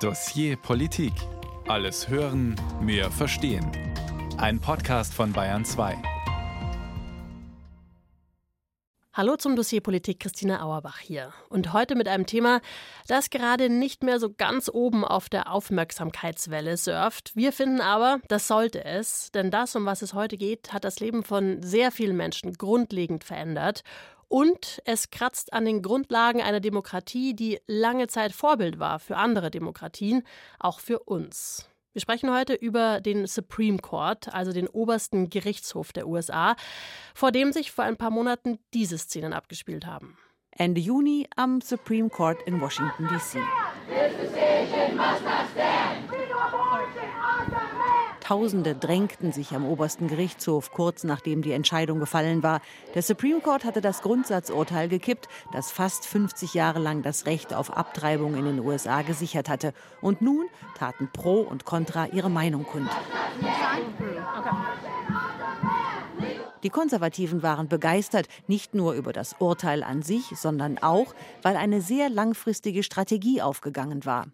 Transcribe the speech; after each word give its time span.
Dossier 0.00 0.58
Politik. 0.58 1.14
Alles 1.68 2.10
hören, 2.10 2.54
mehr 2.82 3.10
verstehen. 3.10 3.72
Ein 4.36 4.60
Podcast 4.60 5.14
von 5.14 5.32
Bayern 5.32 5.64
2. 5.64 5.96
Hallo 9.14 9.36
zum 9.36 9.56
Dossier 9.56 9.80
Politik, 9.80 10.20
Christina 10.20 10.62
Auerbach 10.62 10.98
hier. 10.98 11.32
Und 11.48 11.72
heute 11.72 11.94
mit 11.94 12.08
einem 12.08 12.26
Thema, 12.26 12.60
das 13.08 13.30
gerade 13.30 13.70
nicht 13.70 14.02
mehr 14.02 14.20
so 14.20 14.30
ganz 14.30 14.68
oben 14.70 15.02
auf 15.06 15.30
der 15.30 15.50
Aufmerksamkeitswelle 15.50 16.76
surft. 16.76 17.34
Wir 17.34 17.50
finden 17.50 17.80
aber, 17.80 18.20
das 18.28 18.48
sollte 18.48 18.84
es, 18.84 19.30
denn 19.32 19.50
das, 19.50 19.74
um 19.76 19.86
was 19.86 20.02
es 20.02 20.12
heute 20.12 20.36
geht, 20.36 20.74
hat 20.74 20.84
das 20.84 21.00
Leben 21.00 21.24
von 21.24 21.62
sehr 21.62 21.90
vielen 21.90 22.18
Menschen 22.18 22.52
grundlegend 22.52 23.24
verändert. 23.24 23.82
Und 24.28 24.82
es 24.84 25.10
kratzt 25.10 25.52
an 25.52 25.64
den 25.64 25.82
Grundlagen 25.82 26.42
einer 26.42 26.60
Demokratie, 26.60 27.34
die 27.34 27.60
lange 27.66 28.08
Zeit 28.08 28.32
Vorbild 28.32 28.78
war 28.78 28.98
für 28.98 29.16
andere 29.16 29.50
Demokratien, 29.50 30.22
auch 30.58 30.80
für 30.80 31.00
uns. 31.00 31.68
Wir 31.92 32.00
sprechen 32.02 32.30
heute 32.30 32.52
über 32.52 33.00
den 33.00 33.26
Supreme 33.26 33.78
Court, 33.78 34.34
also 34.34 34.52
den 34.52 34.68
obersten 34.68 35.30
Gerichtshof 35.30 35.92
der 35.94 36.06
USA, 36.06 36.54
vor 37.14 37.32
dem 37.32 37.52
sich 37.52 37.72
vor 37.72 37.84
ein 37.84 37.96
paar 37.96 38.10
Monaten 38.10 38.58
diese 38.74 38.98
Szenen 38.98 39.32
abgespielt 39.32 39.86
haben. 39.86 40.18
Ende 40.50 40.80
Juni 40.80 41.26
am 41.36 41.60
Supreme 41.60 42.10
Court 42.10 42.42
in 42.46 42.60
Washington, 42.60 43.08
D.C. 43.08 43.38
Tausende 48.26 48.74
drängten 48.74 49.30
sich 49.30 49.54
am 49.54 49.64
obersten 49.64 50.08
Gerichtshof 50.08 50.72
kurz 50.72 51.04
nachdem 51.04 51.42
die 51.42 51.52
Entscheidung 51.52 52.00
gefallen 52.00 52.42
war. 52.42 52.60
Der 52.96 53.02
Supreme 53.02 53.38
Court 53.38 53.64
hatte 53.64 53.80
das 53.80 54.02
Grundsatzurteil 54.02 54.88
gekippt, 54.88 55.28
das 55.52 55.70
fast 55.70 56.04
50 56.06 56.52
Jahre 56.52 56.80
lang 56.80 57.02
das 57.02 57.26
Recht 57.26 57.54
auf 57.54 57.76
Abtreibung 57.76 58.34
in 58.34 58.44
den 58.44 58.58
USA 58.58 59.02
gesichert 59.02 59.48
hatte. 59.48 59.72
Und 60.00 60.22
nun 60.22 60.48
taten 60.76 61.08
Pro 61.12 61.42
und 61.42 61.64
Contra 61.64 62.08
ihre 62.08 62.28
Meinung 62.28 62.64
kund. 62.64 62.90
Die 66.64 66.70
Konservativen 66.70 67.44
waren 67.44 67.68
begeistert, 67.68 68.26
nicht 68.48 68.74
nur 68.74 68.94
über 68.94 69.12
das 69.12 69.36
Urteil 69.38 69.84
an 69.84 70.02
sich, 70.02 70.32
sondern 70.34 70.78
auch, 70.78 71.14
weil 71.42 71.56
eine 71.56 71.80
sehr 71.80 72.10
langfristige 72.10 72.82
Strategie 72.82 73.40
aufgegangen 73.40 74.04
war. 74.04 74.26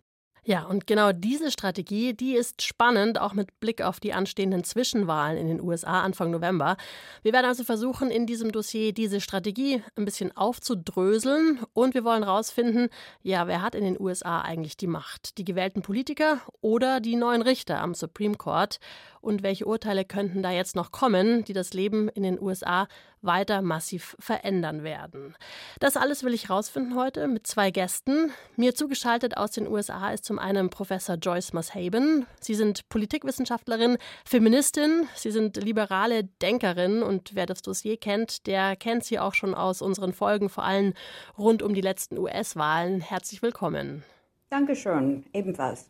Ja, 0.44 0.64
und 0.64 0.88
genau 0.88 1.12
diese 1.12 1.52
Strategie, 1.52 2.14
die 2.14 2.34
ist 2.34 2.62
spannend, 2.62 3.20
auch 3.20 3.32
mit 3.32 3.60
Blick 3.60 3.80
auf 3.80 4.00
die 4.00 4.12
anstehenden 4.12 4.64
Zwischenwahlen 4.64 5.38
in 5.38 5.46
den 5.46 5.60
USA 5.60 6.02
Anfang 6.02 6.32
November. 6.32 6.76
Wir 7.22 7.32
werden 7.32 7.46
also 7.46 7.62
versuchen, 7.62 8.10
in 8.10 8.26
diesem 8.26 8.50
Dossier 8.50 8.92
diese 8.92 9.20
Strategie 9.20 9.84
ein 9.94 10.04
bisschen 10.04 10.36
aufzudröseln 10.36 11.60
und 11.74 11.94
wir 11.94 12.02
wollen 12.02 12.24
herausfinden, 12.24 12.88
ja, 13.22 13.46
wer 13.46 13.62
hat 13.62 13.76
in 13.76 13.84
den 13.84 14.00
USA 14.00 14.40
eigentlich 14.40 14.76
die 14.76 14.88
Macht? 14.88 15.38
Die 15.38 15.44
gewählten 15.44 15.82
Politiker 15.82 16.40
oder 16.60 16.98
die 16.98 17.14
neuen 17.14 17.42
Richter 17.42 17.80
am 17.80 17.94
Supreme 17.94 18.34
Court? 18.34 18.80
Und 19.22 19.44
welche 19.44 19.66
Urteile 19.66 20.04
könnten 20.04 20.42
da 20.42 20.50
jetzt 20.50 20.74
noch 20.74 20.90
kommen, 20.90 21.44
die 21.44 21.52
das 21.52 21.72
Leben 21.72 22.08
in 22.08 22.24
den 22.24 22.42
USA 22.42 22.88
weiter 23.22 23.62
massiv 23.62 24.16
verändern 24.18 24.82
werden? 24.82 25.36
Das 25.78 25.96
alles 25.96 26.24
will 26.24 26.34
ich 26.34 26.48
herausfinden 26.48 26.96
heute 26.96 27.28
mit 27.28 27.46
zwei 27.46 27.70
Gästen. 27.70 28.32
Mir 28.56 28.74
zugeschaltet 28.74 29.36
aus 29.36 29.52
den 29.52 29.68
USA 29.68 30.10
ist 30.10 30.24
zum 30.24 30.40
einen 30.40 30.70
Professor 30.70 31.14
Joyce 31.14 31.52
Moshaben. 31.52 32.26
Sie 32.40 32.56
sind 32.56 32.88
Politikwissenschaftlerin, 32.88 33.96
Feministin, 34.24 35.06
Sie 35.14 35.30
sind 35.30 35.56
liberale 35.56 36.24
Denkerin 36.42 37.04
und 37.04 37.36
wer 37.36 37.46
das 37.46 37.62
Dossier 37.62 37.98
kennt, 37.98 38.48
der 38.48 38.74
kennt 38.74 39.04
Sie 39.04 39.20
auch 39.20 39.34
schon 39.34 39.54
aus 39.54 39.82
unseren 39.82 40.12
Folgen, 40.12 40.48
vor 40.48 40.64
allem 40.64 40.94
rund 41.38 41.62
um 41.62 41.74
die 41.74 41.80
letzten 41.80 42.18
US-Wahlen. 42.18 43.00
Herzlich 43.00 43.40
willkommen. 43.40 44.02
Dankeschön, 44.50 45.24
ebenfalls. 45.32 45.88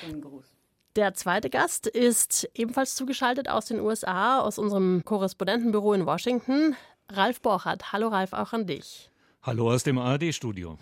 Schönen 0.00 0.20
Gruß. 0.20 0.53
Der 0.96 1.12
zweite 1.12 1.50
Gast 1.50 1.88
ist 1.88 2.48
ebenfalls 2.54 2.94
zugeschaltet 2.94 3.48
aus 3.48 3.66
den 3.66 3.80
USA, 3.80 4.38
aus 4.38 4.58
unserem 4.58 5.02
Korrespondentenbüro 5.04 5.92
in 5.92 6.06
Washington, 6.06 6.76
Ralf 7.10 7.40
Borchardt. 7.40 7.92
Hallo 7.92 8.06
Ralf, 8.06 8.32
auch 8.32 8.52
an 8.52 8.68
dich. 8.68 9.10
Hallo 9.42 9.72
aus 9.72 9.82
dem 9.82 9.98
ARD-Studio. 9.98 10.78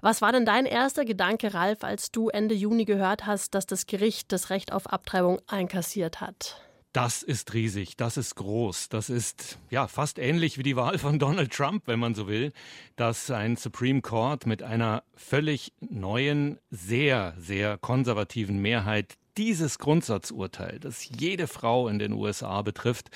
Was 0.00 0.22
war 0.22 0.30
denn 0.30 0.46
dein 0.46 0.66
erster 0.66 1.04
Gedanke, 1.04 1.52
Ralf, 1.52 1.82
als 1.82 2.12
du 2.12 2.28
Ende 2.28 2.54
Juni 2.54 2.84
gehört 2.84 3.26
hast, 3.26 3.56
dass 3.56 3.66
das 3.66 3.86
Gericht 3.86 4.30
das 4.30 4.50
Recht 4.50 4.72
auf 4.72 4.86
Abtreibung 4.86 5.40
einkassiert 5.48 6.20
hat? 6.20 6.60
Das 6.92 7.24
ist 7.24 7.54
riesig, 7.54 7.96
das 7.96 8.16
ist 8.16 8.36
groß, 8.36 8.88
das 8.88 9.10
ist 9.10 9.58
ja 9.68 9.88
fast 9.88 10.20
ähnlich 10.20 10.58
wie 10.58 10.62
die 10.62 10.76
Wahl 10.76 10.96
von 10.98 11.18
Donald 11.18 11.52
Trump, 11.52 11.88
wenn 11.88 11.98
man 11.98 12.14
so 12.14 12.28
will, 12.28 12.52
dass 12.94 13.32
ein 13.32 13.56
Supreme 13.56 14.00
Court 14.00 14.46
mit 14.46 14.62
einer 14.62 15.02
völlig 15.16 15.72
neuen, 15.80 16.60
sehr, 16.70 17.34
sehr 17.36 17.78
konservativen 17.78 18.58
Mehrheit 18.58 19.16
dieses 19.36 19.78
Grundsatzurteil, 19.78 20.78
das 20.80 21.08
jede 21.08 21.46
Frau 21.46 21.88
in 21.88 21.98
den 21.98 22.12
USA 22.12 22.62
betrifft, 22.62 23.10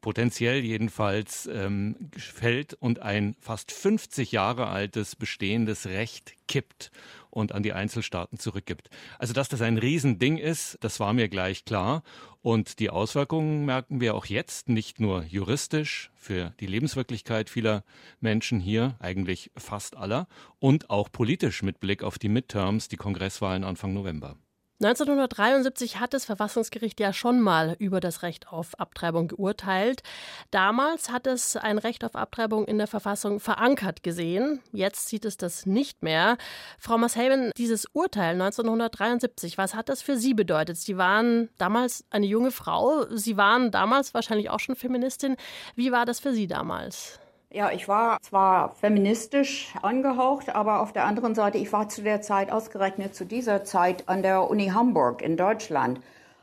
potenziell 0.00 0.64
jedenfalls 0.64 1.48
ähm, 1.52 1.96
fällt 2.16 2.74
und 2.74 3.00
ein 3.00 3.34
fast 3.40 3.72
50 3.72 4.32
Jahre 4.32 4.68
altes 4.68 5.16
bestehendes 5.16 5.86
Recht 5.86 6.34
kippt 6.46 6.90
und 7.30 7.52
an 7.52 7.62
die 7.62 7.72
Einzelstaaten 7.72 8.38
zurückgibt. 8.38 8.90
Also 9.18 9.32
dass 9.34 9.48
das 9.48 9.60
ein 9.60 9.78
Riesending 9.78 10.38
ist, 10.38 10.78
das 10.80 11.00
war 11.00 11.12
mir 11.12 11.28
gleich 11.28 11.64
klar. 11.64 12.02
Und 12.40 12.78
die 12.78 12.90
Auswirkungen 12.90 13.66
merken 13.66 14.00
wir 14.00 14.14
auch 14.14 14.26
jetzt, 14.26 14.68
nicht 14.68 15.00
nur 15.00 15.24
juristisch 15.24 16.10
für 16.14 16.54
die 16.60 16.66
Lebenswirklichkeit 16.66 17.50
vieler 17.50 17.84
Menschen 18.20 18.60
hier, 18.60 18.96
eigentlich 19.00 19.50
fast 19.56 19.96
aller, 19.96 20.28
und 20.60 20.88
auch 20.88 21.10
politisch 21.10 21.62
mit 21.62 21.80
Blick 21.80 22.02
auf 22.02 22.18
die 22.18 22.28
Midterms, 22.28 22.88
die 22.88 22.96
Kongresswahlen 22.96 23.64
Anfang 23.64 23.92
November. 23.92 24.36
1973 24.80 25.98
hat 25.98 26.14
das 26.14 26.24
Verfassungsgericht 26.24 27.00
ja 27.00 27.12
schon 27.12 27.40
mal 27.40 27.74
über 27.80 27.98
das 27.98 28.22
Recht 28.22 28.52
auf 28.52 28.78
Abtreibung 28.78 29.26
geurteilt. 29.26 30.04
Damals 30.52 31.10
hat 31.10 31.26
es 31.26 31.56
ein 31.56 31.78
Recht 31.78 32.04
auf 32.04 32.14
Abtreibung 32.14 32.64
in 32.64 32.78
der 32.78 32.86
Verfassung 32.86 33.40
verankert 33.40 34.04
gesehen. 34.04 34.60
Jetzt 34.70 35.08
sieht 35.08 35.24
es 35.24 35.36
das 35.36 35.66
nicht 35.66 36.04
mehr. 36.04 36.38
Frau 36.78 36.96
Mashaben, 36.96 37.50
dieses 37.56 37.86
Urteil 37.92 38.34
1973, 38.34 39.58
was 39.58 39.74
hat 39.74 39.88
das 39.88 40.00
für 40.00 40.16
Sie 40.16 40.34
bedeutet? 40.34 40.76
Sie 40.76 40.96
waren 40.96 41.48
damals 41.58 42.04
eine 42.10 42.26
junge 42.26 42.52
Frau. 42.52 43.04
Sie 43.10 43.36
waren 43.36 43.72
damals 43.72 44.14
wahrscheinlich 44.14 44.48
auch 44.48 44.60
schon 44.60 44.76
Feministin. 44.76 45.36
Wie 45.74 45.90
war 45.90 46.06
das 46.06 46.20
für 46.20 46.32
Sie 46.32 46.46
damals? 46.46 47.18
Ja, 47.50 47.72
ich 47.72 47.88
war 47.88 48.20
zwar 48.20 48.74
feministisch 48.74 49.72
angehaucht, 49.80 50.54
aber 50.54 50.82
auf 50.82 50.92
der 50.92 51.06
anderen 51.06 51.34
Seite, 51.34 51.56
ich 51.56 51.72
war 51.72 51.88
zu 51.88 52.02
der 52.02 52.20
Zeit, 52.20 52.52
ausgerechnet 52.52 53.14
zu 53.14 53.24
dieser 53.24 53.64
Zeit, 53.64 54.06
an 54.06 54.22
der 54.22 54.50
Uni 54.50 54.66
Hamburg 54.68 55.22
in 55.22 55.38
Deutschland. 55.38 55.98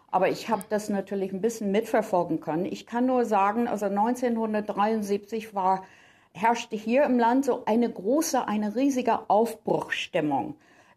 Aber 0.09 0.29
ich 0.29 0.49
habe 0.49 0.63
das 0.67 0.89
natürlich 0.89 1.31
ein 1.31 1.41
bisschen 1.41 1.71
mitverfolgen 1.71 2.39
können. 2.39 2.65
Ich 2.65 2.87
kann 2.87 3.05
nur 3.05 3.23
sagen, 3.25 3.67
also 3.67 3.85
1973 3.85 5.53
war, 5.53 5.83
herrschte 6.33 6.75
hier 6.75 7.03
im 7.03 7.19
Land 7.19 7.45
so 7.45 7.65
eine 7.65 7.87
große, 7.87 8.47
eine 8.47 8.75
riesige 8.75 9.29
Aufbruchstimmung. 9.29 10.55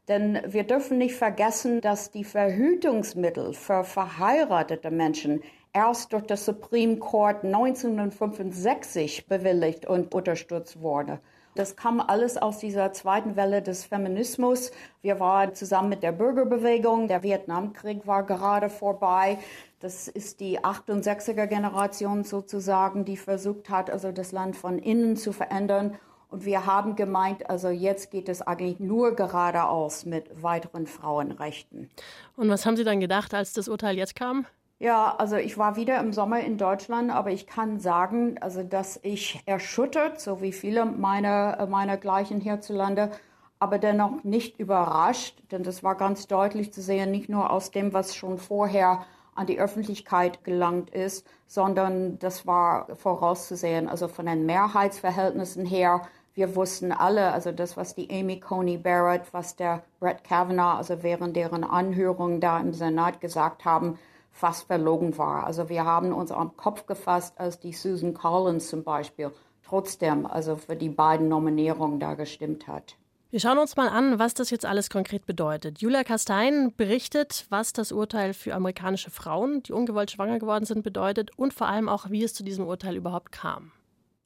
Denn 0.09 0.41
wir 0.47 0.65
dürfen 0.65 0.97
nicht 0.97 1.17
vergessen, 1.17 1.83
dass 1.83 2.11
die 2.11 2.25
Verhütungsmittel 2.25 3.53
für 3.53 3.85
verheiratete 3.85 4.91
Menschen 4.91 5.43
erst 5.79 6.13
durch 6.13 6.25
das 6.25 6.45
Supreme 6.45 6.97
Court 6.97 7.45
1965 7.45 9.29
bewilligt 9.29 9.87
und 9.87 10.13
unterstützt 10.13 10.81
wurde. 10.81 11.21
Das 11.55 11.77
kam 11.77 12.01
alles 12.01 12.37
aus 12.37 12.59
dieser 12.59 12.93
zweiten 12.93 13.37
Welle 13.37 13.63
des 13.63 13.85
Feminismus. 13.85 14.73
Wir 15.03 15.21
waren 15.21 15.55
zusammen 15.55 15.89
mit 15.89 16.03
der 16.03 16.11
Bürgerbewegung. 16.11 17.07
Der 17.07 17.23
Vietnamkrieg 17.23 18.09
war 18.09 18.25
gerade 18.25 18.71
vorbei. 18.71 19.39
Das 19.79 20.09
ist 20.09 20.41
die 20.41 20.59
68er 20.59 21.47
Generation 21.47 22.25
sozusagen, 22.25 23.05
die 23.05 23.17
versucht 23.17 23.71
hat, 23.71 23.89
also 23.89 24.11
das 24.11 24.33
Land 24.33 24.57
von 24.57 24.81
innen 24.81 25.17
zu 25.17 25.31
verändern. 25.33 25.97
Und 26.29 26.45
wir 26.45 26.67
haben 26.67 26.97
gemeint, 26.97 27.49
also 27.49 27.69
jetzt 27.69 28.11
geht 28.11 28.29
es 28.29 28.43
eigentlich 28.43 28.81
nur 28.81 29.15
geradeaus 29.15 30.07
mit 30.07 30.43
weiteren 30.43 30.89
Frauenrechten. 30.89 31.89
Und 32.37 32.49
was 32.49 32.67
haben 32.67 32.77
Sie 32.77 32.85
dann 32.85 32.99
gedacht, 32.99 33.33
als 33.33 33.53
das 33.53 33.69
Urteil 33.69 33.97
jetzt 33.97 34.17
kam? 34.17 34.45
Ja, 34.81 35.17
also 35.19 35.37
ich 35.37 35.59
war 35.59 35.75
wieder 35.77 35.99
im 35.99 36.13
Sommer 36.13 36.41
in 36.41 36.57
Deutschland, 36.57 37.11
aber 37.11 37.31
ich 37.31 37.47
kann 37.49 37.81
sagen, 37.81 38.39
also 38.41 38.63
dass 38.63 38.99
ich 39.03 39.41
erschüttert, 39.45 40.21
so 40.21 40.41
wie 40.41 40.53
viele 40.53 40.85
meiner 40.85 41.67
meiner 41.69 41.97
gleichen 41.97 42.41
hierzulande, 42.41 43.11
aber 43.59 43.79
dennoch 43.79 44.23
nicht 44.23 44.61
überrascht, 44.61 45.43
denn 45.51 45.65
das 45.65 45.83
war 45.83 45.97
ganz 45.97 46.29
deutlich 46.29 46.73
zu 46.73 46.81
sehen, 46.81 47.11
nicht 47.11 47.29
nur 47.29 47.51
aus 47.51 47.73
dem, 47.73 47.93
was 47.93 48.15
schon 48.15 48.39
vorher 48.39 49.05
an 49.35 49.47
die 49.49 49.59
Öffentlichkeit 49.59 50.45
gelangt 50.45 50.91
ist, 50.91 51.27
sondern 51.49 52.19
das 52.21 52.47
war 52.47 52.95
vorauszusehen, 52.95 53.89
also 53.89 54.07
von 54.07 54.27
den 54.27 54.47
Mehrheitsverhältnissen 54.47 55.65
her. 55.67 56.03
Wir 56.35 56.55
wussten 56.55 56.93
alle, 56.93 57.33
also 57.33 57.51
das, 57.51 57.77
was 57.77 57.97
die 57.97 58.09
Amy 58.11 58.39
Coney 58.39 58.79
Barrett, 58.79 59.23
was 59.33 59.57
der 59.57 59.83
Brett 59.99 60.23
Kavanaugh, 60.23 60.77
also 60.79 61.03
während 61.03 61.35
deren 61.37 61.65
Anhörung 61.65 62.41
da 62.41 62.61
im 62.61 62.73
Senat 62.73 63.21
gesagt 63.21 63.65
haben, 63.65 63.99
fast 64.39 64.69
verlogen 64.69 65.19
war. 65.19 65.45
Also 65.45 65.69
wir 65.69 65.85
haben 65.85 66.13
uns 66.13 66.31
am 66.31 66.57
Kopf 66.57 66.87
gefasst, 66.87 67.35
als 67.39 67.59
die 67.59 67.73
Susan 67.73 68.15
Collins 68.15 68.69
zum 68.69 68.85
Beispiel 68.85 69.33
trotzdem 69.65 70.27
also 70.27 70.57
für 70.57 70.77
die 70.77 70.89
beiden 70.89 71.29
Nominierungen 71.29 71.99
da 71.99 72.15
gestimmt 72.15 72.69
hat. 72.69 72.97
Wir 73.31 73.41
schauen 73.41 73.59
uns 73.59 73.77
mal 73.77 73.89
an, 73.89 74.19
was 74.19 74.33
das 74.33 74.49
jetzt 74.49 74.65
alles 74.65 74.89
konkret 74.89 75.27
bedeutet. 75.27 75.83
Julia 75.83 76.03
Kastein 76.03 76.73
berichtet, 76.75 77.45
was 77.51 77.75
das 77.75 77.93
Urteil 77.93 78.33
für 78.33 78.55
amerikanische 78.55 79.11
Frauen, 79.11 79.63
die 79.65 79.73
ungewollt 79.73 80.11
schwanger 80.11 80.39
geworden 80.39 80.65
sind, 80.65 80.83
bedeutet 80.83 81.37
und 81.37 81.53
vor 81.53 81.67
allem 81.67 81.91
auch, 81.91 82.09
wie 82.09 82.25
es 82.25 82.33
zu 82.33 82.43
diesem 82.43 82.67
Urteil 82.67 82.97
überhaupt 82.97 83.31
kam. 83.33 83.73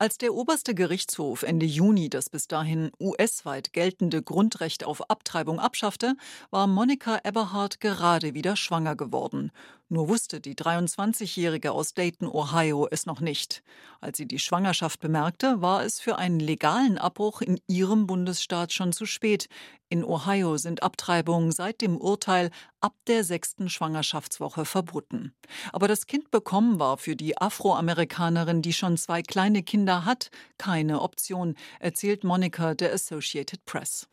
Als 0.02 0.18
der 0.18 0.34
oberste 0.34 0.74
Gerichtshof 0.74 1.44
Ende 1.44 1.64
Juni 1.64 2.10
das 2.10 2.28
bis 2.28 2.48
dahin 2.48 2.90
US-weit 3.00 3.72
geltende 3.72 4.20
Grundrecht 4.20 4.82
auf 4.82 5.08
Abtreibung 5.08 5.60
abschaffte, 5.60 6.16
war 6.50 6.66
Monika 6.66 7.20
Eberhardt 7.22 7.78
gerade 7.78 8.34
wieder 8.34 8.56
schwanger 8.56 8.96
geworden. 8.96 9.52
Nur 9.92 10.08
wusste 10.08 10.40
die 10.40 10.54
23-Jährige 10.54 11.72
aus 11.72 11.92
Dayton, 11.92 12.26
Ohio, 12.26 12.88
es 12.90 13.04
noch 13.04 13.20
nicht. 13.20 13.62
Als 14.00 14.16
sie 14.16 14.24
die 14.24 14.38
Schwangerschaft 14.38 15.00
bemerkte, 15.00 15.60
war 15.60 15.84
es 15.84 16.00
für 16.00 16.16
einen 16.16 16.40
legalen 16.40 16.96
Abbruch 16.96 17.42
in 17.42 17.60
ihrem 17.66 18.06
Bundesstaat 18.06 18.72
schon 18.72 18.94
zu 18.94 19.04
spät. 19.04 19.50
In 19.90 20.02
Ohio 20.02 20.56
sind 20.56 20.82
Abtreibungen 20.82 21.52
seit 21.52 21.82
dem 21.82 21.98
Urteil 21.98 22.50
ab 22.80 22.94
der 23.06 23.22
sechsten 23.22 23.68
Schwangerschaftswoche 23.68 24.64
verboten. 24.64 25.34
Aber 25.74 25.88
das 25.88 26.06
Kind 26.06 26.30
bekommen 26.30 26.78
war 26.78 26.96
für 26.96 27.14
die 27.14 27.36
Afroamerikanerin, 27.36 28.62
die 28.62 28.72
schon 28.72 28.96
zwei 28.96 29.20
kleine 29.20 29.62
Kinder 29.62 30.06
hat, 30.06 30.30
keine 30.56 31.02
Option, 31.02 31.54
erzählt 31.80 32.24
Monika 32.24 32.74
der 32.74 32.94
Associated 32.94 33.66
Press. 33.66 34.08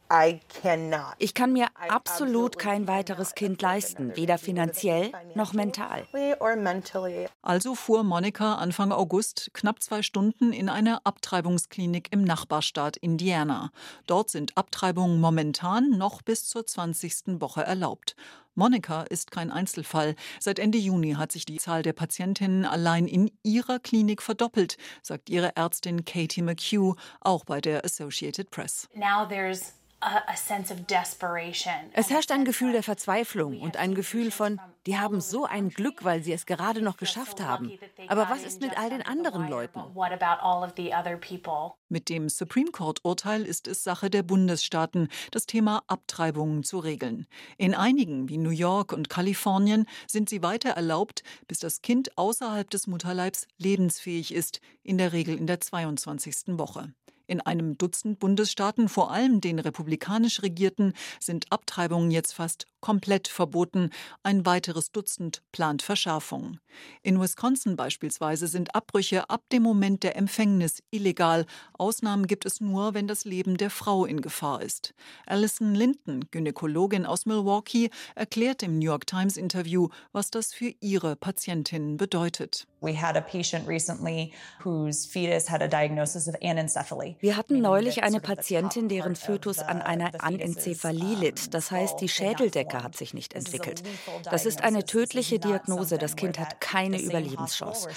Ich 1.19 1.33
kann 1.33 1.53
mir 1.53 1.67
absolut 1.87 2.59
kein 2.59 2.87
weiteres 2.87 3.33
Kind 3.35 3.61
leisten, 3.61 4.17
weder 4.17 4.37
finanziell 4.37 5.13
noch 5.35 5.53
mental. 5.53 5.68
Also 7.41 7.75
fuhr 7.75 8.03
Monika 8.03 8.55
Anfang 8.55 8.91
August 8.91 9.51
knapp 9.53 9.81
zwei 9.81 10.01
Stunden 10.01 10.53
in 10.53 10.69
eine 10.69 11.05
Abtreibungsklinik 11.05 12.07
im 12.11 12.23
Nachbarstaat 12.23 12.97
Indiana. 12.97 13.71
Dort 14.07 14.29
sind 14.29 14.57
Abtreibungen 14.57 15.19
momentan 15.19 15.91
noch 15.91 16.21
bis 16.21 16.47
zur 16.47 16.65
20. 16.65 17.41
Woche 17.41 17.63
erlaubt. 17.63 18.15
Monika 18.55 19.03
ist 19.03 19.31
kein 19.31 19.51
Einzelfall. 19.51 20.15
Seit 20.39 20.59
Ende 20.59 20.77
Juni 20.77 21.13
hat 21.13 21.31
sich 21.31 21.45
die 21.45 21.57
Zahl 21.57 21.81
der 21.81 21.93
Patientinnen 21.93 22.65
allein 22.65 23.07
in 23.07 23.31
ihrer 23.41 23.79
Klinik 23.79 24.21
verdoppelt, 24.21 24.77
sagt 25.01 25.29
ihre 25.29 25.55
Ärztin 25.55 26.03
Katie 26.03 26.41
McHugh, 26.41 26.95
auch 27.21 27.45
bei 27.45 27.61
der 27.61 27.85
Associated 27.85 28.51
Press. 28.51 28.89
Now 28.93 29.25
there's 29.25 29.78
es 31.93 32.09
herrscht 32.09 32.31
ein 32.31 32.45
Gefühl 32.45 32.71
der 32.71 32.83
Verzweiflung 32.83 33.61
und 33.61 33.77
ein 33.77 33.95
Gefühl 33.95 34.31
von, 34.31 34.59
die 34.85 34.97
haben 34.97 35.19
so 35.19 35.45
ein 35.45 35.69
Glück, 35.69 36.03
weil 36.03 36.23
sie 36.23 36.31
es 36.31 36.45
gerade 36.45 36.81
noch 36.81 36.97
geschafft 36.97 37.41
haben. 37.41 37.71
Aber 38.07 38.29
was 38.29 38.43
ist 38.43 38.61
mit 38.61 38.77
all 38.77 38.89
den 38.89 39.01
anderen 39.01 39.47
Leuten? 39.49 39.81
Mit 41.89 42.09
dem 42.09 42.29
Supreme 42.29 42.71
Court-Urteil 42.71 43.43
ist 43.43 43.67
es 43.67 43.83
Sache 43.83 44.09
der 44.09 44.23
Bundesstaaten, 44.23 45.09
das 45.31 45.45
Thema 45.45 45.83
Abtreibungen 45.87 46.63
zu 46.63 46.79
regeln. 46.79 47.27
In 47.57 47.75
einigen 47.75 48.29
wie 48.29 48.37
New 48.37 48.51
York 48.51 48.93
und 48.93 49.09
Kalifornien 49.09 49.85
sind 50.07 50.29
sie 50.29 50.41
weiter 50.41 50.69
erlaubt, 50.69 51.23
bis 51.47 51.59
das 51.59 51.81
Kind 51.81 52.17
außerhalb 52.17 52.69
des 52.69 52.87
Mutterleibs 52.87 53.47
lebensfähig 53.57 54.33
ist, 54.33 54.61
in 54.83 54.97
der 54.97 55.13
Regel 55.13 55.37
in 55.37 55.47
der 55.47 55.59
22. 55.59 56.57
Woche. 56.57 56.93
In 57.29 57.41
einem 57.41 57.77
Dutzend 57.77 58.17
Bundesstaaten, 58.17 58.89
vor 58.89 59.11
allem 59.11 59.39
den 59.39 59.59
republikanisch 59.59 60.41
regierten, 60.41 60.93
sind 61.19 61.45
Abtreibungen 61.51 62.09
jetzt 62.09 62.33
fast 62.33 62.65
komplett 62.81 63.27
verboten. 63.27 63.91
Ein 64.23 64.47
weiteres 64.47 64.91
Dutzend 64.91 65.43
plant 65.51 65.83
Verschärfungen. 65.83 66.59
In 67.03 67.21
Wisconsin 67.21 67.75
beispielsweise 67.75 68.47
sind 68.47 68.73
Abbrüche 68.73 69.29
ab 69.29 69.43
dem 69.51 69.61
Moment 69.61 70.01
der 70.01 70.15
Empfängnis 70.15 70.81
illegal. 70.89 71.45
Ausnahmen 71.77 72.25
gibt 72.25 72.47
es 72.47 72.61
nur, 72.61 72.95
wenn 72.95 73.07
das 73.07 73.25
Leben 73.25 73.57
der 73.57 73.69
Frau 73.69 74.05
in 74.05 74.21
Gefahr 74.21 74.63
ist. 74.63 74.95
Alison 75.27 75.75
Linton, 75.75 76.25
Gynäkologin 76.31 77.05
aus 77.05 77.27
Milwaukee, 77.27 77.91
erklärt 78.15 78.63
im 78.63 78.79
New 78.79 78.85
York 78.85 79.05
Times 79.05 79.37
Interview, 79.37 79.89
was 80.13 80.31
das 80.31 80.51
für 80.51 80.73
ihre 80.79 81.15
Patientinnen 81.15 81.97
bedeutet. 81.97 82.65
Wir 87.19 87.35
hatten 87.35 87.59
neulich 87.59 88.03
eine 88.03 88.19
Patientin, 88.21 88.87
deren 88.87 89.15
Fötus 89.15 89.59
an 89.59 89.81
einer 89.81 90.23
Anencephalie 90.23 91.15
litt. 91.15 91.53
Das 91.53 91.69
heißt, 91.69 91.99
die 91.99 92.07
Schädeldecke 92.07 92.81
hat 92.81 92.95
sich 92.95 93.13
nicht 93.13 93.33
entwickelt. 93.33 93.83
Das 94.23 94.45
ist 94.45 94.63
eine 94.63 94.85
tödliche 94.85 95.39
Diagnose. 95.39 95.97
Das 95.97 96.15
Kind 96.15 96.39
hat 96.39 96.61
keine 96.61 97.01
Überlebenschance. 97.01 97.89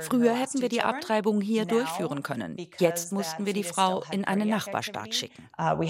Früher 0.00 0.34
hätten 0.34 0.60
wir 0.60 0.68
die 0.68 0.82
Abtreibung 0.82 1.40
hier 1.40 1.66
durchführen 1.66 2.22
können. 2.22 2.56
Jetzt 2.78 3.12
mussten 3.12 3.46
wir 3.46 3.52
die 3.52 3.64
Frau 3.64 4.02
in 4.10 4.24
einen 4.24 4.48
Nachbarstaat 4.48 5.14
schicken. 5.14 5.48
Uh, 5.58 5.80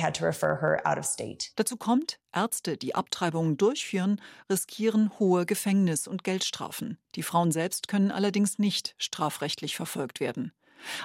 Dazu 1.57 1.77
kommt, 1.77 2.19
Ärzte, 2.33 2.77
die 2.77 2.95
Abtreibungen 2.95 3.57
durchführen, 3.57 4.21
riskieren 4.51 5.11
hohe 5.19 5.47
Gefängnis- 5.47 6.07
und 6.09 6.25
Geldstrafen. 6.25 6.99
Die 7.15 7.23
Frauen 7.23 7.53
selbst 7.53 7.89
können 7.89 8.11
allerdings 8.11 8.59
nicht 8.59 8.95
strafrechtlich 8.99 9.77
verfolgt 9.77 10.21
werden. 10.21 10.53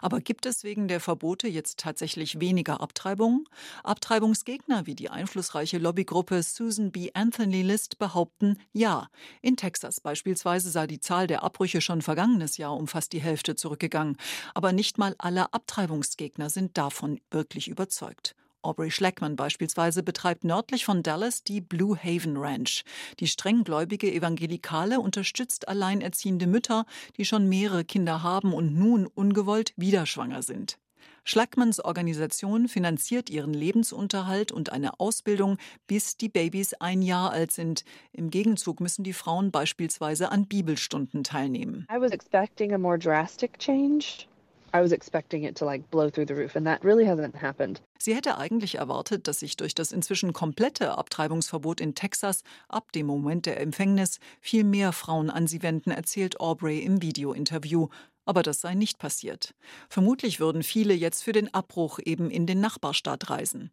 Aber 0.01 0.19
gibt 0.19 0.45
es 0.45 0.63
wegen 0.63 0.87
der 0.87 0.99
Verbote 0.99 1.47
jetzt 1.47 1.79
tatsächlich 1.79 2.39
weniger 2.39 2.81
Abtreibungen? 2.81 3.45
Abtreibungsgegner 3.83 4.85
wie 4.85 4.95
die 4.95 5.09
einflussreiche 5.09 5.77
Lobbygruppe 5.77 6.41
Susan 6.43 6.91
B. 6.91 7.11
Anthony 7.13 7.61
List 7.61 7.99
behaupten 7.99 8.57
ja. 8.73 9.09
In 9.41 9.57
Texas 9.57 9.99
beispielsweise 9.99 10.69
sei 10.69 10.87
die 10.87 10.99
Zahl 10.99 11.27
der 11.27 11.43
Abbrüche 11.43 11.81
schon 11.81 12.01
vergangenes 12.01 12.57
Jahr 12.57 12.75
um 12.75 12.87
fast 12.87 13.13
die 13.13 13.21
Hälfte 13.21 13.55
zurückgegangen. 13.55 14.17
Aber 14.53 14.71
nicht 14.71 14.97
mal 14.97 15.15
alle 15.17 15.53
Abtreibungsgegner 15.53 16.49
sind 16.49 16.77
davon 16.77 17.19
wirklich 17.31 17.67
überzeugt. 17.67 18.35
Aubrey 18.61 18.91
Schleckman 18.91 19.35
beispielsweise 19.35 20.03
betreibt 20.03 20.43
nördlich 20.43 20.83
von 20.83 21.01
Dallas 21.01 21.43
die 21.43 21.61
Blue 21.61 21.97
Haven 21.97 22.35
Ranch. 22.35 22.83
Die 23.19 23.27
strenggläubige 23.27 24.11
Evangelikale 24.11 24.99
unterstützt 24.99 25.67
alleinerziehende 25.67 26.45
Mütter, 26.45 26.85
die 27.17 27.25
schon 27.25 27.47
mehrere 27.47 27.85
Kinder 27.85 28.21
haben 28.21 28.53
und 28.53 28.75
nun 28.75 29.07
ungewollt 29.07 29.73
wieder 29.77 30.05
schwanger 30.05 30.41
sind. 30.41 30.77
Schlackmans 31.23 31.79
Organisation 31.79 32.67
finanziert 32.67 33.29
ihren 33.29 33.53
Lebensunterhalt 33.53 34.51
und 34.51 34.71
eine 34.71 34.99
Ausbildung, 34.99 35.57
bis 35.87 36.17
die 36.17 36.29
Babys 36.29 36.73
ein 36.73 37.01
Jahr 37.01 37.31
alt 37.31 37.51
sind. 37.51 37.83
Im 38.11 38.29
Gegenzug 38.29 38.79
müssen 38.79 39.03
die 39.03 39.13
Frauen 39.13 39.51
beispielsweise 39.51 40.31
an 40.31 40.47
Bibelstunden 40.47 41.23
teilnehmen. 41.23 41.85
I 41.91 41.99
was 41.99 42.11
expecting 42.11 42.73
a 42.73 42.77
more 42.77 42.97
drastic 42.97 43.59
change. 43.59 44.27
I 44.73 44.81
was 44.81 44.91
expecting 44.91 45.43
it 45.43 45.57
to 45.57 45.65
like 45.65 45.89
blow 45.89 46.09
through 46.09 46.27
the 46.27 46.35
roof 46.35 46.55
and 46.55 46.65
that 46.65 46.83
really 46.83 47.05
hasn't 47.05 47.41
happened. 47.41 47.81
Sie 47.97 48.15
hätte 48.15 48.37
eigentlich 48.37 48.75
erwartet, 48.75 49.27
dass 49.27 49.39
sich 49.39 49.57
durch 49.57 49.75
das 49.75 49.91
inzwischen 49.91 50.33
komplette 50.33 50.97
Abtreibungsverbot 50.97 51.81
in 51.81 51.95
Texas 51.95 52.43
ab 52.67 52.91
dem 52.91 53.07
Moment 53.07 53.45
der 53.45 53.59
Empfängnis 53.59 54.19
viel 54.39 54.63
mehr 54.63 54.91
Frauen 54.91 55.29
an 55.29 55.47
sie 55.47 55.61
wenden, 55.63 55.91
erzählt 55.91 56.39
Aubrey 56.39 56.79
im 56.79 57.01
Videointerview 57.01 57.87
aber 58.29 58.43
das 58.43 58.61
sei 58.61 58.75
nicht 58.75 58.99
passiert. 58.99 59.55
Vermutlich 59.89 60.39
würden 60.39 60.61
viele 60.61 60.93
jetzt 60.93 61.23
für 61.23 61.31
den 61.31 61.51
Abbruch 61.51 61.97
eben 62.05 62.29
in 62.29 62.45
den 62.45 62.59
Nachbarstaat 62.61 63.31
reisen. 63.31 63.71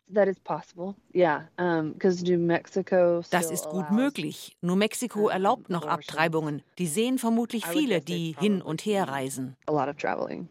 Das 3.31 3.51
ist 3.51 3.69
gut 3.69 3.91
möglich. 3.91 4.57
New 4.63 4.77
Mexico 4.77 5.29
erlaubt 5.29 5.69
noch 5.69 5.85
Abtreibungen. 5.85 6.63
Die 6.79 6.87
sehen 6.87 7.19
vermutlich 7.19 7.67
viele, 7.67 8.01
die 8.01 8.35
hin 8.39 8.63
und 8.63 8.87
her 8.87 9.07
reisen. 9.09 9.57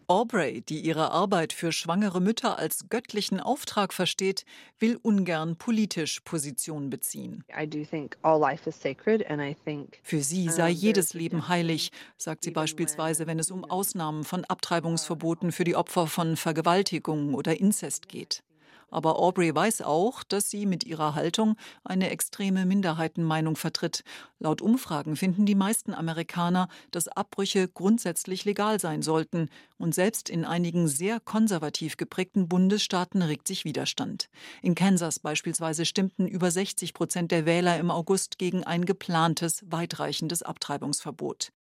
Aubrey, 0.05 0.61
die 0.61 0.81
ihre 0.81 1.09
Arbeit 1.09 1.51
für 1.51 1.71
schwangere 1.71 2.21
Mütter 2.21 2.59
als 2.59 2.87
göttlichen 2.89 3.39
Auftrag 3.39 3.91
versteht, 3.91 4.45
will 4.77 4.99
ungern 5.01 5.55
politisch 5.55 6.19
Position 6.19 6.91
beziehen. 6.91 7.43
Für 10.03 10.21
sie 10.21 10.49
sei 10.49 10.69
jedes 10.69 11.15
Leben 11.15 11.47
heilig, 11.47 11.91
sagt 12.17 12.43
sie 12.43 12.51
beispielsweise, 12.51 13.25
wenn 13.25 13.39
es 13.39 13.49
um 13.49 13.65
Aus 13.65 13.94
Ausnahmen 13.95 14.25
von 14.25 14.43
Abtreibungsverboten 14.43 15.53
für 15.53 15.63
die 15.63 15.77
Opfer 15.77 16.07
von 16.07 16.35
Vergewaltigungen 16.35 17.33
oder 17.33 17.57
Inzest 17.61 18.09
geht. 18.09 18.43
Aber 18.89 19.17
Aubrey 19.17 19.55
weiß 19.55 19.83
auch, 19.83 20.21
dass 20.25 20.49
sie 20.49 20.65
mit 20.65 20.83
ihrer 20.83 21.15
Haltung 21.15 21.55
eine 21.85 22.09
extreme 22.09 22.65
Minderheitenmeinung 22.65 23.55
vertritt. 23.55 24.03
Laut 24.37 24.61
Umfragen 24.61 25.15
finden 25.15 25.45
die 25.45 25.55
meisten 25.55 25.93
Amerikaner, 25.93 26.67
dass 26.91 27.07
Abbrüche 27.07 27.69
grundsätzlich 27.69 28.43
legal 28.43 28.81
sein 28.81 29.01
sollten. 29.01 29.47
Und 29.77 29.95
selbst 29.95 30.29
in 30.29 30.43
einigen 30.43 30.89
sehr 30.89 31.21
konservativ 31.21 31.95
geprägten 31.95 32.49
Bundesstaaten 32.49 33.21
regt 33.21 33.47
sich 33.47 33.63
Widerstand. 33.63 34.27
In 34.61 34.75
Kansas 34.75 35.19
beispielsweise 35.19 35.85
stimmten 35.85 36.27
über 36.27 36.51
60 36.51 36.93
Prozent 36.93 37.31
der 37.31 37.45
Wähler 37.45 37.79
im 37.79 37.91
August 37.91 38.39
gegen 38.39 38.65
ein 38.65 38.83
geplantes, 38.83 39.63
weitreichendes 39.65 40.43
Abtreibungsverbot. 40.43 41.53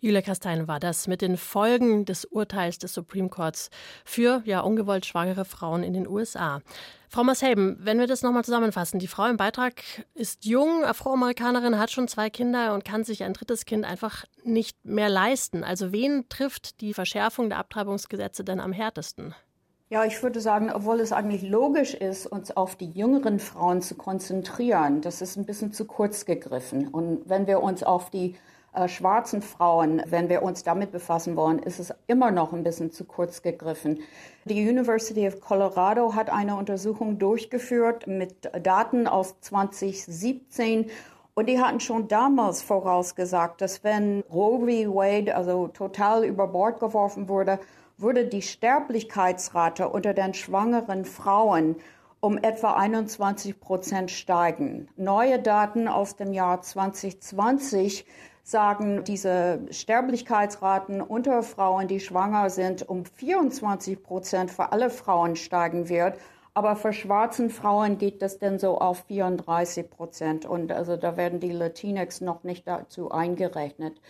Julia 0.00 0.22
Kastein 0.22 0.68
war 0.68 0.78
das 0.78 1.08
mit 1.08 1.22
den 1.22 1.36
Folgen 1.36 2.04
des 2.04 2.24
Urteils 2.24 2.78
des 2.78 2.94
Supreme 2.94 3.28
Courts 3.28 3.68
für 4.04 4.42
ja 4.44 4.60
ungewollt 4.60 5.04
schwangere 5.06 5.44
Frauen 5.44 5.82
in 5.82 5.92
den 5.92 6.06
USA. 6.06 6.60
Frau 7.08 7.24
Mashelben, 7.24 7.76
wenn 7.80 7.98
wir 7.98 8.06
das 8.06 8.22
nochmal 8.22 8.44
zusammenfassen. 8.44 9.00
Die 9.00 9.08
Frau 9.08 9.26
im 9.26 9.36
Beitrag 9.36 9.82
ist 10.14 10.44
jung, 10.44 10.84
Afroamerikanerin, 10.84 11.80
hat 11.80 11.90
schon 11.90 12.06
zwei 12.06 12.30
Kinder 12.30 12.74
und 12.74 12.84
kann 12.84 13.02
sich 13.02 13.24
ein 13.24 13.32
drittes 13.32 13.64
Kind 13.64 13.84
einfach 13.84 14.24
nicht 14.44 14.84
mehr 14.84 15.08
leisten. 15.08 15.64
Also 15.64 15.90
wen 15.90 16.28
trifft 16.28 16.80
die 16.80 16.94
Verschärfung 16.94 17.48
der 17.48 17.58
Abtreibungsgesetze 17.58 18.44
denn 18.44 18.60
am 18.60 18.72
härtesten? 18.72 19.34
Ja, 19.90 20.04
ich 20.04 20.22
würde 20.22 20.40
sagen, 20.40 20.70
obwohl 20.70 21.00
es 21.00 21.12
eigentlich 21.12 21.42
logisch 21.42 21.94
ist, 21.94 22.26
uns 22.26 22.56
auf 22.56 22.76
die 22.76 22.90
jüngeren 22.90 23.40
Frauen 23.40 23.82
zu 23.82 23.96
konzentrieren, 23.96 25.00
das 25.00 25.22
ist 25.22 25.36
ein 25.36 25.46
bisschen 25.46 25.72
zu 25.72 25.86
kurz 25.86 26.24
gegriffen. 26.24 26.86
Und 26.86 27.22
wenn 27.28 27.48
wir 27.48 27.62
uns 27.62 27.82
auf 27.82 28.10
die 28.10 28.36
schwarzen 28.86 29.42
Frauen, 29.42 30.02
wenn 30.06 30.28
wir 30.28 30.42
uns 30.42 30.62
damit 30.62 30.92
befassen 30.92 31.36
wollen, 31.36 31.58
ist 31.58 31.80
es 31.80 31.92
immer 32.06 32.30
noch 32.30 32.52
ein 32.52 32.62
bisschen 32.62 32.92
zu 32.92 33.04
kurz 33.04 33.42
gegriffen. 33.42 34.00
Die 34.44 34.68
University 34.68 35.26
of 35.26 35.40
Colorado 35.40 36.14
hat 36.14 36.30
eine 36.30 36.56
Untersuchung 36.56 37.18
durchgeführt 37.18 38.06
mit 38.06 38.50
Daten 38.62 39.06
aus 39.06 39.40
2017 39.40 40.90
und 41.34 41.48
die 41.48 41.60
hatten 41.60 41.80
schon 41.80 42.08
damals 42.08 42.62
vorausgesagt, 42.62 43.60
dass 43.60 43.84
wenn 43.84 44.22
Roe 44.32 44.60
v. 44.60 44.94
Wade 44.94 45.34
also 45.34 45.68
total 45.68 46.24
über 46.24 46.48
Bord 46.48 46.80
geworfen 46.80 47.28
wurde, 47.28 47.60
würde 47.96 48.26
die 48.26 48.42
Sterblichkeitsrate 48.42 49.88
unter 49.88 50.14
den 50.14 50.34
schwangeren 50.34 51.04
Frauen 51.04 51.76
um 52.20 52.38
etwa 52.38 52.74
21 52.74 53.60
Prozent 53.60 54.10
steigen. 54.10 54.88
Neue 54.96 55.38
Daten 55.38 55.86
aus 55.86 56.16
dem 56.16 56.32
Jahr 56.32 56.62
2020 56.62 58.04
sagen, 58.50 59.04
diese 59.04 59.60
Sterblichkeitsraten 59.70 61.02
unter 61.02 61.42
Frauen, 61.42 61.86
die 61.86 62.00
schwanger 62.00 62.48
sind, 62.48 62.88
um 62.88 63.04
24 63.04 64.02
Prozent 64.02 64.50
für 64.50 64.72
alle 64.72 64.88
Frauen 64.88 65.36
steigen 65.36 65.88
wird. 65.88 66.18
Aber 66.54 66.74
für 66.74 66.92
schwarzen 66.92 67.50
Frauen 67.50 67.98
geht 67.98 68.22
das 68.22 68.38
denn 68.38 68.58
so 68.58 68.78
auf 68.78 69.04
34 69.06 69.90
Prozent. 69.90 70.46
Und 70.46 70.72
also 70.72 70.96
da 70.96 71.16
werden 71.16 71.40
die 71.40 71.52
Latinx 71.52 72.20
noch 72.20 72.42
nicht 72.42 72.66
dazu 72.66 73.10
eingerechnet. 73.10 74.00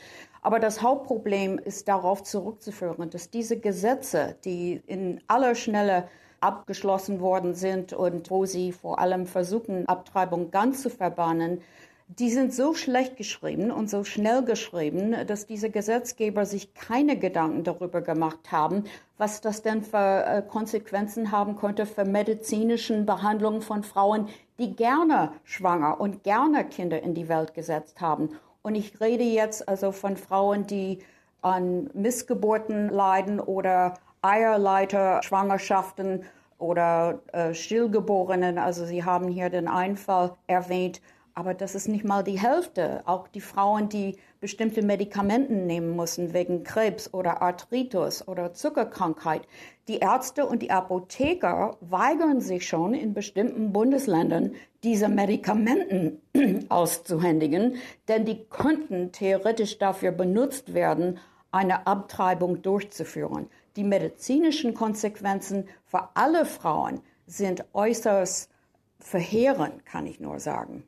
Aber 0.41 0.61
das 0.61 0.83
Hauptproblem 0.83 1.59
ist 1.59 1.89
darauf 1.89 2.23
zurückzuführen, 2.23 3.11
dass 3.11 3.31
diese 3.31 3.59
Gesetze, 3.59 4.37
die 4.45 4.81
in 4.87 5.21
aller 5.27 5.57
Schnelle 5.57 6.09
abgeschlossen 6.41 7.21
worden 7.21 7.55
sind 7.55 7.93
und 7.93 8.31
wo 8.31 8.47
sie 8.47 8.71
vor 8.71 9.01
allem 9.01 9.27
versuchen, 9.27 9.89
Abtreibung 9.89 10.53
ganz 10.53 10.83
zu 10.83 10.91
verbannen, 10.91 11.61
die 12.09 12.31
sind 12.31 12.55
so 12.55 12.73
schlecht 12.73 13.19
geschrieben 13.19 13.71
und 13.71 13.91
so 13.91 14.03
schnell 14.03 14.43
geschrieben, 14.43 15.15
dass 15.27 15.45
diese 15.47 15.69
Gesetzgeber 15.69 16.47
sich 16.47 16.73
keine 16.73 17.19
Gedanken 17.19 17.65
darüber 17.65 18.01
gemacht 18.01 18.51
haben, 18.51 18.85
was 19.19 19.43
das 19.43 19.61
denn 19.63 19.83
für 19.83 20.25
äh, 20.25 20.43
Konsequenzen 20.43 21.33
haben 21.33 21.57
könnte 21.57 21.85
für 21.85 22.07
medizinischen 22.07 23.05
Behandlungen 23.05 23.61
von 23.61 23.83
Frauen, 23.83 24.29
die 24.59 24.75
gerne 24.75 25.33
schwanger 25.45 26.01
und 26.01 26.25
gerne 26.25 26.65
Kinder 26.65 27.03
in 27.03 27.13
die 27.15 27.29
Welt 27.29 27.53
gesetzt 27.53 28.01
haben. 28.01 28.31
Und 28.63 28.75
ich 28.75 28.99
rede 29.01 29.25
jetzt 29.25 29.69
also 29.69 29.93
von 29.93 30.17
Frauen, 30.17 30.67
die 30.67 31.01
an 31.43 31.91
Missgeburten 31.93 32.89
leiden 32.89 33.39
oder 33.39 33.95
Eierleiter-Schwangerschaften 34.23 36.25
oder 36.59 37.21
äh, 37.33 37.53
Stillgeborenen. 37.55 38.59
Also 38.59 38.87
Sie 38.87 39.05
haben 39.05 39.29
hier 39.29 39.51
den 39.51 39.69
Einfall 39.69 40.33
erwähnt. 40.47 41.03
Aber 41.39 41.55
das 41.55 41.77
ist 41.77 41.87
nicht 41.87 42.05
mal 42.05 42.25
die 42.25 42.41
Hälfte. 42.41 43.03
Auch 43.07 43.29
die 43.29 43.41
Frauen, 43.41 43.89
die 43.89 44.17
bestimmte 44.41 44.83
Medikamente 44.83 45.53
nehmen 45.53 45.95
müssen 45.95 46.33
wegen 46.33 46.65
Krebs 46.65 47.15
oder 47.15 47.43
Arthritis 47.43 48.27
oder 48.27 48.55
Zuckerkrankheit. 48.55 49.43
Die 49.87 49.99
Ärzte 49.99 50.47
und 50.47 50.63
die 50.63 50.73
Apotheker 50.73 51.77
weigern 51.81 52.41
sich 52.41 52.67
schon 52.67 52.93
in 52.93 53.15
bestimmten 53.15 53.73
Bundesländern, 53.73 54.57
diese 54.83 55.09
Medikamenten 55.09 56.21
auszuhändigen, 56.71 57.77
denn 58.09 58.25
die 58.25 58.43
könnten 58.47 59.13
theoretisch 59.13 59.79
dafür 59.79 60.11
benutzt 60.11 60.75
werden, 60.75 61.21
eine 61.53 61.87
Abtreibung 61.87 62.63
durchzuführen. 62.63 63.49
Die 63.77 63.85
medizinischen 63.85 64.75
Konsequenzen 64.75 65.69
für 65.85 66.09
alle 66.15 66.45
Frauen 66.45 67.01
sind 67.29 67.65
äußerst 67.75 68.51
verheerend, 68.99 69.87
kann 69.87 70.09
ich 70.09 70.19
nur 70.19 70.41
sagen. 70.41 70.83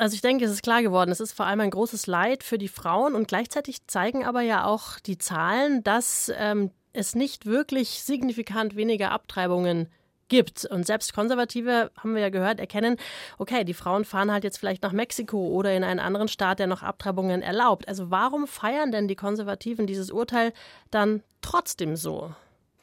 Also 0.00 0.14
ich 0.14 0.22
denke, 0.22 0.46
es 0.46 0.50
ist 0.50 0.62
klar 0.62 0.80
geworden, 0.80 1.10
es 1.10 1.20
ist 1.20 1.32
vor 1.32 1.44
allem 1.44 1.60
ein 1.60 1.70
großes 1.70 2.06
Leid 2.06 2.42
für 2.42 2.56
die 2.56 2.68
Frauen 2.68 3.14
und 3.14 3.28
gleichzeitig 3.28 3.86
zeigen 3.86 4.24
aber 4.24 4.40
ja 4.40 4.64
auch 4.64 4.98
die 4.98 5.18
Zahlen, 5.18 5.84
dass 5.84 6.32
ähm, 6.38 6.70
es 6.94 7.14
nicht 7.14 7.44
wirklich 7.44 8.02
signifikant 8.02 8.76
weniger 8.76 9.10
Abtreibungen 9.10 9.88
gibt. 10.28 10.64
Und 10.64 10.86
selbst 10.86 11.12
Konservative, 11.12 11.90
haben 11.98 12.14
wir 12.14 12.22
ja 12.22 12.30
gehört, 12.30 12.60
erkennen, 12.60 12.96
okay, 13.36 13.62
die 13.62 13.74
Frauen 13.74 14.06
fahren 14.06 14.32
halt 14.32 14.42
jetzt 14.42 14.56
vielleicht 14.56 14.82
nach 14.82 14.92
Mexiko 14.92 15.48
oder 15.48 15.74
in 15.74 15.84
einen 15.84 16.00
anderen 16.00 16.28
Staat, 16.28 16.60
der 16.60 16.66
noch 16.66 16.82
Abtreibungen 16.82 17.42
erlaubt. 17.42 17.86
Also 17.86 18.10
warum 18.10 18.46
feiern 18.46 18.92
denn 18.92 19.06
die 19.06 19.16
Konservativen 19.16 19.86
dieses 19.86 20.10
Urteil 20.10 20.54
dann 20.90 21.22
trotzdem 21.42 21.94
so? 21.96 22.34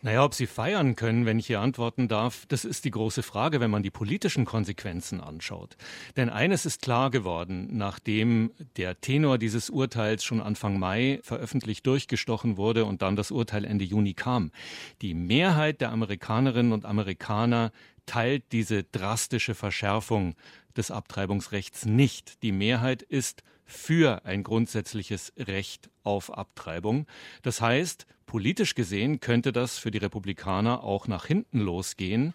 Naja, 0.07 0.23
ob 0.23 0.33
sie 0.33 0.47
feiern 0.47 0.95
können, 0.95 1.25
wenn 1.25 1.37
ich 1.37 1.47
hier 1.47 1.59
antworten 1.59 2.07
darf, 2.07 2.45
das 2.47 2.63
ist 2.63 2.85
die 2.85 2.91
große 2.91 3.23
Frage, 3.23 3.59
wenn 3.59 3.69
man 3.69 3.83
die 3.83 3.89
politischen 3.91 4.45
Konsequenzen 4.45 5.19
anschaut. 5.19 5.75
Denn 6.15 6.29
eines 6.29 6.65
ist 6.65 6.81
klar 6.81 7.11
geworden, 7.11 7.67
nachdem 7.73 8.53
der 8.77 9.01
Tenor 9.01 9.37
dieses 9.37 9.69
Urteils 9.69 10.23
schon 10.23 10.39
Anfang 10.39 10.79
Mai 10.79 11.19
veröffentlicht 11.23 11.85
durchgestochen 11.85 12.55
wurde 12.55 12.85
und 12.85 13.01
dann 13.01 13.17
das 13.17 13.31
Urteil 13.31 13.65
Ende 13.65 13.83
Juni 13.83 14.13
kam. 14.13 14.53
Die 15.01 15.13
Mehrheit 15.13 15.81
der 15.81 15.91
Amerikanerinnen 15.91 16.71
und 16.71 16.85
Amerikaner 16.85 17.73
teilt 18.05 18.53
diese 18.53 18.85
drastische 18.85 19.55
Verschärfung 19.55 20.35
des 20.77 20.89
Abtreibungsrechts 20.89 21.85
nicht. 21.85 22.43
Die 22.43 22.53
Mehrheit 22.53 23.01
ist 23.01 23.43
für 23.65 24.23
ein 24.23 24.43
grundsätzliches 24.43 25.33
Recht 25.37 25.89
auf 26.03 26.33
Abtreibung. 26.33 27.07
Das 27.41 27.59
heißt, 27.59 28.07
Politisch 28.27 28.75
gesehen 28.75 29.21
könnte 29.21 29.53
das 29.53 29.79
für 29.79 29.89
die 29.89 29.97
Republikaner 29.97 30.83
auch 30.83 31.07
nach 31.07 31.25
hinten 31.25 31.59
losgehen. 31.61 32.33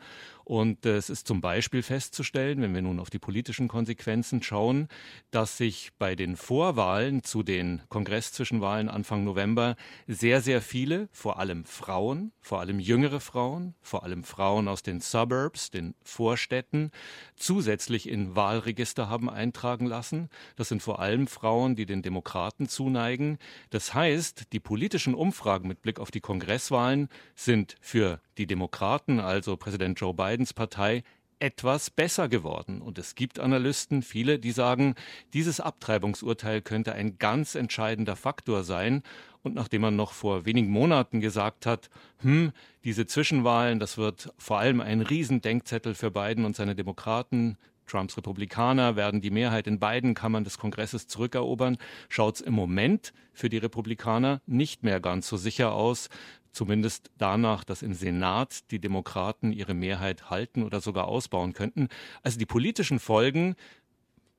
Und 0.52 0.84
es 0.84 1.08
ist 1.08 1.26
zum 1.26 1.40
Beispiel 1.40 1.82
festzustellen, 1.82 2.60
wenn 2.60 2.74
wir 2.74 2.82
nun 2.82 3.00
auf 3.00 3.08
die 3.08 3.18
politischen 3.18 3.68
Konsequenzen 3.68 4.42
schauen, 4.42 4.88
dass 5.30 5.56
sich 5.56 5.92
bei 5.98 6.14
den 6.14 6.36
Vorwahlen 6.36 7.22
zu 7.22 7.42
den 7.42 7.80
Kongresszwischenwahlen 7.88 8.90
Anfang 8.90 9.24
November 9.24 9.76
sehr, 10.06 10.42
sehr 10.42 10.60
viele, 10.60 11.08
vor 11.10 11.38
allem 11.38 11.64
Frauen, 11.64 12.32
vor 12.42 12.60
allem 12.60 12.80
jüngere 12.80 13.20
Frauen, 13.20 13.74
vor 13.80 14.02
allem 14.02 14.24
Frauen 14.24 14.68
aus 14.68 14.82
den 14.82 15.00
Suburbs, 15.00 15.70
den 15.70 15.94
Vorstädten, 16.02 16.90
zusätzlich 17.34 18.06
in 18.06 18.36
Wahlregister 18.36 19.08
haben 19.08 19.30
eintragen 19.30 19.86
lassen. 19.86 20.28
Das 20.56 20.68
sind 20.68 20.82
vor 20.82 20.98
allem 20.98 21.28
Frauen, 21.28 21.76
die 21.76 21.86
den 21.86 22.02
Demokraten 22.02 22.68
zuneigen. 22.68 23.38
Das 23.70 23.94
heißt, 23.94 24.52
die 24.52 24.60
politischen 24.60 25.14
Umfragen 25.14 25.66
mit 25.66 25.80
Blick 25.80 25.98
auf 25.98 26.10
die 26.10 26.20
Kongresswahlen 26.20 27.08
sind 27.34 27.76
für 27.80 28.20
die 28.38 28.46
Demokraten, 28.46 29.20
also 29.20 29.56
Präsident 29.56 30.00
Joe 30.00 30.14
Bidens 30.14 30.41
Partei, 30.50 31.02
etwas 31.42 31.90
besser 31.90 32.28
geworden. 32.28 32.80
Und 32.80 32.98
es 32.98 33.16
gibt 33.16 33.40
Analysten, 33.40 34.02
viele, 34.02 34.38
die 34.38 34.52
sagen, 34.52 34.94
dieses 35.34 35.60
Abtreibungsurteil 35.60 36.62
könnte 36.62 36.92
ein 36.92 37.18
ganz 37.18 37.56
entscheidender 37.56 38.14
Faktor 38.14 38.62
sein. 38.62 39.02
Und 39.42 39.54
nachdem 39.54 39.82
man 39.82 39.96
noch 39.96 40.12
vor 40.12 40.44
wenigen 40.44 40.70
Monaten 40.70 41.20
gesagt 41.20 41.66
hat, 41.66 41.90
hm, 42.18 42.52
diese 42.84 43.06
Zwischenwahlen, 43.06 43.80
das 43.80 43.98
wird 43.98 44.32
vor 44.38 44.60
allem 44.60 44.80
ein 44.80 45.00
Riesendenkzettel 45.00 45.94
für 45.94 46.12
Biden 46.12 46.44
und 46.44 46.54
seine 46.54 46.76
Demokraten, 46.76 47.58
Trumps 47.86 48.16
Republikaner 48.16 48.94
werden 48.96 49.20
die 49.20 49.30
Mehrheit 49.30 49.66
in 49.66 49.78
beiden 49.80 50.14
Kammern 50.14 50.44
des 50.44 50.58
Kongresses 50.58 51.08
zurückerobern, 51.08 51.76
schaut 52.08 52.36
es 52.36 52.40
im 52.40 52.54
Moment 52.54 53.12
für 53.32 53.48
die 53.48 53.58
Republikaner 53.58 54.40
nicht 54.46 54.84
mehr 54.84 55.00
ganz 55.00 55.28
so 55.28 55.36
sicher 55.36 55.72
aus 55.72 56.08
zumindest 56.52 57.10
danach, 57.18 57.64
dass 57.64 57.82
im 57.82 57.94
Senat 57.94 58.70
die 58.70 58.80
Demokraten 58.80 59.52
ihre 59.52 59.74
Mehrheit 59.74 60.30
halten 60.30 60.62
oder 60.62 60.80
sogar 60.80 61.08
ausbauen 61.08 61.52
könnten. 61.52 61.88
Also 62.22 62.38
die 62.38 62.46
politischen 62.46 62.98
Folgen 62.98 63.56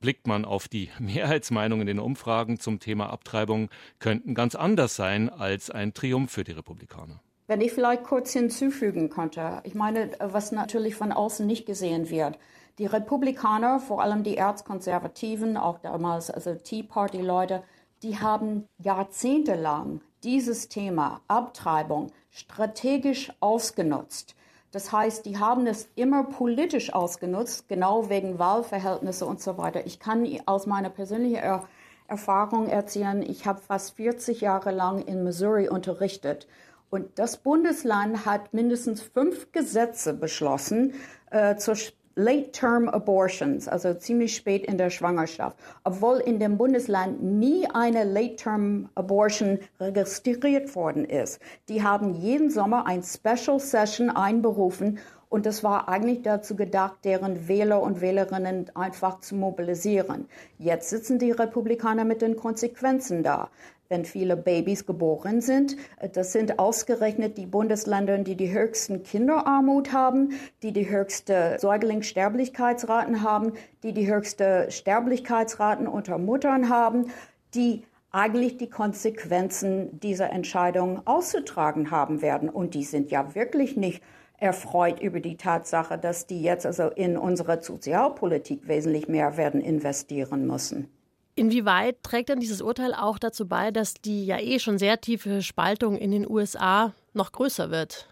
blickt 0.00 0.26
man 0.26 0.44
auf 0.44 0.68
die 0.68 0.90
Mehrheitsmeinung 0.98 1.80
in 1.80 1.86
den 1.86 1.98
Umfragen 1.98 2.58
zum 2.58 2.78
Thema 2.78 3.10
Abtreibung, 3.10 3.70
könnten 3.98 4.34
ganz 4.34 4.54
anders 4.54 4.96
sein 4.96 5.28
als 5.28 5.70
ein 5.70 5.94
Triumph 5.94 6.30
für 6.30 6.44
die 6.44 6.52
Republikaner. 6.52 7.20
Wenn 7.46 7.60
ich 7.60 7.72
vielleicht 7.72 8.04
kurz 8.04 8.32
hinzufügen 8.32 9.10
könnte, 9.10 9.60
ich 9.64 9.74
meine, 9.74 10.12
was 10.18 10.50
natürlich 10.52 10.94
von 10.94 11.12
außen 11.12 11.46
nicht 11.46 11.66
gesehen 11.66 12.08
wird. 12.08 12.38
Die 12.78 12.86
Republikaner, 12.86 13.80
vor 13.80 14.02
allem 14.02 14.24
die 14.24 14.36
Erzkonservativen, 14.36 15.56
auch 15.56 15.78
damals 15.78 16.30
also 16.30 16.54
Tea 16.54 16.82
Party 16.82 17.20
Leute, 17.20 17.62
die 18.02 18.18
haben 18.18 18.66
jahrzehntelang 18.78 20.00
dieses 20.24 20.68
Thema 20.68 21.20
Abtreibung 21.28 22.10
strategisch 22.30 23.30
ausgenutzt. 23.40 24.34
Das 24.72 24.90
heißt, 24.90 25.24
die 25.24 25.38
haben 25.38 25.68
es 25.68 25.88
immer 25.94 26.24
politisch 26.24 26.92
ausgenutzt, 26.92 27.68
genau 27.68 28.08
wegen 28.08 28.40
Wahlverhältnisse 28.40 29.24
und 29.24 29.40
so 29.40 29.56
weiter. 29.56 29.86
Ich 29.86 30.00
kann 30.00 30.26
aus 30.46 30.66
meiner 30.66 30.90
persönlichen 30.90 31.36
er 31.36 31.64
Erfahrung 32.08 32.68
erzählen, 32.68 33.22
ich 33.22 33.46
habe 33.46 33.60
fast 33.60 33.96
40 33.96 34.40
Jahre 34.40 34.72
lang 34.72 35.00
in 35.00 35.24
Missouri 35.24 35.68
unterrichtet. 35.68 36.46
Und 36.90 37.18
das 37.18 37.38
Bundesland 37.38 38.26
hat 38.26 38.52
mindestens 38.52 39.00
fünf 39.00 39.52
Gesetze 39.52 40.12
beschlossen 40.12 40.94
äh, 41.30 41.56
zur 41.56 41.76
Late-Term 42.16 42.88
Abortions, 42.88 43.66
also 43.66 43.94
ziemlich 43.94 44.36
spät 44.36 44.64
in 44.66 44.78
der 44.78 44.90
Schwangerschaft, 44.90 45.56
obwohl 45.82 46.18
in 46.18 46.38
dem 46.38 46.56
Bundesland 46.56 47.22
nie 47.22 47.66
eine 47.72 48.04
Late-Term 48.04 48.88
Abortion 48.94 49.58
registriert 49.80 50.74
worden 50.76 51.04
ist. 51.04 51.40
Die 51.68 51.82
haben 51.82 52.14
jeden 52.14 52.50
Sommer 52.50 52.86
ein 52.86 53.02
Special 53.02 53.58
Session 53.58 54.10
einberufen 54.10 54.98
und 55.34 55.46
das 55.46 55.64
war 55.64 55.88
eigentlich 55.88 56.22
dazu 56.22 56.54
gedacht, 56.54 56.98
deren 57.02 57.48
Wähler 57.48 57.82
und 57.82 58.00
Wählerinnen 58.00 58.70
einfach 58.76 59.18
zu 59.18 59.34
mobilisieren. 59.34 60.28
Jetzt 60.58 60.90
sitzen 60.90 61.18
die 61.18 61.32
Republikaner 61.32 62.04
mit 62.04 62.22
den 62.22 62.36
Konsequenzen 62.36 63.24
da 63.24 63.50
wenn 63.88 64.04
viele 64.04 64.36
Babys 64.36 64.86
geboren 64.86 65.40
sind. 65.40 65.76
Das 66.12 66.32
sind 66.32 66.58
ausgerechnet 66.58 67.38
die 67.38 67.46
Bundesländer, 67.46 68.18
die 68.18 68.36
die 68.36 68.52
höchsten 68.52 69.02
Kinderarmut 69.02 69.92
haben, 69.92 70.32
die 70.62 70.72
die 70.72 70.88
höchste 70.88 71.56
Säuglingssterblichkeitsraten 71.60 73.22
haben, 73.22 73.52
die 73.82 73.92
die 73.92 74.12
höchste 74.12 74.70
Sterblichkeitsraten 74.70 75.86
unter 75.86 76.18
Muttern 76.18 76.68
haben, 76.68 77.10
die 77.54 77.84
eigentlich 78.10 78.56
die 78.56 78.70
Konsequenzen 78.70 79.98
dieser 79.98 80.30
Entscheidung 80.30 81.04
auszutragen 81.04 81.90
haben 81.90 82.22
werden. 82.22 82.48
Und 82.48 82.74
die 82.74 82.84
sind 82.84 83.10
ja 83.10 83.34
wirklich 83.34 83.76
nicht 83.76 84.02
erfreut 84.38 85.00
über 85.00 85.20
die 85.20 85.36
Tatsache, 85.36 85.98
dass 85.98 86.26
die 86.26 86.42
jetzt 86.42 86.64
also 86.64 86.88
in 86.88 87.16
unsere 87.16 87.62
Sozialpolitik 87.62 88.68
wesentlich 88.68 89.08
mehr 89.08 89.36
werden 89.36 89.60
investieren 89.60 90.46
müssen. 90.46 90.88
Inwieweit 91.36 92.02
trägt 92.02 92.28
denn 92.28 92.40
dieses 92.40 92.62
Urteil 92.62 92.94
auch 92.94 93.18
dazu 93.18 93.48
bei, 93.48 93.70
dass 93.70 93.94
die 93.94 94.24
ja 94.24 94.38
eh 94.38 94.58
schon 94.58 94.78
sehr 94.78 95.00
tiefe 95.00 95.42
Spaltung 95.42 95.96
in 95.96 96.12
den 96.12 96.28
USA 96.30 96.92
noch 97.12 97.32
größer 97.32 97.70
wird? 97.70 98.08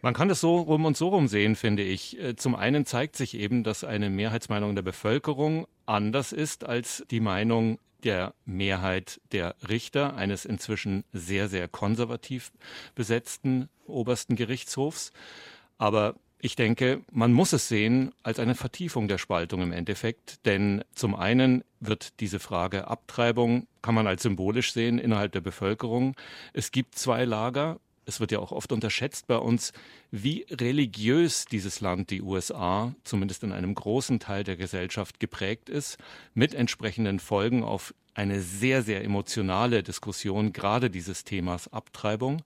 Man 0.00 0.14
kann 0.14 0.28
das 0.28 0.40
so 0.40 0.56
rum 0.56 0.84
und 0.84 0.96
so 0.96 1.08
rum 1.08 1.26
sehen, 1.28 1.56
finde 1.56 1.82
ich. 1.82 2.18
Äh, 2.18 2.36
zum 2.36 2.54
einen 2.54 2.86
zeigt 2.86 3.16
sich 3.16 3.34
eben, 3.34 3.64
dass 3.64 3.84
eine 3.84 4.10
Mehrheitsmeinung 4.10 4.74
der 4.74 4.82
Bevölkerung 4.82 5.66
anders 5.86 6.32
ist 6.32 6.64
als 6.64 7.04
die 7.10 7.20
Meinung 7.20 7.78
der 8.04 8.32
Mehrheit 8.44 9.20
der 9.32 9.56
Richter 9.68 10.14
eines 10.14 10.44
inzwischen 10.44 11.04
sehr, 11.12 11.48
sehr 11.48 11.66
konservativ 11.66 12.52
besetzten 12.94 13.68
obersten 13.86 14.36
Gerichtshofs. 14.36 15.12
Aber 15.78 16.14
ich 16.40 16.54
denke, 16.54 17.02
man 17.10 17.32
muss 17.32 17.52
es 17.52 17.68
sehen 17.68 18.12
als 18.22 18.38
eine 18.38 18.54
Vertiefung 18.54 19.08
der 19.08 19.18
Spaltung 19.18 19.60
im 19.60 19.72
Endeffekt, 19.72 20.44
denn 20.46 20.84
zum 20.94 21.14
einen 21.16 21.64
wird 21.80 22.20
diese 22.20 22.38
Frage 22.38 22.86
Abtreibung, 22.86 23.66
kann 23.82 23.94
man 23.94 24.06
als 24.06 24.22
symbolisch 24.22 24.72
sehen 24.72 24.98
innerhalb 24.98 25.32
der 25.32 25.40
Bevölkerung. 25.40 26.14
Es 26.52 26.70
gibt 26.70 26.94
zwei 26.94 27.24
Lager. 27.24 27.80
Es 28.04 28.20
wird 28.20 28.32
ja 28.32 28.38
auch 28.38 28.52
oft 28.52 28.72
unterschätzt 28.72 29.26
bei 29.26 29.36
uns, 29.36 29.72
wie 30.10 30.46
religiös 30.50 31.44
dieses 31.44 31.80
Land, 31.80 32.10
die 32.10 32.22
USA, 32.22 32.94
zumindest 33.04 33.42
in 33.42 33.52
einem 33.52 33.74
großen 33.74 34.18
Teil 34.18 34.44
der 34.44 34.56
Gesellschaft 34.56 35.20
geprägt 35.20 35.68
ist, 35.68 35.98
mit 36.32 36.54
entsprechenden 36.54 37.18
Folgen 37.18 37.64
auf 37.64 37.94
eine 38.14 38.40
sehr, 38.40 38.82
sehr 38.82 39.04
emotionale 39.04 39.82
Diskussion 39.82 40.52
gerade 40.52 40.88
dieses 40.88 41.24
Themas 41.24 41.70
Abtreibung. 41.72 42.42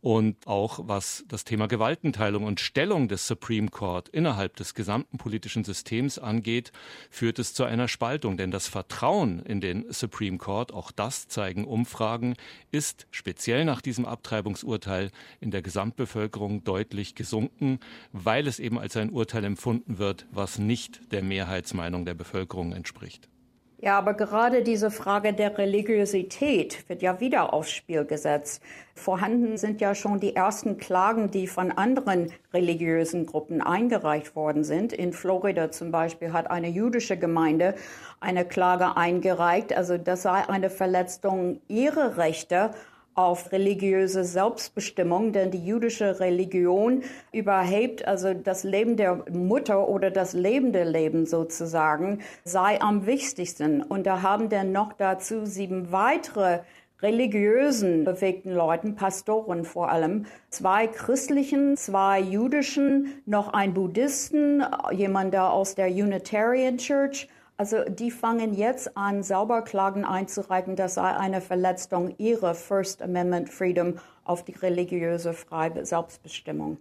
Und 0.00 0.46
auch 0.46 0.80
was 0.82 1.24
das 1.26 1.44
Thema 1.44 1.66
Gewaltenteilung 1.66 2.44
und 2.44 2.60
Stellung 2.60 3.08
des 3.08 3.26
Supreme 3.26 3.68
Court 3.68 4.08
innerhalb 4.08 4.54
des 4.56 4.74
gesamten 4.74 5.18
politischen 5.18 5.64
Systems 5.64 6.18
angeht, 6.18 6.70
führt 7.10 7.38
es 7.38 7.54
zu 7.54 7.64
einer 7.64 7.88
Spaltung. 7.88 8.36
Denn 8.36 8.50
das 8.50 8.68
Vertrauen 8.68 9.40
in 9.40 9.60
den 9.60 9.90
Supreme 9.90 10.38
Court, 10.38 10.72
auch 10.72 10.92
das 10.92 11.28
zeigen 11.28 11.64
Umfragen, 11.64 12.34
ist 12.70 13.06
speziell 13.10 13.64
nach 13.64 13.80
diesem 13.80 14.04
Abtreibungsurteil 14.04 15.10
in 15.40 15.50
der 15.50 15.62
Gesamtbevölkerung 15.62 16.62
deutlich 16.62 17.14
gesunken, 17.14 17.80
weil 18.12 18.46
es 18.46 18.58
eben 18.58 18.78
als 18.78 18.96
ein 18.96 19.10
Urteil 19.10 19.44
empfunden 19.44 19.98
wird, 19.98 20.26
was 20.30 20.58
nicht 20.58 21.12
der 21.12 21.22
Mehrheitsmeinung 21.22 22.04
der 22.04 22.14
Bevölkerung 22.14 22.72
entspricht. 22.72 23.28
Ja, 23.78 23.98
aber 23.98 24.14
gerade 24.14 24.62
diese 24.62 24.90
Frage 24.90 25.34
der 25.34 25.58
Religiosität 25.58 26.88
wird 26.88 27.02
ja 27.02 27.20
wieder 27.20 27.52
aufs 27.52 27.70
Spiel 27.70 28.06
gesetzt. 28.06 28.62
Vorhanden 28.94 29.58
sind 29.58 29.82
ja 29.82 29.94
schon 29.94 30.18
die 30.18 30.34
ersten 30.34 30.78
Klagen, 30.78 31.30
die 31.30 31.46
von 31.46 31.70
anderen 31.72 32.32
religiösen 32.54 33.26
Gruppen 33.26 33.60
eingereicht 33.60 34.34
worden 34.34 34.64
sind. 34.64 34.94
In 34.94 35.12
Florida 35.12 35.70
zum 35.70 35.90
Beispiel 35.90 36.32
hat 36.32 36.50
eine 36.50 36.68
jüdische 36.68 37.18
Gemeinde 37.18 37.74
eine 38.18 38.46
Klage 38.46 38.96
eingereicht. 38.96 39.76
Also 39.76 39.98
das 39.98 40.22
sei 40.22 40.48
eine 40.48 40.70
Verletzung 40.70 41.60
ihrer 41.68 42.16
Rechte 42.16 42.70
auf 43.16 43.50
religiöse 43.50 44.24
Selbstbestimmung, 44.24 45.32
denn 45.32 45.50
die 45.50 45.64
jüdische 45.64 46.20
Religion 46.20 47.02
überhebt, 47.32 48.06
also 48.06 48.34
das 48.34 48.62
Leben 48.62 48.96
der 48.96 49.24
Mutter 49.32 49.88
oder 49.88 50.10
das 50.10 50.34
lebende 50.34 50.84
Leben 50.84 51.24
sozusagen, 51.24 52.20
sei 52.44 52.80
am 52.80 53.06
wichtigsten. 53.06 53.82
Und 53.82 54.06
da 54.06 54.20
haben 54.20 54.50
dann 54.50 54.70
noch 54.70 54.92
dazu 54.92 55.46
sieben 55.46 55.90
weitere 55.92 56.60
religiösen 57.00 58.04
bewegten 58.04 58.52
Leuten, 58.52 58.94
Pastoren 58.94 59.64
vor 59.64 59.90
allem, 59.90 60.26
zwei 60.50 60.86
christlichen, 60.86 61.76
zwei 61.76 62.20
jüdischen, 62.20 63.22
noch 63.24 63.52
ein 63.52 63.72
Buddhisten, 63.72 64.62
jemand 64.92 65.32
da 65.32 65.48
aus 65.50 65.74
der 65.74 65.88
Unitarian 65.88 66.76
Church 66.78 67.28
also 67.56 67.84
die 67.88 68.10
fangen 68.10 68.54
jetzt 68.54 68.96
an, 68.96 69.22
sauber 69.22 69.62
Klagen 69.62 70.04
einzureichen, 70.04 70.76
das 70.76 70.94
sei 70.94 71.16
eine 71.16 71.40
Verletzung 71.40 72.14
ihrer 72.18 72.54
First 72.54 73.02
Amendment 73.02 73.48
Freedom 73.48 73.98
auf 74.24 74.44
die 74.44 74.52
religiöse 74.52 75.32
freie 75.32 75.84
Selbstbestimmung. 75.84 76.78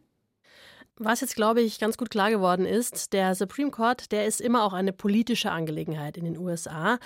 Was 0.98 1.20
jetzt, 1.20 1.36
glaube 1.36 1.60
ich, 1.60 1.78
ganz 1.80 1.98
gut 1.98 2.10
klar 2.10 2.30
geworden 2.30 2.66
ist, 2.66 3.12
der 3.12 3.36
Supreme 3.36 3.70
Court, 3.70 4.14
der 4.14 4.26
ist 4.26 4.40
immer 4.40 4.64
auch 4.64 4.72
eine 4.72 4.94
politische 4.94 5.52
Angelegenheit 5.52 6.16
in 6.16 6.24
den 6.24 6.38
USA. 6.38 7.00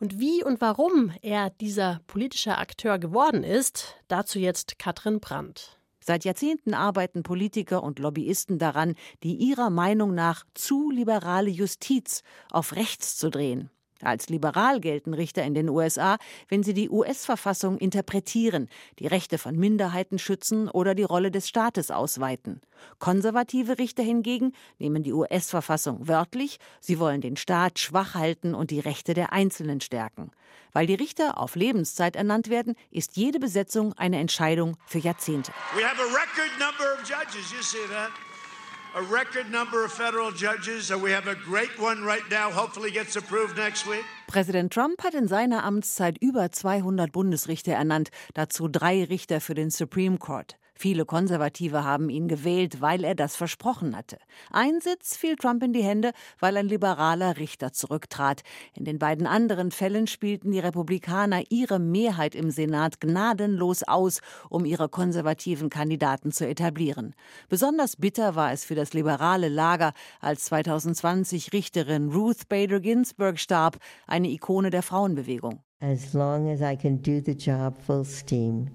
Und 0.00 0.18
wie 0.18 0.42
und 0.42 0.62
warum 0.62 1.12
er 1.20 1.50
dieser 1.50 2.00
politische 2.06 2.56
Akteur 2.56 2.98
geworden 2.98 3.44
ist, 3.44 3.96
dazu 4.08 4.38
jetzt 4.38 4.78
Katrin 4.78 5.20
Brandt. 5.20 5.73
Seit 6.06 6.26
Jahrzehnten 6.26 6.74
arbeiten 6.74 7.22
Politiker 7.22 7.82
und 7.82 7.98
Lobbyisten 7.98 8.58
daran, 8.58 8.94
die 9.22 9.36
ihrer 9.36 9.70
Meinung 9.70 10.14
nach 10.14 10.44
zu 10.52 10.90
liberale 10.90 11.48
Justiz 11.48 12.22
auf 12.50 12.76
rechts 12.76 13.16
zu 13.16 13.30
drehen. 13.30 13.70
Als 14.02 14.28
liberal 14.28 14.80
gelten 14.80 15.14
Richter 15.14 15.44
in 15.44 15.54
den 15.54 15.68
USA, 15.68 16.18
wenn 16.48 16.62
sie 16.62 16.74
die 16.74 16.90
US-Verfassung 16.90 17.78
interpretieren, 17.78 18.68
die 18.98 19.06
Rechte 19.06 19.38
von 19.38 19.56
Minderheiten 19.56 20.18
schützen 20.18 20.68
oder 20.68 20.94
die 20.94 21.04
Rolle 21.04 21.30
des 21.30 21.48
Staates 21.48 21.90
ausweiten. 21.90 22.60
Konservative 22.98 23.78
Richter 23.78 24.02
hingegen 24.02 24.52
nehmen 24.78 25.04
die 25.04 25.12
US-Verfassung 25.12 26.08
wörtlich, 26.08 26.58
sie 26.80 26.98
wollen 26.98 27.20
den 27.20 27.36
Staat 27.36 27.78
schwach 27.78 28.14
halten 28.14 28.54
und 28.54 28.70
die 28.70 28.80
Rechte 28.80 29.14
der 29.14 29.32
Einzelnen 29.32 29.80
stärken. 29.80 30.32
Weil 30.72 30.86
die 30.86 30.94
Richter 30.94 31.38
auf 31.38 31.54
Lebenszeit 31.54 32.16
ernannt 32.16 32.50
werden, 32.50 32.74
ist 32.90 33.16
jede 33.16 33.38
Besetzung 33.38 33.92
eine 33.94 34.18
Entscheidung 34.18 34.76
für 34.86 34.98
Jahrzehnte. 34.98 35.52
We 35.76 35.84
have 35.84 36.00
a 36.00 36.06
record 36.06 36.50
number 36.58 36.94
of 36.94 37.08
judges. 37.08 37.52
You 37.52 37.62
see 37.62 37.86
that? 37.90 38.10
A 38.94 39.02
record 39.02 39.50
number 39.50 39.84
of 39.84 39.92
federal 39.92 40.30
judges. 40.30 40.90
We 40.90 41.10
have 41.10 41.26
a 41.26 41.34
great 41.34 41.78
one 41.78 42.04
right 42.04 42.22
now, 42.30 42.50
hopefully 42.50 42.90
gets 42.90 43.16
approved 43.16 43.56
next 43.56 43.86
week. 43.86 44.04
Präsident 44.28 44.72
Trump 44.72 45.02
hat 45.02 45.14
in 45.14 45.26
seiner 45.26 45.64
Amtszeit 45.64 46.16
über 46.20 46.52
200 46.52 47.10
Bundesrichter 47.10 47.72
ernannt, 47.72 48.10
dazu 48.34 48.68
drei 48.68 49.04
Richter 49.04 49.40
für 49.40 49.54
den 49.54 49.70
Supreme 49.70 50.18
Court. 50.18 50.56
Viele 50.76 51.04
Konservative 51.04 51.84
haben 51.84 52.10
ihn 52.10 52.28
gewählt, 52.28 52.80
weil 52.80 53.04
er 53.04 53.14
das 53.14 53.36
versprochen 53.36 53.96
hatte. 53.96 54.18
Ein 54.50 54.80
Sitz 54.80 55.16
fiel 55.16 55.36
Trump 55.36 55.62
in 55.62 55.72
die 55.72 55.82
Hände, 55.82 56.12
weil 56.40 56.56
ein 56.56 56.68
liberaler 56.68 57.36
Richter 57.36 57.72
zurücktrat. 57.72 58.42
In 58.74 58.84
den 58.84 58.98
beiden 58.98 59.26
anderen 59.26 59.70
Fällen 59.70 60.06
spielten 60.06 60.50
die 60.50 60.58
Republikaner 60.58 61.42
ihre 61.48 61.78
Mehrheit 61.78 62.34
im 62.34 62.50
Senat 62.50 63.00
gnadenlos 63.00 63.82
aus, 63.84 64.20
um 64.50 64.64
ihre 64.64 64.88
konservativen 64.88 65.70
Kandidaten 65.70 66.32
zu 66.32 66.46
etablieren. 66.46 67.14
Besonders 67.48 67.96
bitter 67.96 68.34
war 68.34 68.52
es 68.52 68.64
für 68.64 68.74
das 68.74 68.92
liberale 68.92 69.48
Lager, 69.48 69.92
als 70.20 70.46
2020 70.46 71.52
Richterin 71.52 72.10
Ruth 72.10 72.48
Bader 72.48 72.80
Ginsburg 72.80 73.38
starb, 73.38 73.78
eine 74.06 74.28
Ikone 74.28 74.70
der 74.70 74.82
Frauenbewegung. 74.82 75.60
As 75.80 76.14
long 76.14 76.48
as 76.48 76.60
I 76.60 76.76
can 76.76 77.02
do 77.02 77.20
the 77.24 77.32
job 77.32 77.76
full 77.78 78.04
steam. 78.04 78.70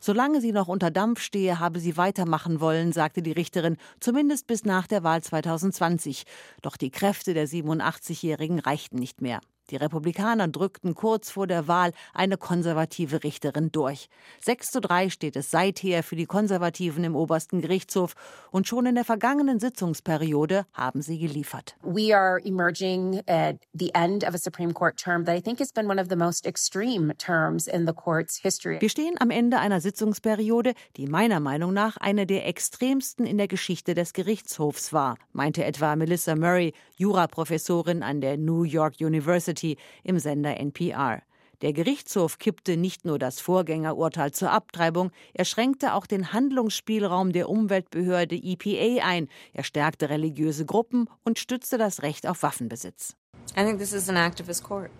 Solange 0.00 0.40
sie 0.40 0.52
noch 0.52 0.68
unter 0.68 0.90
Dampf 0.90 1.20
stehe, 1.20 1.58
habe 1.58 1.80
sie 1.80 1.96
weitermachen 1.96 2.60
wollen, 2.60 2.92
sagte 2.92 3.22
die 3.22 3.32
Richterin, 3.32 3.76
zumindest 4.00 4.46
bis 4.46 4.64
nach 4.64 4.86
der 4.86 5.02
Wahl 5.02 5.22
2020. 5.22 6.24
Doch 6.62 6.76
die 6.76 6.90
Kräfte 6.90 7.34
der 7.34 7.48
87-Jährigen 7.48 8.58
reichten 8.58 8.98
nicht 8.98 9.20
mehr. 9.20 9.40
Die 9.70 9.76
Republikaner 9.76 10.48
drückten 10.48 10.94
kurz 10.94 11.30
vor 11.30 11.46
der 11.46 11.68
Wahl 11.68 11.92
eine 12.14 12.38
konservative 12.38 13.22
Richterin 13.22 13.70
durch. 13.70 14.08
6 14.40 14.68
zu 14.68 14.80
3 14.80 15.10
steht 15.10 15.36
es 15.36 15.50
seither 15.50 16.02
für 16.02 16.16
die 16.16 16.24
Konservativen 16.24 17.04
im 17.04 17.14
obersten 17.14 17.60
Gerichtshof 17.60 18.14
und 18.50 18.66
schon 18.66 18.86
in 18.86 18.94
der 18.94 19.04
vergangenen 19.04 19.60
Sitzungsperiode 19.60 20.64
haben 20.72 21.02
sie 21.02 21.18
geliefert. 21.18 21.76
We 21.82 22.16
are 22.16 22.40
emerging 22.44 23.20
at 23.26 23.56
the 23.74 23.90
end 23.94 24.24
of 24.26 24.34
a 24.34 24.38
Supreme 24.38 24.72
Court 24.72 24.96
term 24.96 25.26
that 25.26 25.36
I 25.36 25.42
think 25.42 25.60
has 25.60 25.70
been 25.70 25.86
one 25.86 26.00
of 26.00 26.08
the 26.08 26.16
most 26.16 26.46
extreme 26.46 27.14
terms 27.18 27.66
in 27.66 27.86
the 27.86 27.92
court's 27.92 28.38
history. 28.40 28.80
Wir 28.80 28.88
stehen 28.88 29.16
am 29.20 29.30
Ende 29.30 29.58
einer 29.58 29.82
Sitzungsperiode, 29.82 30.72
die 30.96 31.06
meiner 31.06 31.40
Meinung 31.40 31.74
nach 31.74 31.98
eine 31.98 32.26
der 32.26 32.46
extremsten 32.46 33.26
in 33.26 33.36
der 33.36 33.48
Geschichte 33.48 33.94
des 33.94 34.14
Gerichtshofs 34.14 34.94
war, 34.94 35.18
meinte 35.32 35.64
etwa 35.64 35.94
Melissa 35.94 36.36
Murray, 36.36 36.72
Juraprofessorin 36.96 38.02
an 38.02 38.22
der 38.22 38.38
New 38.38 38.62
York 38.62 38.94
University 39.00 39.57
Community 39.58 39.76
im 40.04 40.18
Sender 40.18 40.56
NPR. 40.58 41.22
Der 41.60 41.72
Gerichtshof 41.72 42.38
kippte 42.38 42.76
nicht 42.76 43.04
nur 43.04 43.18
das 43.18 43.40
Vorgängerurteil 43.40 44.30
zur 44.30 44.52
Abtreibung, 44.52 45.10
er 45.34 45.44
schränkte 45.44 45.94
auch 45.94 46.06
den 46.06 46.32
Handlungsspielraum 46.32 47.32
der 47.32 47.48
Umweltbehörde 47.48 48.36
EPA 48.36 49.04
ein, 49.04 49.28
er 49.52 49.64
stärkte 49.64 50.08
religiöse 50.08 50.64
Gruppen 50.64 51.08
und 51.24 51.40
stützte 51.40 51.76
das 51.76 52.02
Recht 52.02 52.28
auf 52.28 52.44
Waffenbesitz. 52.44 53.16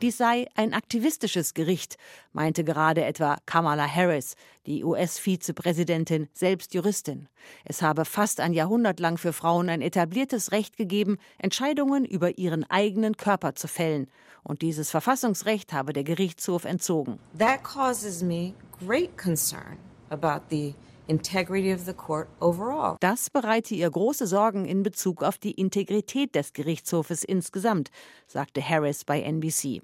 Dies 0.03 0.16
sei 0.18 0.46
ein 0.57 0.74
aktivistisches 0.74 1.55
Gericht, 1.55 1.96
meinte 2.33 2.64
gerade 2.64 3.05
etwa 3.05 3.38
Kamala 3.46 3.87
Harris, 3.87 4.35
die 4.66 4.83
US-Vizepräsidentin, 4.83 6.29
selbst 6.33 6.74
Juristin. 6.74 7.29
Es 7.64 7.83
habe 7.83 8.05
fast 8.05 8.40
ein 8.40 8.53
Jahrhundert 8.53 8.98
lang 8.98 9.16
für 9.16 9.33
Frauen 9.33 9.68
ein 9.68 9.81
etabliertes 9.81 10.51
Recht 10.51 10.77
gegeben, 10.77 11.18
Entscheidungen 11.38 12.05
über 12.05 12.37
ihren 12.37 12.68
eigenen 12.68 13.16
Körper 13.16 13.55
zu 13.55 13.68
fällen. 13.68 14.11
Und 14.42 14.62
dieses 14.62 14.90
Verfassungsrecht 14.90 15.72
habe 15.72 15.92
der 15.92 16.05
Gerichtshof 16.05 16.64
entzogen. 16.64 17.20
That 17.38 17.62
causes 17.62 18.22
me 18.22 18.55
great 18.85 19.16
concern 19.16 19.79
about 20.11 20.46
the 20.51 20.74
das 23.01 23.31
bereite 23.31 23.75
ihr 23.75 23.90
große 23.90 24.27
Sorgen 24.27 24.66
in 24.66 24.83
Bezug 24.83 25.23
auf 25.23 25.38
die 25.38 25.53
Integrität 25.53 26.35
des 26.35 26.53
Gerichtshofes 26.53 27.25
insgesamt, 27.25 27.90
sagte 28.27 28.66
Harris 28.66 29.05
bei 29.05 29.23
NBC. 29.23 29.81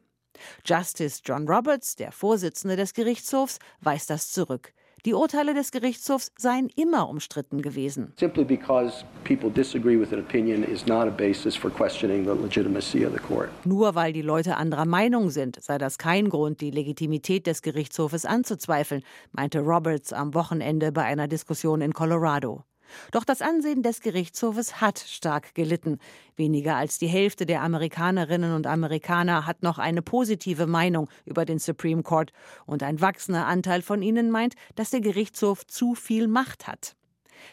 Justice 0.66 1.22
John 1.24 1.48
Roberts, 1.48 1.96
der 1.96 2.12
Vorsitzende 2.12 2.76
des 2.76 2.92
Gerichtshofs, 2.92 3.58
weist 3.80 4.10
das 4.10 4.30
zurück. 4.30 4.74
Die 5.06 5.12
Urteile 5.12 5.52
des 5.52 5.70
Gerichtshofs 5.70 6.32
seien 6.38 6.70
immer 6.76 7.10
umstritten 7.10 7.60
gewesen. 7.60 8.14
Simply 8.18 8.42
because 8.42 9.04
people 9.24 9.50
disagree 9.50 10.00
with 10.00 10.14
an 10.14 10.18
opinion 10.18 10.62
is 10.62 10.86
not 10.86 11.06
a 11.06 11.10
basis 11.10 11.54
for 11.54 11.70
questioning 11.70 12.24
the 12.24 12.32
legitimacy 12.32 13.04
of 13.04 13.12
the 13.12 13.18
court. 13.18 13.50
Nur 13.66 13.94
weil 13.94 14.14
die 14.14 14.22
Leute 14.22 14.56
anderer 14.56 14.86
Meinung 14.86 15.28
sind, 15.28 15.62
sei 15.62 15.76
das 15.76 15.98
kein 15.98 16.30
Grund, 16.30 16.62
die 16.62 16.70
Legitimität 16.70 17.46
des 17.46 17.60
Gerichtshofes 17.60 18.24
anzuzweifeln, 18.24 19.02
meinte 19.32 19.60
Roberts 19.60 20.14
am 20.14 20.32
Wochenende 20.32 20.90
bei 20.90 21.02
einer 21.02 21.28
Diskussion 21.28 21.82
in 21.82 21.92
Colorado. 21.92 22.64
Doch 23.10 23.24
das 23.24 23.42
Ansehen 23.42 23.82
des 23.82 24.00
Gerichtshofes 24.00 24.80
hat 24.80 24.98
stark 24.98 25.54
gelitten. 25.54 25.98
Weniger 26.36 26.76
als 26.76 26.98
die 26.98 27.06
Hälfte 27.06 27.46
der 27.46 27.62
Amerikanerinnen 27.62 28.54
und 28.54 28.66
Amerikaner 28.66 29.46
hat 29.46 29.62
noch 29.62 29.78
eine 29.78 30.02
positive 30.02 30.66
Meinung 30.66 31.08
über 31.24 31.44
den 31.44 31.58
Supreme 31.58 32.02
Court, 32.02 32.32
und 32.66 32.82
ein 32.82 33.00
wachsender 33.00 33.46
Anteil 33.46 33.82
von 33.82 34.02
ihnen 34.02 34.30
meint, 34.30 34.54
dass 34.74 34.90
der 34.90 35.00
Gerichtshof 35.00 35.66
zu 35.66 35.94
viel 35.94 36.28
Macht 36.28 36.66
hat. 36.66 36.96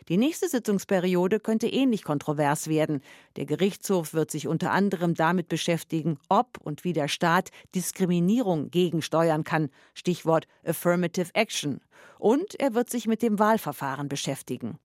Die 0.08 0.18
nächste 0.18 0.48
Sitzungsperiode 0.48 1.40
könnte 1.40 1.68
ähnlich 1.68 2.04
kontrovers 2.04 2.68
werden. 2.68 3.02
Der 3.36 3.46
Gerichtshof 3.46 4.14
wird 4.14 4.32
sich 4.32 4.48
unter 4.48 4.72
anderem 4.72 5.16
damit 5.16 5.48
beschäftigen, 5.48 6.18
ob 6.30 6.58
und 6.60 6.84
wie 6.84 6.94
der 6.94 7.08
Staat 7.08 7.50
Diskriminierung 7.76 8.72
gegensteuern 8.72 9.44
kann. 9.44 9.70
Stichwort 9.94 10.48
Affirmative 10.66 11.34
Action. 11.34 11.82
Und 12.20 12.60
er 12.60 12.74
wird 12.74 12.90
sich 12.90 13.08
mit 13.08 13.22
dem 13.22 13.40
Wahlverfahren 13.40 14.08
beschäftigen. 14.08 14.78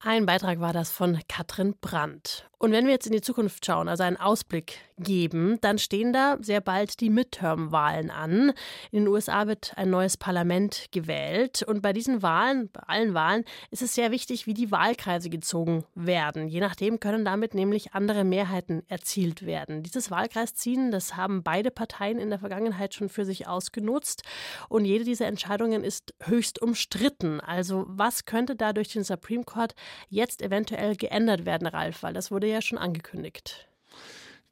Ein 0.00 0.26
Beitrag 0.26 0.60
war 0.60 0.72
das 0.72 0.92
von 0.92 1.20
Katrin 1.26 1.74
Brandt. 1.80 2.47
Und 2.58 2.72
wenn 2.72 2.86
wir 2.86 2.92
jetzt 2.92 3.06
in 3.06 3.12
die 3.12 3.20
Zukunft 3.20 3.64
schauen, 3.64 3.88
also 3.88 4.02
einen 4.02 4.16
Ausblick 4.16 4.80
geben, 4.98 5.58
dann 5.60 5.78
stehen 5.78 6.12
da 6.12 6.38
sehr 6.40 6.60
bald 6.60 7.00
die 7.00 7.10
Midterm-Wahlen 7.10 8.10
an. 8.10 8.52
In 8.90 9.04
den 9.04 9.08
USA 9.08 9.46
wird 9.46 9.72
ein 9.76 9.90
neues 9.90 10.16
Parlament 10.16 10.86
gewählt. 10.90 11.62
Und 11.62 11.82
bei 11.82 11.92
diesen 11.92 12.22
Wahlen, 12.22 12.68
bei 12.72 12.80
allen 12.80 13.14
Wahlen, 13.14 13.44
ist 13.70 13.82
es 13.82 13.94
sehr 13.94 14.10
wichtig, 14.10 14.46
wie 14.46 14.54
die 14.54 14.72
Wahlkreise 14.72 15.30
gezogen 15.30 15.84
werden. 15.94 16.48
Je 16.48 16.60
nachdem 16.60 16.98
können 16.98 17.24
damit 17.24 17.54
nämlich 17.54 17.92
andere 17.94 18.24
Mehrheiten 18.24 18.82
erzielt 18.88 19.46
werden. 19.46 19.82
Dieses 19.82 20.10
Wahlkreisziehen, 20.10 20.90
das 20.90 21.16
haben 21.16 21.42
beide 21.42 21.70
Parteien 21.70 22.18
in 22.18 22.30
der 22.30 22.40
Vergangenheit 22.40 22.94
schon 22.94 23.08
für 23.08 23.24
sich 23.24 23.46
ausgenutzt. 23.46 24.22
Und 24.68 24.84
jede 24.84 25.04
dieser 25.04 25.26
Entscheidungen 25.26 25.84
ist 25.84 26.14
höchst 26.24 26.60
umstritten. 26.60 27.40
Also 27.40 27.84
was 27.86 28.24
könnte 28.24 28.56
da 28.56 28.72
durch 28.72 28.88
den 28.88 29.04
Supreme 29.04 29.44
Court 29.44 29.74
jetzt 30.08 30.42
eventuell 30.42 30.96
geändert 30.96 31.44
werden, 31.44 31.68
Ralf? 31.68 32.02
Weil 32.02 32.14
das 32.14 32.30
wurde 32.32 32.47
ja 32.48 32.62
schon 32.62 32.78
angekündigt. 32.78 33.67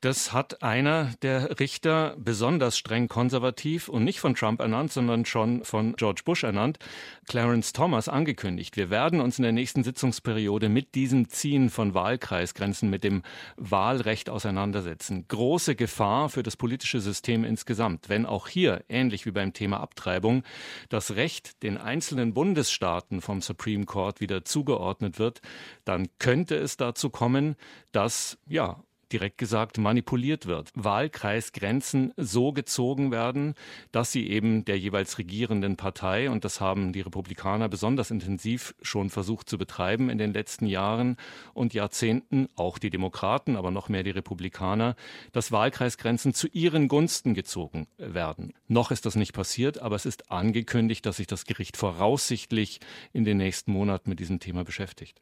Das 0.03 0.35
hat 0.35 0.63
einer 0.63 1.15
der 1.23 1.59
Richter 1.59 2.17
besonders 2.19 2.77
streng 2.77 3.09
konservativ 3.09 3.89
und 3.89 4.05
nicht 4.05 4.21
von 4.21 4.35
Trump 4.35 4.61
ernannt, 4.61 4.93
sondern 4.93 5.25
schon 5.25 5.65
von 5.65 5.97
George 5.97 6.21
Bush 6.23 6.45
ernannt, 6.45 6.79
Clarence 7.27 7.73
Thomas 7.73 8.07
angekündigt. 8.07 8.77
Wir 8.77 8.91
werden 8.91 9.23
uns 9.23 9.39
in 9.39 9.43
der 9.43 9.53
nächsten 9.53 9.85
Sitzungsperiode 9.85 10.69
mit 10.69 10.95
diesem 10.95 11.31
Ziehen 11.31 11.71
von 11.71 11.95
Wahlkreisgrenzen, 11.95 12.91
mit 12.91 13.05
dem 13.05 13.23
Wahlrecht 13.57 14.29
auseinandersetzen. 14.29 15.27
Große 15.29 15.75
Gefahr 15.75 16.29
für 16.29 16.43
das 16.43 16.59
politische 16.59 17.01
System 17.01 17.43
insgesamt, 17.43 18.11
wenn 18.11 18.27
auch 18.27 18.49
hier, 18.49 18.85
ähnlich 18.91 19.25
wie 19.25 19.31
beim 19.31 19.55
Thema 19.55 19.81
Abtreibung, 19.81 20.43
das 20.91 21.17
Recht 21.17 21.63
den 21.63 21.79
einzelnen 21.79 22.35
Bundesstaaten 22.35 23.23
vom 23.23 23.41
Supreme 23.41 23.87
Court 23.87 24.21
wieder 24.21 24.45
zugeordnet 24.45 25.19
wird, 25.19 25.41
dann 25.87 26.09
könnte 26.19 26.55
es 26.55 26.77
dazu 26.77 27.09
kommen, 27.09 27.57
dass 27.93 28.37
ja 28.47 28.85
direkt 29.13 29.39
gesagt 29.39 29.79
manipuliert 29.79 30.47
wird. 30.47 30.71
Wahlkreisgrenzen 30.75 32.13
so 32.17 32.53
gezogen 32.53 33.11
werden, 33.11 33.55
dass 33.93 34.13
sie 34.13 34.29
eben 34.29 34.65
der 34.65 34.79
jeweils 34.79 35.19
regierenden 35.19 35.77
Partei, 35.77 36.31
und 36.31 36.45
das 36.45 36.61
haben 36.61 36.93
die 36.93 37.01
Republikaner 37.01 37.69
besonders 37.69 38.11
intensiv 38.11 38.75
schon 38.83 39.11
versucht 39.11 39.49
zu 39.49 39.59
betreiben 39.59 40.11
in 40.11 40.19
den 40.19 40.33
letzten 40.33 40.67
Jahren 40.67 41.17
und 41.55 41.75
Jahrzehnten, 41.75 42.49
auch 42.57 42.79
die 42.79 42.91
Demokraten, 42.91 43.57
aber 43.57 43.71
noch 43.71 43.89
mehr 43.89 44.03
die 44.03 44.11
Republikaner, 44.11 44.97
dass 45.33 45.53
Wahlkreisgrenzen 45.53 46.35
zu 46.35 46.49
ihren 46.49 46.89
Gunsten 46.89 47.35
gezogen 47.35 47.87
werden. 47.99 48.53
Noch 48.69 48.91
ist 48.91 49.07
das 49.07 49.17
nicht 49.17 49.33
passiert, 49.33 49.79
aber 49.79 49.97
es 49.97 50.07
ist 50.07 50.31
angekündigt, 50.31 51.07
dass 51.07 51.19
sich 51.19 51.27
das 51.27 51.45
Gericht 51.45 51.77
voraussichtlich 51.77 52.81
in 53.13 53.25
den 53.25 53.37
nächsten 53.37 53.73
Monaten 53.73 54.11
mit 54.11 54.21
diesem 54.21 54.41
Thema 54.41 54.65
beschäftigt. 54.65 55.21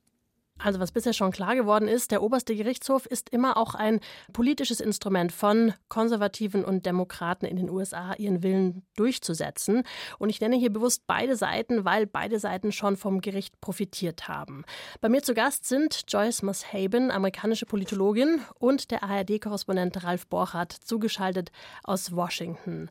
Also 0.59 0.79
was 0.79 0.93
bisher 0.93 1.13
schon 1.13 1.33
klar 1.33 1.57
geworden 1.57 1.89
ist, 1.89 2.13
der 2.13 2.23
oberste 2.23 2.55
Gerichtshof 2.55 3.07
ist 3.07 3.29
immer 3.31 3.57
auch 3.57 3.75
ein 3.75 4.01
politisches 4.33 4.81
Instrument 4.81 5.33
von 5.33 5.75
Konservativen 5.89 6.65
und 6.65 6.87
Demokraten 6.87 7.45
in 7.45 7.57
den 7.57 7.69
USA, 7.69 8.15
ihren 8.15 8.43
Willen 8.45 8.87
durchzusetzen. 8.95 9.83
Und 10.19 10.31
ich 10.31 10.41
nenne 10.41 10.57
hier 10.57 10.73
bewusst 10.73 11.03
beide 11.09 11.35
Seiten, 11.35 11.85
weil 11.85 12.07
beide 12.07 12.39
Seiten 12.39 12.71
schon 12.71 12.97
vom 12.97 13.21
Gericht 13.21 13.61
profitiert 13.61 14.29
haben. 14.29 14.65
Bei 15.01 15.09
mir 15.09 15.23
zu 15.23 15.35
Gast 15.35 15.67
sind 15.67 16.05
Joyce 16.09 16.43
Moshaben, 16.43 17.11
amerikanische 17.11 17.67
Politologin, 17.67 18.41
und 18.59 18.93
der 18.93 19.03
ARD-Korrespondent 19.03 20.05
Ralf 20.05 20.29
Borchardt, 20.29 20.73
zugeschaltet 20.73 21.51
aus 21.83 22.15
Washington. 22.15 22.89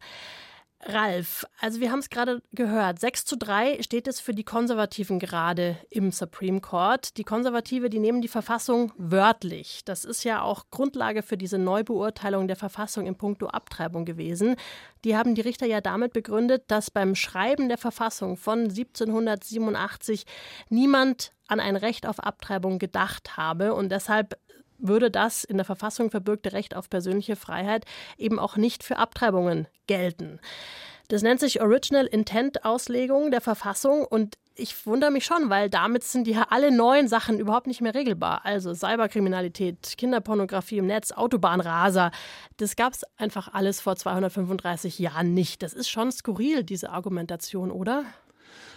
Ralf, 0.86 1.46
also 1.60 1.80
wir 1.80 1.92
haben 1.92 2.00
es 2.00 2.10
gerade 2.10 2.42
gehört, 2.52 3.00
6 3.00 3.26
zu 3.26 3.38
3 3.38 3.82
steht 3.82 4.08
es 4.08 4.20
für 4.20 4.34
die 4.34 4.44
Konservativen 4.44 5.20
gerade 5.20 5.78
im 5.90 6.12
Supreme 6.12 6.62
Court. 6.62 7.18
Die 7.18 7.24
Konservative, 7.24 7.90
die 7.90 8.00
nehmen 8.00 8.22
die 8.22 8.28
Verfassung 8.28 8.92
wörtlich. 8.98 9.82
Das 9.86 10.06
ist 10.06 10.24
ja 10.24 10.42
auch 10.42 10.66
Grundlage 10.72 11.24
für 11.24 11.38
diese 11.38 11.58
Neubeurteilung 11.58 12.48
der 12.48 12.58
Verfassung 12.58 13.06
in 13.08 13.16
puncto 13.16 13.48
Abtreibung 13.48 14.06
gewesen. 14.06 14.56
Die 15.06 15.16
haben 15.16 15.36
die 15.36 15.42
Richter 15.42 15.66
ja 15.66 15.82
damit 15.82 16.14
begründet, 16.14 16.64
dass 16.68 16.92
beim 16.92 17.16
Schreiben 17.16 17.70
der 17.70 17.78
Verfassung 17.78 18.38
von 18.38 18.64
1787 18.70 20.26
niemand 20.70 21.34
an 21.48 21.60
ein 21.60 21.76
Recht 21.76 22.08
auf 22.08 22.20
Abtreibung 22.20 22.80
gedacht 22.80 23.38
habe 23.38 23.74
und 23.74 23.90
deshalb 23.92 24.38
würde 24.84 25.10
das 25.10 25.44
in 25.44 25.58
der 25.58 25.66
Verfassung 25.66 26.12
verbürgte 26.12 26.54
Recht 26.54 26.76
auf 26.76 26.90
persönliche 26.90 27.36
Freiheit 27.36 27.86
eben 28.18 28.38
auch 28.38 28.58
nicht 28.58 28.84
für 28.84 28.98
Abtreibungen 28.98 29.68
gelten. 29.88 30.40
Das 31.08 31.22
nennt 31.22 31.40
sich 31.40 31.62
Original 31.62 32.06
Intent 32.06 32.64
Auslegung 32.66 33.32
der 33.32 33.42
Verfassung 33.42 34.06
und 34.06 34.36
ich 34.56 34.86
wundere 34.86 35.12
mich 35.12 35.26
schon, 35.26 35.50
weil 35.50 35.70
damit 35.70 36.04
sind 36.04 36.28
ja 36.28 36.48
alle 36.50 36.72
neuen 36.72 37.08
Sachen 37.08 37.40
überhaupt 37.40 37.68
nicht 37.68 37.82
mehr 37.82 37.96
regelbar. 37.96 38.46
Also 38.46 38.74
Cyberkriminalität, 38.74 39.96
Kinderpornografie 39.98 40.78
im 40.78 40.86
Netz, 40.86 41.12
Autobahnraser. 41.12 42.12
Das 42.58 42.76
gab 42.76 42.94
es 42.94 43.04
einfach 43.18 43.52
alles 43.54 43.82
vor 43.82 43.96
235 43.96 45.00
Jahren 45.00 45.34
nicht. 45.34 45.64
Das 45.64 45.74
ist 45.74 45.90
schon 45.90 46.12
skurril, 46.12 46.64
diese 46.64 46.92
Argumentation, 46.92 47.72
oder? 47.72 48.06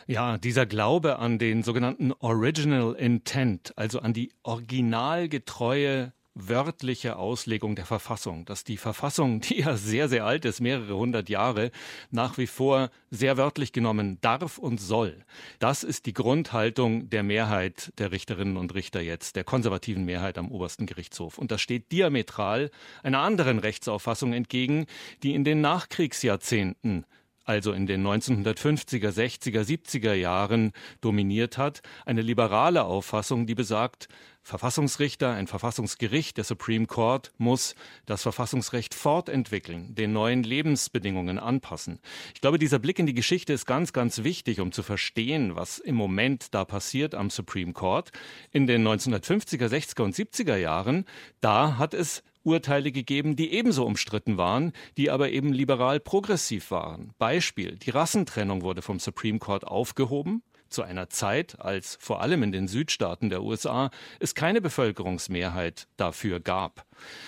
Ja, 0.09 0.38
dieser 0.38 0.66
Glaube 0.66 1.19
an 1.19 1.40
den 1.40 1.64
sogenannten 1.64 2.12
Original 2.12 2.95
Intent, 2.95 3.77
also 3.77 3.99
an 3.99 4.12
die 4.12 4.33
originalgetreue 4.45 6.12
wörtliche 6.33 7.16
Auslegung 7.16 7.75
der 7.75 7.87
Verfassung, 7.87 8.45
dass 8.45 8.62
die 8.62 8.77
Verfassung, 8.77 9.40
die 9.49 9.62
ja 9.62 9.77
sehr, 9.77 10.09
sehr 10.09 10.25
alt 10.25 10.45
ist, 10.45 10.61
mehrere 10.61 10.95
hundert 10.95 11.29
Jahre, 11.29 11.73
nach 12.12 12.38
wie 12.38 12.47
vor 12.47 12.90
sehr 13.11 13.37
wörtlich 13.37 13.73
genommen 13.73 14.19
darf 14.21 14.59
und 14.59 14.81
soll. 14.81 15.25
Das 15.59 15.83
ist 15.83 16.07
die 16.07 16.12
Grundhaltung 16.12 17.11
der 17.11 17.25
Mehrheit 17.25 17.92
der 17.99 18.12
Richterinnen 18.12 18.59
und 18.59 18.75
Richter 18.77 19.01
jetzt, 19.01 19.35
der 19.35 19.42
konservativen 19.42 20.05
Mehrheit 20.05 20.38
am 20.38 20.53
obersten 20.53 20.87
Gerichtshof. 20.87 21.37
Und 21.37 21.51
das 21.51 21.61
steht 21.62 21.90
diametral 21.90 22.71
einer 23.03 23.21
anderen 23.21 23.59
Rechtsauffassung 23.59 24.33
entgegen, 24.35 24.87
die 25.25 25.35
in 25.35 25.42
den 25.42 25.61
Nachkriegsjahrzehnten 25.62 27.07
also 27.47 27.73
in 27.73 27.87
den 27.87 28.07
1950er, 28.07 29.11
60er, 29.11 29.63
70er 29.63 30.13
Jahren 30.13 30.73
dominiert 31.01 31.57
hat, 31.57 31.81
eine 32.05 32.21
liberale 32.21 32.85
Auffassung, 32.85 33.47
die 33.47 33.55
besagt, 33.55 34.09
Verfassungsrichter, 34.43 35.33
ein 35.33 35.49
Verfassungsgericht, 35.49 36.37
der 36.37 36.45
Supreme 36.45 36.87
Court 36.87 37.33
muss 37.37 37.75
das 38.05 38.23
Verfassungsrecht 38.23 38.95
fortentwickeln, 38.95 39.95
den 39.97 40.13
neuen 40.13 40.45
Lebensbedingungen 40.45 41.41
anpassen. 41.41 41.99
Ich 42.33 42.41
glaube, 42.41 42.59
dieser 42.59 42.79
Blick 42.79 43.01
in 43.01 43.07
die 43.07 43.15
Geschichte 43.15 43.53
ist 43.53 43.67
ganz, 43.67 43.93
ganz 43.93 44.23
wichtig, 44.23 44.61
um 44.61 44.71
zu 44.71 44.85
verstehen, 44.85 45.57
was 45.57 45.81
im 45.81 45.97
Moment 45.97 46.55
da 46.55 46.65
passiert 46.65 47.17
am 47.17 47.29
Supreme 47.31 47.73
Court. 47.73 48.13
In 48.53 48.69
den 48.69 48.87
1950er, 48.87 49.67
60er 49.67 50.03
und 50.03 50.15
70er 50.15 50.57
Jahren, 50.57 51.07
da 51.41 51.79
hat 51.79 51.93
es 51.93 52.23
Urteile 52.47 52.93
gegeben, 52.93 53.37
die 53.37 53.53
ebenso 53.53 53.85
umstritten 53.85 54.39
waren, 54.39 54.73
die 54.97 55.11
aber 55.11 55.31
eben 55.31 55.53
liberal 55.53 56.01
progressiv 56.01 56.71
waren. 56.71 57.13
Beispiel, 57.19 57.77
die 57.77 57.91
Rassentrennung 57.91 58.63
wurde 58.63 58.83
vom 58.83 58.99
Supreme 58.99 59.39
Court 59.39 59.67
aufgehoben 59.67 60.43
zu 60.69 60.83
einer 60.83 61.09
Zeit, 61.09 61.61
als 61.61 61.97
vor 62.01 62.21
allem 62.21 62.43
in 62.43 62.53
den 62.53 62.69
Südstaaten 62.69 63.31
der 63.31 63.43
USA 63.43 63.91
es 64.21 64.35
keine 64.35 64.61
Bevölkerungsmehrheit 64.61 65.87
dafür 65.97 66.41
gab. 66.41 66.87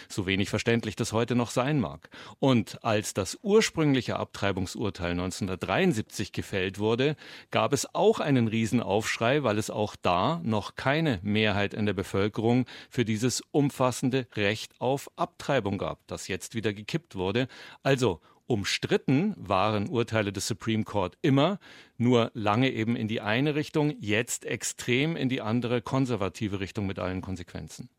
So 0.09 0.27
wenig 0.27 0.49
verständlich 0.49 0.97
das 0.97 1.13
heute 1.13 1.35
noch 1.35 1.51
sein 1.51 1.81
mag. 1.81 2.09
Und 2.39 2.83
als 2.85 3.15
das 3.15 3.39
ursprüngliche 3.43 4.17
Abtreibungsurteil 4.17 5.13
1973 5.13 6.33
gefällt 6.33 6.79
wurde, 6.79 7.17
gab 7.51 7.73
es 7.73 7.95
auch 7.95 8.21
einen 8.21 8.49
Riesenaufschrei, 8.49 9.43
weil 9.43 9.59
es 9.59 9.71
auch 9.71 9.97
da 9.97 10.41
noch 10.43 10.75
keine 10.75 11.21
Mehrheit 11.23 11.75
in 11.75 11.87
der 11.87 11.93
Bevölkerung 11.93 12.67
für 12.91 13.05
dieses 13.05 13.43
umfassende 13.51 14.27
Recht 14.35 14.73
auf 14.79 15.11
Abtreibung 15.17 15.79
gab, 15.79 16.07
das 16.07 16.29
jetzt 16.29 16.55
wieder 16.55 16.73
gekippt 16.73 17.15
wurde. 17.15 17.49
Also 17.83 18.21
Umstritten 18.49 19.35
waren 19.37 19.89
Urteile 19.89 20.33
des 20.33 20.49
Supreme 20.49 20.83
Court 20.83 21.19
immer, 21.21 21.59
nur 21.99 22.31
lange 22.33 22.71
eben 22.73 22.97
in 22.97 23.07
die 23.07 23.21
eine 23.21 23.55
Richtung, 23.55 23.95
jetzt 24.01 24.47
extrem 24.47 25.17
in 25.17 25.29
die 25.29 25.43
andere 25.43 25.83
konservative 25.83 26.59
Richtung 26.59 26.87
mit 26.87 26.99
allen 26.99 27.21
Konsequenzen. 27.21 27.91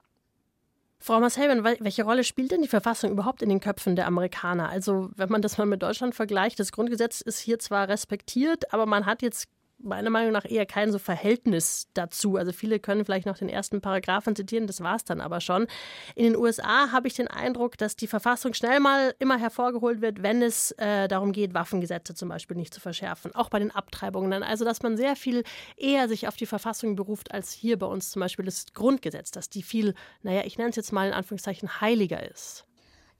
Frau 0.97 1.19
Marcelben, 1.19 1.63
welche 1.63 2.03
Rolle 2.03 2.25
spielt 2.25 2.51
denn 2.51 2.62
die 2.62 2.67
Verfassung 2.67 3.12
überhaupt 3.12 3.41
in 3.41 3.49
den 3.49 3.62
Köpfen 3.62 3.95
der 3.95 4.07
Amerikaner? 4.07 4.67
Also, 4.67 5.12
wenn 5.15 5.29
man 5.29 5.41
das 5.41 5.57
mal 5.57 5.65
mit 5.65 5.81
Deutschland 5.81 6.13
vergleicht, 6.13 6.59
das 6.59 6.73
Grundgesetz 6.73 7.21
ist 7.21 7.39
hier 7.39 7.59
zwar 7.59 7.88
respektiert, 7.88 8.73
aber 8.73 8.85
man 8.85 9.05
hat 9.05 9.21
jetzt 9.21 9.47
meiner 9.81 10.09
Meinung 10.09 10.31
nach 10.31 10.45
eher 10.45 10.65
kein 10.65 10.91
so 10.91 10.99
Verhältnis 10.99 11.87
dazu. 11.93 12.37
Also 12.37 12.51
viele 12.51 12.79
können 12.79 13.05
vielleicht 13.05 13.25
noch 13.25 13.37
den 13.37 13.49
ersten 13.49 13.81
Paragraphen 13.81 14.35
zitieren, 14.35 14.67
das 14.67 14.81
war 14.81 14.95
es 14.95 15.03
dann 15.03 15.21
aber 15.21 15.41
schon. 15.41 15.67
In 16.15 16.25
den 16.25 16.35
USA 16.35 16.91
habe 16.91 17.07
ich 17.07 17.13
den 17.13 17.27
Eindruck, 17.27 17.77
dass 17.77 17.95
die 17.95 18.07
Verfassung 18.07 18.53
schnell 18.53 18.79
mal 18.79 19.15
immer 19.19 19.37
hervorgeholt 19.37 20.01
wird, 20.01 20.23
wenn 20.23 20.41
es 20.41 20.71
äh, 20.71 21.07
darum 21.07 21.31
geht, 21.31 21.53
Waffengesetze 21.53 22.13
zum 22.13 22.29
Beispiel 22.29 22.57
nicht 22.57 22.73
zu 22.73 22.81
verschärfen. 22.81 23.33
Auch 23.35 23.49
bei 23.49 23.59
den 23.59 23.71
Abtreibungen 23.71 24.31
dann. 24.31 24.43
Also 24.43 24.65
dass 24.65 24.81
man 24.81 24.97
sehr 24.97 25.15
viel 25.15 25.43
eher 25.77 26.07
sich 26.07 26.27
auf 26.27 26.35
die 26.35 26.45
Verfassung 26.45 26.95
beruft, 26.95 27.31
als 27.31 27.51
hier 27.51 27.79
bei 27.79 27.87
uns 27.87 28.11
zum 28.11 28.19
Beispiel 28.19 28.45
das 28.45 28.65
Grundgesetz, 28.73 29.31
dass 29.31 29.49
die 29.49 29.63
viel, 29.63 29.93
naja, 30.21 30.43
ich 30.45 30.57
nenne 30.57 30.69
es 30.71 30.75
jetzt 30.75 30.91
mal 30.91 31.07
in 31.07 31.13
Anführungszeichen, 31.13 31.81
heiliger 31.81 32.29
ist. 32.29 32.65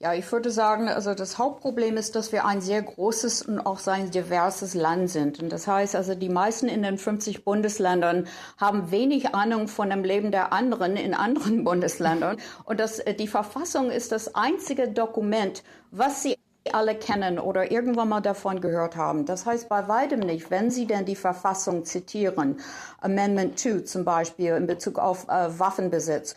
Ja, 0.02 0.14
ich 0.14 0.32
würde 0.32 0.50
sagen, 0.50 0.88
also 0.88 1.14
das 1.14 1.38
Hauptproblem 1.38 1.98
ist, 1.98 2.16
dass 2.16 2.32
wir 2.32 2.46
ein 2.46 2.62
sehr 2.62 2.82
großes 2.82 3.42
und 3.42 3.60
auch 3.60 3.86
ein 3.86 4.10
diverses 4.12 4.74
Land 4.74 5.10
sind. 5.10 5.44
Und 5.44 5.50
das 5.52 5.68
heißt 5.68 5.94
also, 5.94 6.16
die 6.16 6.30
meisten 6.30 6.70
in 6.70 6.84
den 6.84 6.98
50 6.98 7.44
Bundesländern 7.44 8.26
haben 8.58 8.92
wenig 8.92 9.36
Ahnung 9.36 9.68
von 9.68 9.90
dem 9.90 10.06
Leben 10.06 10.32
der 10.32 10.54
anderen 10.54 10.96
in 10.96 11.14
anderen 11.14 11.64
Bundesländern. 11.66 12.38
Und 12.64 12.80
das, 12.80 13.00
äh, 13.00 13.14
die 13.14 13.28
Verfassung 13.28 13.92
ist 13.92 14.14
das 14.14 14.36
einzige 14.36 14.88
Dokument, 14.88 15.64
was 15.92 16.24
sie 16.24 16.38
alle 16.72 16.96
kennen 16.96 17.38
oder 17.38 17.70
irgendwann 17.70 18.08
mal 18.08 18.22
davon 18.22 18.62
gehört 18.62 18.96
haben. 18.96 19.26
Das 19.26 19.46
heißt 19.46 19.68
bei 19.68 19.90
weitem 19.90 20.22
nicht, 20.22 20.50
wenn 20.50 20.72
Sie 20.72 20.86
denn 20.86 21.06
die 21.06 21.16
Verfassung 21.16 21.84
zitieren, 21.84 22.60
Amendment 23.02 23.60
2 23.60 23.82
zum 23.82 24.06
Beispiel 24.06 24.54
in 24.54 24.68
Bezug 24.68 25.00
auf 25.00 25.28
äh, 25.28 25.60
Waffenbesitz, 25.60 26.36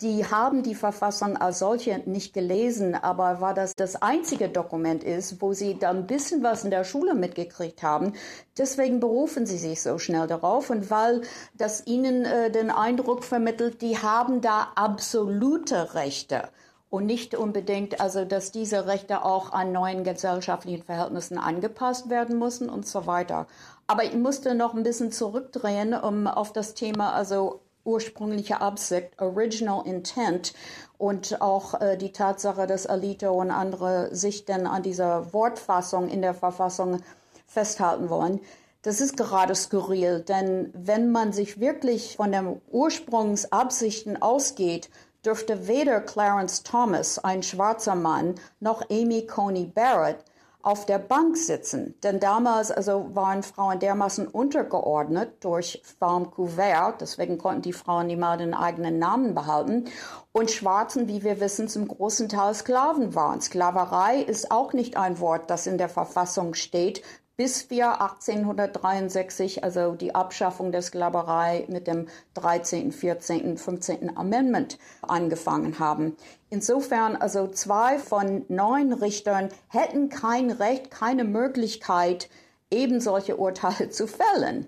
die 0.00 0.24
haben 0.24 0.62
die 0.62 0.74
Verfassung 0.74 1.36
als 1.36 1.58
solche 1.58 2.00
nicht 2.06 2.32
gelesen, 2.32 2.94
aber 2.94 3.40
war 3.40 3.54
das 3.54 3.74
das 3.74 3.96
einzige 3.96 4.48
Dokument 4.48 5.04
ist, 5.04 5.40
wo 5.40 5.52
sie 5.52 5.78
da 5.78 5.90
ein 5.90 6.06
bisschen 6.06 6.42
was 6.42 6.64
in 6.64 6.70
der 6.70 6.84
Schule 6.84 7.14
mitgekriegt 7.14 7.82
haben. 7.82 8.12
Deswegen 8.58 9.00
berufen 9.00 9.46
sie 9.46 9.58
sich 9.58 9.82
so 9.82 9.98
schnell 9.98 10.26
darauf 10.26 10.70
und 10.70 10.90
weil 10.90 11.22
das 11.56 11.86
ihnen 11.86 12.24
äh, 12.24 12.50
den 12.50 12.70
Eindruck 12.70 13.24
vermittelt, 13.24 13.82
die 13.82 13.98
haben 13.98 14.40
da 14.40 14.68
absolute 14.74 15.94
Rechte 15.94 16.48
und 16.94 17.06
nicht 17.06 17.34
unbedingt, 17.34 18.00
also 18.00 18.24
dass 18.24 18.52
diese 18.52 18.86
Rechte 18.86 19.24
auch 19.24 19.52
an 19.52 19.72
neuen 19.72 20.04
gesellschaftlichen 20.04 20.84
Verhältnissen 20.84 21.38
angepasst 21.38 22.08
werden 22.08 22.38
müssen 22.38 22.68
und 22.68 22.86
so 22.86 23.06
weiter. 23.06 23.48
Aber 23.88 24.04
ich 24.04 24.14
musste 24.14 24.54
noch 24.54 24.74
ein 24.74 24.84
bisschen 24.84 25.10
zurückdrehen, 25.10 25.92
um 25.92 26.28
auf 26.28 26.52
das 26.52 26.74
Thema 26.74 27.12
also 27.12 27.60
ursprüngliche 27.84 28.60
Absicht, 28.60 29.20
Original 29.20 29.86
Intent 29.86 30.54
und 30.98 31.40
auch 31.40 31.80
äh, 31.80 31.96
die 31.96 32.12
Tatsache, 32.12 32.66
dass 32.66 32.86
Alito 32.86 33.32
und 33.32 33.50
andere 33.50 34.14
sich 34.14 34.44
denn 34.44 34.66
an 34.66 34.82
dieser 34.82 35.32
Wortfassung 35.32 36.08
in 36.08 36.22
der 36.22 36.34
Verfassung 36.34 37.00
festhalten 37.46 38.10
wollen. 38.10 38.40
Das 38.82 39.00
ist 39.00 39.16
gerade 39.16 39.54
skurril, 39.54 40.20
denn 40.20 40.70
wenn 40.74 41.10
man 41.10 41.32
sich 41.32 41.58
wirklich 41.58 42.16
von 42.16 42.32
den 42.32 42.60
Ursprungsabsichten 42.70 44.20
ausgeht, 44.20 44.90
dürfte 45.24 45.66
weder 45.68 46.00
Clarence 46.00 46.62
Thomas, 46.62 47.18
ein 47.18 47.42
schwarzer 47.42 47.94
Mann, 47.94 48.34
noch 48.60 48.90
Amy 48.90 49.26
Coney 49.26 49.64
Barrett 49.64 50.18
auf 50.64 50.86
der 50.86 50.98
Bank 50.98 51.36
sitzen. 51.36 51.94
Denn 52.02 52.20
damals 52.20 52.70
also 52.70 53.10
waren 53.14 53.42
Frauen 53.42 53.78
dermaßen 53.78 54.26
untergeordnet 54.26 55.44
durch 55.44 55.82
Farm 55.98 56.30
Couvert, 56.30 57.00
deswegen 57.00 57.38
konnten 57.38 57.62
die 57.62 57.72
Frauen 57.72 58.06
nicht 58.06 58.18
mal 58.18 58.38
den 58.38 58.54
eigenen 58.54 58.98
Namen 58.98 59.34
behalten. 59.34 59.84
Und 60.32 60.50
Schwarzen, 60.50 61.06
wie 61.06 61.22
wir 61.22 61.40
wissen, 61.40 61.68
zum 61.68 61.86
großen 61.86 62.28
Teil 62.28 62.54
Sklaven 62.54 63.14
waren. 63.14 63.40
Sklaverei 63.40 64.20
ist 64.20 64.50
auch 64.50 64.72
nicht 64.72 64.96
ein 64.96 65.20
Wort, 65.20 65.50
das 65.50 65.66
in 65.66 65.78
der 65.78 65.88
Verfassung 65.88 66.54
steht, 66.54 67.02
bis 67.36 67.68
wir 67.68 68.00
1863, 68.00 69.64
also 69.64 69.92
die 69.92 70.14
Abschaffung 70.14 70.70
der 70.70 70.82
Sklaverei 70.82 71.66
mit 71.68 71.86
dem 71.86 72.06
13., 72.34 72.92
14., 72.92 73.58
15. 73.58 74.16
Amendment 74.16 74.78
angefangen 75.02 75.78
haben. 75.78 76.16
Insofern, 76.50 77.16
also 77.16 77.48
zwei 77.48 77.98
von 77.98 78.44
neun 78.48 78.92
Richtern 78.92 79.48
hätten 79.68 80.08
kein 80.10 80.50
Recht, 80.50 80.90
keine 80.90 81.24
Möglichkeit, 81.24 82.28
eben 82.70 83.00
solche 83.00 83.36
Urteile 83.36 83.90
zu 83.90 84.06
fällen. 84.06 84.66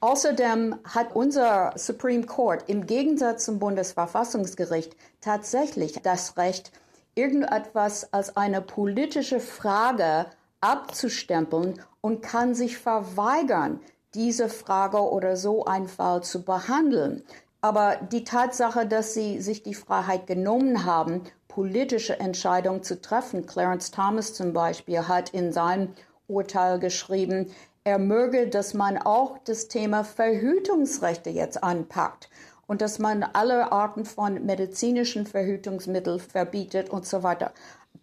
Außerdem 0.00 0.76
hat 0.84 1.14
unser 1.14 1.72
Supreme 1.76 2.24
Court 2.24 2.64
im 2.68 2.86
Gegensatz 2.86 3.44
zum 3.44 3.58
Bundesverfassungsgericht 3.58 4.94
tatsächlich 5.20 6.00
das 6.02 6.36
Recht, 6.36 6.70
irgendetwas 7.14 8.12
als 8.12 8.36
eine 8.36 8.60
politische 8.60 9.40
Frage 9.40 10.26
abzustempeln 10.60 11.80
und 12.06 12.22
kann 12.22 12.54
sich 12.54 12.78
verweigern, 12.78 13.80
diese 14.14 14.48
Frage 14.48 15.00
oder 15.00 15.36
so 15.36 15.64
einen 15.64 15.88
Fall 15.88 16.22
zu 16.22 16.44
behandeln. 16.44 17.24
Aber 17.60 17.96
die 17.96 18.22
Tatsache, 18.22 18.86
dass 18.86 19.12
sie 19.12 19.40
sich 19.40 19.64
die 19.64 19.74
Freiheit 19.74 20.28
genommen 20.28 20.84
haben, 20.84 21.22
politische 21.48 22.20
Entscheidungen 22.20 22.84
zu 22.84 23.00
treffen, 23.02 23.44
Clarence 23.44 23.90
Thomas 23.90 24.34
zum 24.34 24.52
Beispiel 24.52 25.08
hat 25.08 25.30
in 25.30 25.52
seinem 25.52 25.94
Urteil 26.28 26.78
geschrieben, 26.78 27.50
er 27.82 27.98
möge, 27.98 28.46
dass 28.46 28.72
man 28.72 28.98
auch 28.98 29.38
das 29.38 29.66
Thema 29.66 30.04
Verhütungsrechte 30.04 31.30
jetzt 31.30 31.64
anpackt 31.64 32.30
und 32.68 32.82
dass 32.82 33.00
man 33.00 33.24
alle 33.24 33.72
Arten 33.72 34.04
von 34.04 34.46
medizinischen 34.46 35.26
Verhütungsmitteln 35.26 36.20
verbietet 36.20 36.88
und 36.88 37.04
so 37.04 37.24
weiter. 37.24 37.50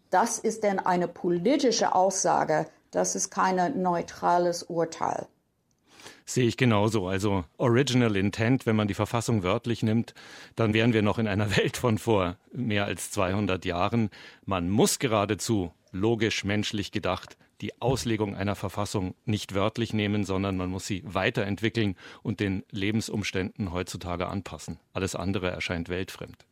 Das 0.09 0.39
ist 0.39 0.65
denn 0.65 0.79
eine 0.79 1.07
politische 1.07 1.95
Aussage. 1.95 2.65
Das 2.93 3.15
ist 3.15 3.31
kein 3.31 3.81
neutrales 3.81 4.61
Urteil. 4.61 5.27
Sehe 6.25 6.47
ich 6.47 6.57
genauso. 6.57 7.07
Also 7.07 7.43
Original 7.57 8.15
Intent, 8.15 8.67
wenn 8.67 8.75
man 8.75 8.87
die 8.87 8.93
Verfassung 8.93 9.41
wörtlich 9.41 9.81
nimmt, 9.81 10.13
dann 10.55 10.75
wären 10.75 10.93
wir 10.93 11.01
noch 11.01 11.17
in 11.17 11.27
einer 11.27 11.49
Welt 11.57 11.75
von 11.75 11.97
vor 11.97 12.37
mehr 12.51 12.85
als 12.85 13.09
200 13.09 13.65
Jahren. 13.65 14.11
Man 14.45 14.69
muss 14.69 14.99
geradezu, 14.99 15.73
logisch 15.91 16.43
menschlich 16.43 16.91
gedacht, 16.91 17.35
die 17.61 17.81
Auslegung 17.81 18.35
einer 18.35 18.55
Verfassung 18.55 19.15
nicht 19.25 19.55
wörtlich 19.55 19.91
nehmen, 19.93 20.23
sondern 20.23 20.55
man 20.55 20.69
muss 20.69 20.85
sie 20.85 21.01
weiterentwickeln 21.03 21.95
und 22.21 22.39
den 22.39 22.63
Lebensumständen 22.69 23.71
heutzutage 23.71 24.27
anpassen. 24.27 24.79
Alles 24.93 25.15
andere 25.15 25.49
erscheint 25.49 25.89
weltfremd. 25.89 26.45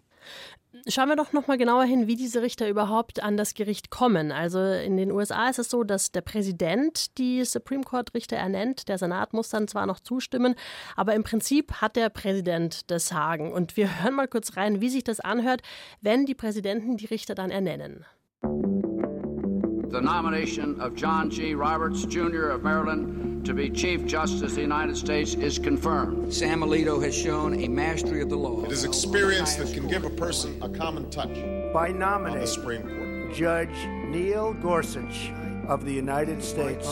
Schauen 0.87 1.09
wir 1.09 1.17
doch 1.17 1.33
noch 1.33 1.47
mal 1.47 1.57
genauer 1.57 1.83
hin, 1.83 2.07
wie 2.07 2.15
diese 2.15 2.41
Richter 2.41 2.69
überhaupt 2.69 3.21
an 3.21 3.35
das 3.35 3.53
Gericht 3.55 3.89
kommen. 3.89 4.31
Also 4.31 4.63
in 4.63 4.95
den 4.95 5.11
USA 5.11 5.49
ist 5.49 5.59
es 5.59 5.69
so, 5.69 5.83
dass 5.83 6.13
der 6.13 6.21
Präsident 6.21 7.17
die 7.17 7.43
Supreme 7.43 7.83
Court 7.83 8.13
Richter 8.13 8.37
ernennt. 8.37 8.87
Der 8.87 8.97
Senat 8.97 9.33
muss 9.33 9.49
dann 9.49 9.67
zwar 9.67 9.85
noch 9.85 9.99
zustimmen, 9.99 10.55
aber 10.95 11.13
im 11.13 11.23
Prinzip 11.23 11.73
hat 11.81 11.97
der 11.97 12.09
Präsident 12.09 12.89
das 12.89 13.07
Sagen. 13.07 13.51
Und 13.51 13.75
wir 13.75 14.01
hören 14.03 14.15
mal 14.15 14.29
kurz 14.29 14.55
rein, 14.55 14.79
wie 14.79 14.89
sich 14.89 15.03
das 15.03 15.19
anhört, 15.19 15.61
wenn 15.99 16.25
die 16.25 16.35
Präsidenten 16.35 16.95
die 16.95 17.07
Richter 17.07 17.35
dann 17.35 17.51
ernennen. 17.51 18.05
The 19.91 19.99
nomination 19.99 20.79
of 20.79 20.95
John 20.95 21.29
G. 21.29 21.53
Roberts 21.53 22.05
Jr. 22.05 22.47
of 22.47 22.63
Maryland 22.63 23.45
to 23.45 23.53
be 23.53 23.69
Chief 23.69 24.05
Justice 24.05 24.41
of 24.41 24.55
the 24.55 24.61
United 24.61 24.95
States 24.95 25.33
is 25.33 25.59
confirmed. 25.59 26.33
Sam 26.33 26.61
Alito 26.61 27.03
has 27.03 27.13
shown 27.13 27.61
a 27.61 27.67
mastery 27.67 28.21
of 28.21 28.29
the 28.29 28.37
law. 28.37 28.63
It 28.63 28.71
is 28.71 28.85
experience 28.85 29.55
that 29.55 29.73
can 29.73 29.89
give 29.89 30.05
a 30.05 30.09
person 30.09 30.57
a 30.63 30.69
common 30.69 31.09
touch. 31.09 31.33
By 31.73 31.91
nominating 31.91 32.39
the 32.39 32.47
Supreme 32.47 32.83
Court. 32.83 33.35
Judge 33.35 33.85
Neil 34.07 34.53
Gorsuch 34.53 35.33
of 35.67 35.83
the 35.83 35.91
United 35.91 36.41
States 36.41 36.87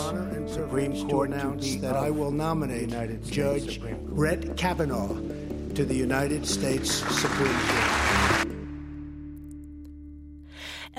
Supreme 0.51 0.91
Court 0.91 1.09
to 1.09 1.21
announce 1.21 1.77
that 1.77 1.95
I 1.95 2.09
will 2.09 2.31
nominate 2.31 2.89
Judge 3.23 3.79
Brett 4.07 4.57
Kavanaugh 4.57 5.15
to 5.73 5.85
the 5.85 5.95
United 5.95 6.45
States 6.45 6.95
Supreme 7.17 7.47
Court. 7.47 8.38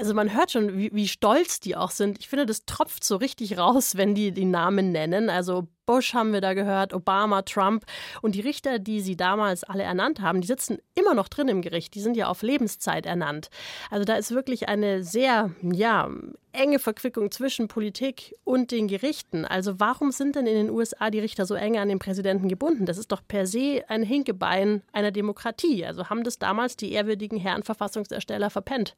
Also 0.01 0.15
man 0.15 0.33
hört 0.33 0.51
schon, 0.51 0.79
wie, 0.79 0.91
wie, 0.95 1.07
stolz 1.07 1.61
die 1.61 1.77
auch 1.77 1.91
sind. 1.91 2.19
Ich 2.21 2.31
finde, 2.31 2.47
das 2.47 2.65
tropft 2.65 3.05
so 3.05 3.17
richtig 3.17 3.59
raus, 3.59 3.97
wenn 3.97 4.15
die 4.15 4.33
die 4.33 4.47
Namen 4.47 4.93
nennen. 4.93 5.29
Also 5.29 5.69
Bush 5.91 6.15
haben 6.15 6.33
wir 6.33 6.41
da 6.41 6.55
gehört, 6.55 6.95
Obama, 6.95 7.43
Trump. 7.43 7.85
Und 8.23 8.37
die 8.37 8.41
Richter, 8.43 8.79
die 8.79 9.01
sie 9.01 9.17
damals 9.17 9.65
alle 9.65 9.83
ernannt 9.83 10.21
haben, 10.21 10.41
die 10.41 10.47
sitzen 10.47 10.79
immer 10.95 11.15
noch 11.15 11.27
drin 11.27 11.49
im 11.49 11.63
Gericht. 11.63 11.97
Die 11.97 12.01
sind 12.01 12.17
ja 12.17 12.29
auf 12.29 12.43
Lebenszeit 12.43 13.07
ernannt. 13.07 13.51
Also 13.91 14.05
da 14.05 14.15
ist 14.15 14.31
wirklich 14.31 14.69
eine 14.69 15.03
sehr, 15.03 15.51
ja, 15.63 16.09
enge 16.53 16.79
Verquickung 16.79 17.33
zwischen 17.33 17.67
Politik 17.67 18.37
und 18.45 18.71
den 18.71 18.87
Gerichten. 18.87 19.45
Also 19.45 19.81
warum 19.81 20.13
sind 20.13 20.37
denn 20.37 20.47
in 20.47 20.55
den 20.55 20.71
USA 20.71 21.11
die 21.11 21.19
Richter 21.19 21.45
so 21.45 21.57
eng 21.57 21.77
an 21.77 21.89
den 21.89 21.99
Präsidenten 21.99 22.47
gebunden? 22.47 22.87
Das 22.87 22.97
ist 22.97 23.11
doch 23.11 23.23
per 23.27 23.49
se 23.49 23.83
ein 23.89 24.05
Hinkebein 24.05 24.83
einer 24.93 25.11
Demokratie. 25.11 25.85
Also 25.85 26.09
haben 26.09 26.23
das 26.23 26.39
damals 26.39 26.77
die 26.77 26.93
ehrwürdigen 26.93 27.37
Herren 27.37 27.65
Verfassungsersteller 27.65 28.51
verpennt, 28.51 28.95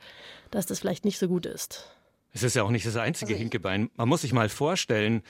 dass 0.50 0.66
das 0.66 0.80
vielleicht 0.80 1.06
nicht 1.06 1.18
so 1.18 1.26
gut 1.26 1.46
ist. 1.46 1.88
Es 2.34 2.42
ist 2.42 2.56
ja 2.56 2.62
auch 2.62 2.70
nicht 2.70 2.86
das 2.86 2.96
einzige 2.96 3.32
also 3.34 3.40
Hinkebein. 3.40 3.90
Man 3.96 4.08
muss 4.08 4.22
sich 4.22 4.32
mal 4.32 4.48
vorstellen, 4.48 5.22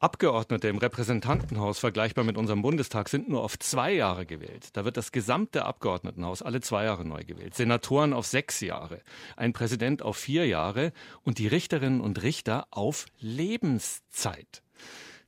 Abgeordnete 0.00 0.68
im 0.68 0.78
Repräsentantenhaus, 0.78 1.78
vergleichbar 1.78 2.24
mit 2.24 2.38
unserem 2.38 2.62
Bundestag, 2.62 3.10
sind 3.10 3.28
nur 3.28 3.42
auf 3.42 3.58
zwei 3.58 3.92
Jahre 3.92 4.24
gewählt. 4.24 4.70
Da 4.72 4.86
wird 4.86 4.96
das 4.96 5.12
gesamte 5.12 5.66
Abgeordnetenhaus 5.66 6.40
alle 6.40 6.62
zwei 6.62 6.84
Jahre 6.84 7.04
neu 7.04 7.22
gewählt. 7.22 7.54
Senatoren 7.54 8.14
auf 8.14 8.26
sechs 8.26 8.60
Jahre, 8.60 9.02
ein 9.36 9.52
Präsident 9.52 10.00
auf 10.00 10.16
vier 10.16 10.46
Jahre 10.46 10.94
und 11.22 11.36
die 11.36 11.48
Richterinnen 11.48 12.00
und 12.00 12.22
Richter 12.22 12.66
auf 12.70 13.04
Lebenszeit. 13.18 14.62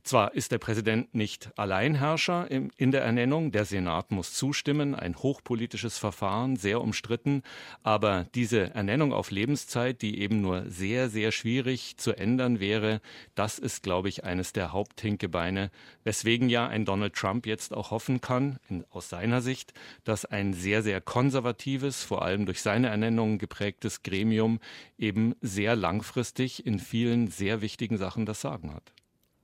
Zwar 0.04 0.34
ist 0.34 0.50
der 0.50 0.58
Präsident 0.58 1.14
nicht 1.14 1.52
Alleinherrscher 1.56 2.50
in 2.50 2.90
der 2.90 3.02
Ernennung, 3.02 3.52
der 3.52 3.64
Senat 3.64 4.10
muss 4.10 4.34
zustimmen, 4.34 4.96
ein 4.96 5.16
hochpolitisches 5.16 5.96
Verfahren, 5.96 6.56
sehr 6.56 6.80
umstritten, 6.80 7.44
aber 7.84 8.26
diese 8.34 8.74
Ernennung 8.74 9.12
auf 9.12 9.30
Lebenszeit, 9.30 10.02
die 10.02 10.18
eben 10.18 10.40
nur 10.40 10.68
sehr, 10.68 11.08
sehr 11.08 11.30
schwierig 11.30 11.98
zu 11.98 12.18
ändern 12.18 12.58
wäre, 12.58 13.00
das 13.36 13.60
ist, 13.60 13.84
glaube 13.84 14.08
ich, 14.08 14.24
eines 14.24 14.52
der 14.52 14.72
Haupthinkebeine, 14.72 15.70
weswegen 16.02 16.48
ja 16.48 16.66
ein 16.66 16.84
Donald 16.84 17.14
Trump 17.14 17.46
jetzt 17.46 17.72
auch 17.72 17.92
hoffen 17.92 18.20
kann, 18.20 18.58
in, 18.68 18.84
aus 18.90 19.08
seiner 19.08 19.40
Sicht, 19.40 19.72
dass 20.02 20.24
ein 20.24 20.52
sehr, 20.52 20.82
sehr 20.82 21.00
konservatives, 21.00 22.02
vor 22.02 22.22
allem 22.22 22.44
durch 22.44 22.60
seine 22.60 22.88
Ernennung 22.88 23.38
geprägtes 23.38 24.02
Gremium 24.02 24.58
eben 24.98 25.36
sehr 25.40 25.76
langfristig 25.76 26.66
in 26.66 26.80
vielen 26.80 27.28
sehr 27.28 27.60
wichtigen 27.60 27.98
Sachen 27.98 28.26
das 28.26 28.40
Sagen 28.40 28.74
hat. 28.74 28.92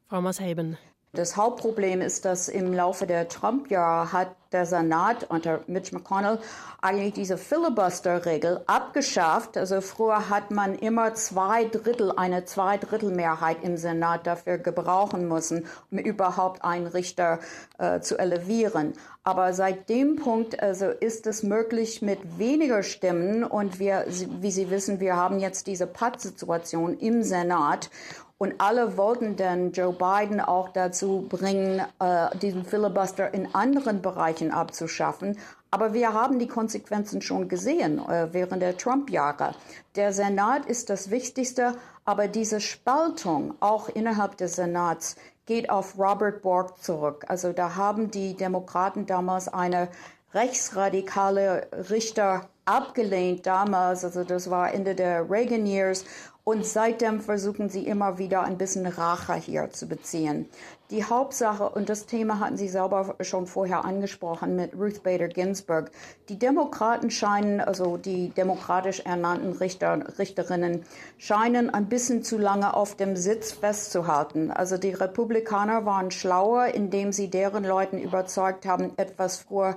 Frau 0.08 0.22
Mashaben. 0.22 0.78
Das 1.12 1.36
Hauptproblem 1.36 2.00
ist, 2.00 2.24
dass 2.24 2.48
im 2.48 2.72
Laufe 2.72 3.06
der 3.06 3.28
Trump-Jahre 3.28 4.12
hat 4.12 4.36
der 4.52 4.66
Senat 4.66 5.28
unter 5.28 5.60
Mitch 5.66 5.94
McConnell 5.94 6.38
eigentlich 6.80 7.14
diese 7.14 7.36
Filibuster-Regel 7.36 8.62
abgeschafft. 8.66 9.56
Also 9.56 9.80
früher 9.80 10.30
hat 10.30 10.50
man 10.50 10.74
immer 10.74 11.14
zwei 11.14 11.64
Drittel, 11.64 12.12
eine 12.16 12.44
Zweidrittelmehrheit 12.44 13.62
im 13.62 13.76
Senat 13.76 14.26
dafür 14.26 14.58
gebrauchen 14.58 15.28
müssen, 15.28 15.66
um 15.90 15.98
überhaupt 15.98 16.64
einen 16.64 16.86
Richter 16.86 17.40
äh, 17.78 18.00
zu 18.00 18.18
elevieren. 18.18 18.92
Aber 19.24 19.52
seit 19.52 19.88
dem 19.88 20.16
Punkt 20.16 20.62
also 20.62 20.86
ist 20.86 21.26
es 21.26 21.42
möglich 21.42 22.00
mit 22.00 22.38
weniger 22.38 22.82
Stimmen 22.82 23.44
und 23.44 23.78
wir, 23.78 24.06
wie 24.40 24.50
Sie 24.50 24.70
wissen, 24.70 25.00
wir 25.00 25.16
haben 25.16 25.38
jetzt 25.38 25.66
diese 25.66 25.86
Pattsituation 25.86 26.98
im 26.98 27.22
Senat 27.22 27.90
und 28.38 28.54
alle 28.58 28.96
wollten 28.96 29.36
dann 29.36 29.72
Joe 29.72 29.92
Biden 29.92 30.40
auch 30.40 30.68
dazu 30.68 31.26
bringen, 31.28 31.82
äh, 31.98 32.36
diesen 32.38 32.64
Filibuster 32.64 33.34
in 33.34 33.54
anderen 33.54 34.00
Bereichen 34.00 34.52
abzuschaffen. 34.52 35.36
Aber 35.70 35.92
wir 35.92 36.14
haben 36.14 36.38
die 36.38 36.46
Konsequenzen 36.46 37.20
schon 37.20 37.48
gesehen 37.48 37.98
äh, 37.98 38.28
während 38.32 38.62
der 38.62 38.76
Trump-Jahre. 38.76 39.54
Der 39.96 40.12
Senat 40.12 40.66
ist 40.66 40.88
das 40.88 41.10
Wichtigste, 41.10 41.74
aber 42.04 42.28
diese 42.28 42.60
Spaltung 42.60 43.54
auch 43.60 43.88
innerhalb 43.88 44.36
des 44.38 44.56
Senats 44.56 45.16
geht 45.44 45.68
auf 45.68 45.98
Robert 45.98 46.42
Bork 46.42 46.82
zurück. 46.82 47.24
Also 47.28 47.52
da 47.52 47.74
haben 47.74 48.10
die 48.10 48.34
Demokraten 48.34 49.06
damals 49.06 49.48
eine 49.48 49.88
rechtsradikale 50.32 51.68
Richter 51.90 52.48
abgelehnt 52.68 53.46
damals, 53.46 54.04
also 54.04 54.24
das 54.24 54.50
war 54.50 54.72
Ende 54.72 54.94
der 54.94 55.28
Reagan 55.30 55.66
Years 55.66 56.04
und 56.44 56.64
seitdem 56.64 57.20
versuchen 57.20 57.68
sie 57.68 57.86
immer 57.86 58.16
wieder 58.18 58.42
ein 58.42 58.56
bisschen 58.56 58.86
Rache 58.86 59.34
hier 59.34 59.70
zu 59.70 59.86
beziehen. 59.86 60.48
Die 60.90 61.04
Hauptsache, 61.04 61.68
und 61.68 61.90
das 61.90 62.06
Thema 62.06 62.40
hatten 62.40 62.56
Sie 62.56 62.68
selber 62.68 63.16
schon 63.20 63.46
vorher 63.46 63.84
angesprochen 63.84 64.56
mit 64.56 64.74
Ruth 64.74 65.02
Bader 65.02 65.28
Ginsburg, 65.28 65.90
die 66.30 66.38
Demokraten 66.38 67.10
scheinen, 67.10 67.60
also 67.60 67.98
die 67.98 68.30
demokratisch 68.30 69.00
ernannten 69.00 69.52
Richter, 69.52 70.18
Richterinnen, 70.18 70.84
scheinen 71.18 71.68
ein 71.68 71.90
bisschen 71.90 72.22
zu 72.22 72.38
lange 72.38 72.72
auf 72.72 72.96
dem 72.96 73.16
Sitz 73.16 73.52
festzuhalten. 73.52 74.50
Also 74.50 74.78
die 74.78 74.94
Republikaner 74.94 75.84
waren 75.84 76.10
schlauer, 76.10 76.68
indem 76.68 77.12
sie 77.12 77.28
deren 77.28 77.64
Leuten 77.64 77.98
überzeugt 77.98 78.64
haben, 78.64 78.92
etwas 78.96 79.36
früher 79.36 79.74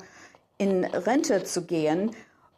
in 0.57 0.85
Rente 0.85 1.43
zu 1.43 1.63
gehen. 1.63 2.11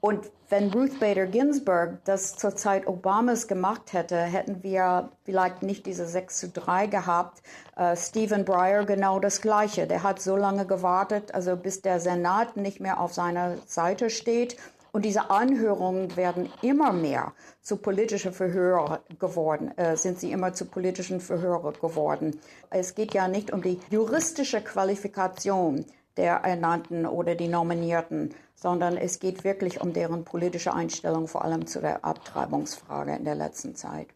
Und 0.03 0.29
wenn 0.49 0.69
Ruth 0.69 0.99
Bader 0.99 1.27
Ginsburg 1.27 1.99
das 2.03 2.35
zur 2.35 2.57
Zeit 2.57 2.87
Obamas 2.87 3.47
gemacht 3.47 3.93
hätte, 3.93 4.17
hätten 4.17 4.61
wir 4.61 5.11
vielleicht 5.23 5.63
nicht 5.63 5.85
diese 5.85 6.05
6 6.05 6.39
zu 6.39 6.49
3 6.49 6.87
gehabt. 6.87 7.41
Äh, 7.77 7.95
Stephen 7.95 8.43
Breyer 8.43 8.83
genau 8.83 9.21
das 9.21 9.39
Gleiche. 9.39 9.87
Der 9.87 10.03
hat 10.03 10.21
so 10.21 10.35
lange 10.35 10.65
gewartet, 10.65 11.33
also 11.33 11.55
bis 11.55 11.81
der 11.81 12.01
Senat 12.01 12.57
nicht 12.57 12.81
mehr 12.81 12.99
auf 12.99 13.13
seiner 13.13 13.55
Seite 13.65 14.09
steht. 14.09 14.57
Und 14.91 15.05
diese 15.05 15.29
Anhörungen 15.29 16.17
werden 16.17 16.51
immer 16.61 16.91
mehr 16.91 17.31
zu 17.61 17.77
politischen 17.77 18.33
Verhören 18.33 18.97
geworden, 19.19 19.71
äh, 19.77 19.95
sind 19.95 20.19
sie 20.19 20.33
immer 20.33 20.51
zu 20.51 20.65
politischen 20.65 21.21
Verhören 21.21 21.75
geworden. 21.79 22.41
Es 22.71 22.93
geht 22.95 23.13
ja 23.13 23.29
nicht 23.29 23.53
um 23.53 23.61
die 23.61 23.79
juristische 23.89 24.59
Qualifikation 24.59 25.85
der 26.17 26.35
Ernannten 26.43 27.05
oder 27.05 27.35
die 27.35 27.47
Nominierten, 27.47 28.35
sondern 28.63 28.95
es 28.95 29.19
geht 29.19 29.43
wirklich 29.43 29.81
um 29.81 29.91
deren 29.91 30.23
politische 30.23 30.73
Einstellung, 30.73 31.27
vor 31.27 31.43
allem 31.43 31.67
zu 31.67 31.81
der 31.81 32.05
Abtreibungsfrage 32.05 33.13
in 33.13 33.25
der 33.25 33.35
letzten 33.35 33.75
Zeit. 33.75 34.07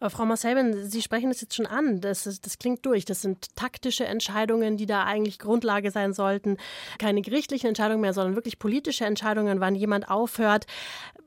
Aber 0.00 0.10
Frau 0.10 0.26
Marcelben, 0.26 0.86
Sie 0.90 1.00
sprechen 1.00 1.30
das 1.30 1.40
jetzt 1.40 1.54
schon 1.54 1.64
an. 1.64 2.02
Das, 2.02 2.24
das 2.24 2.58
klingt 2.58 2.84
durch. 2.84 3.06
Das 3.06 3.22
sind 3.22 3.56
taktische 3.56 4.04
Entscheidungen, 4.04 4.76
die 4.76 4.84
da 4.84 5.04
eigentlich 5.04 5.38
Grundlage 5.38 5.90
sein 5.90 6.12
sollten. 6.12 6.58
Keine 6.98 7.22
gerichtlichen 7.22 7.68
Entscheidungen 7.68 8.02
mehr, 8.02 8.12
sondern 8.12 8.34
wirklich 8.34 8.58
politische 8.58 9.06
Entscheidungen, 9.06 9.60
wann 9.60 9.74
jemand 9.74 10.10
aufhört. 10.10 10.66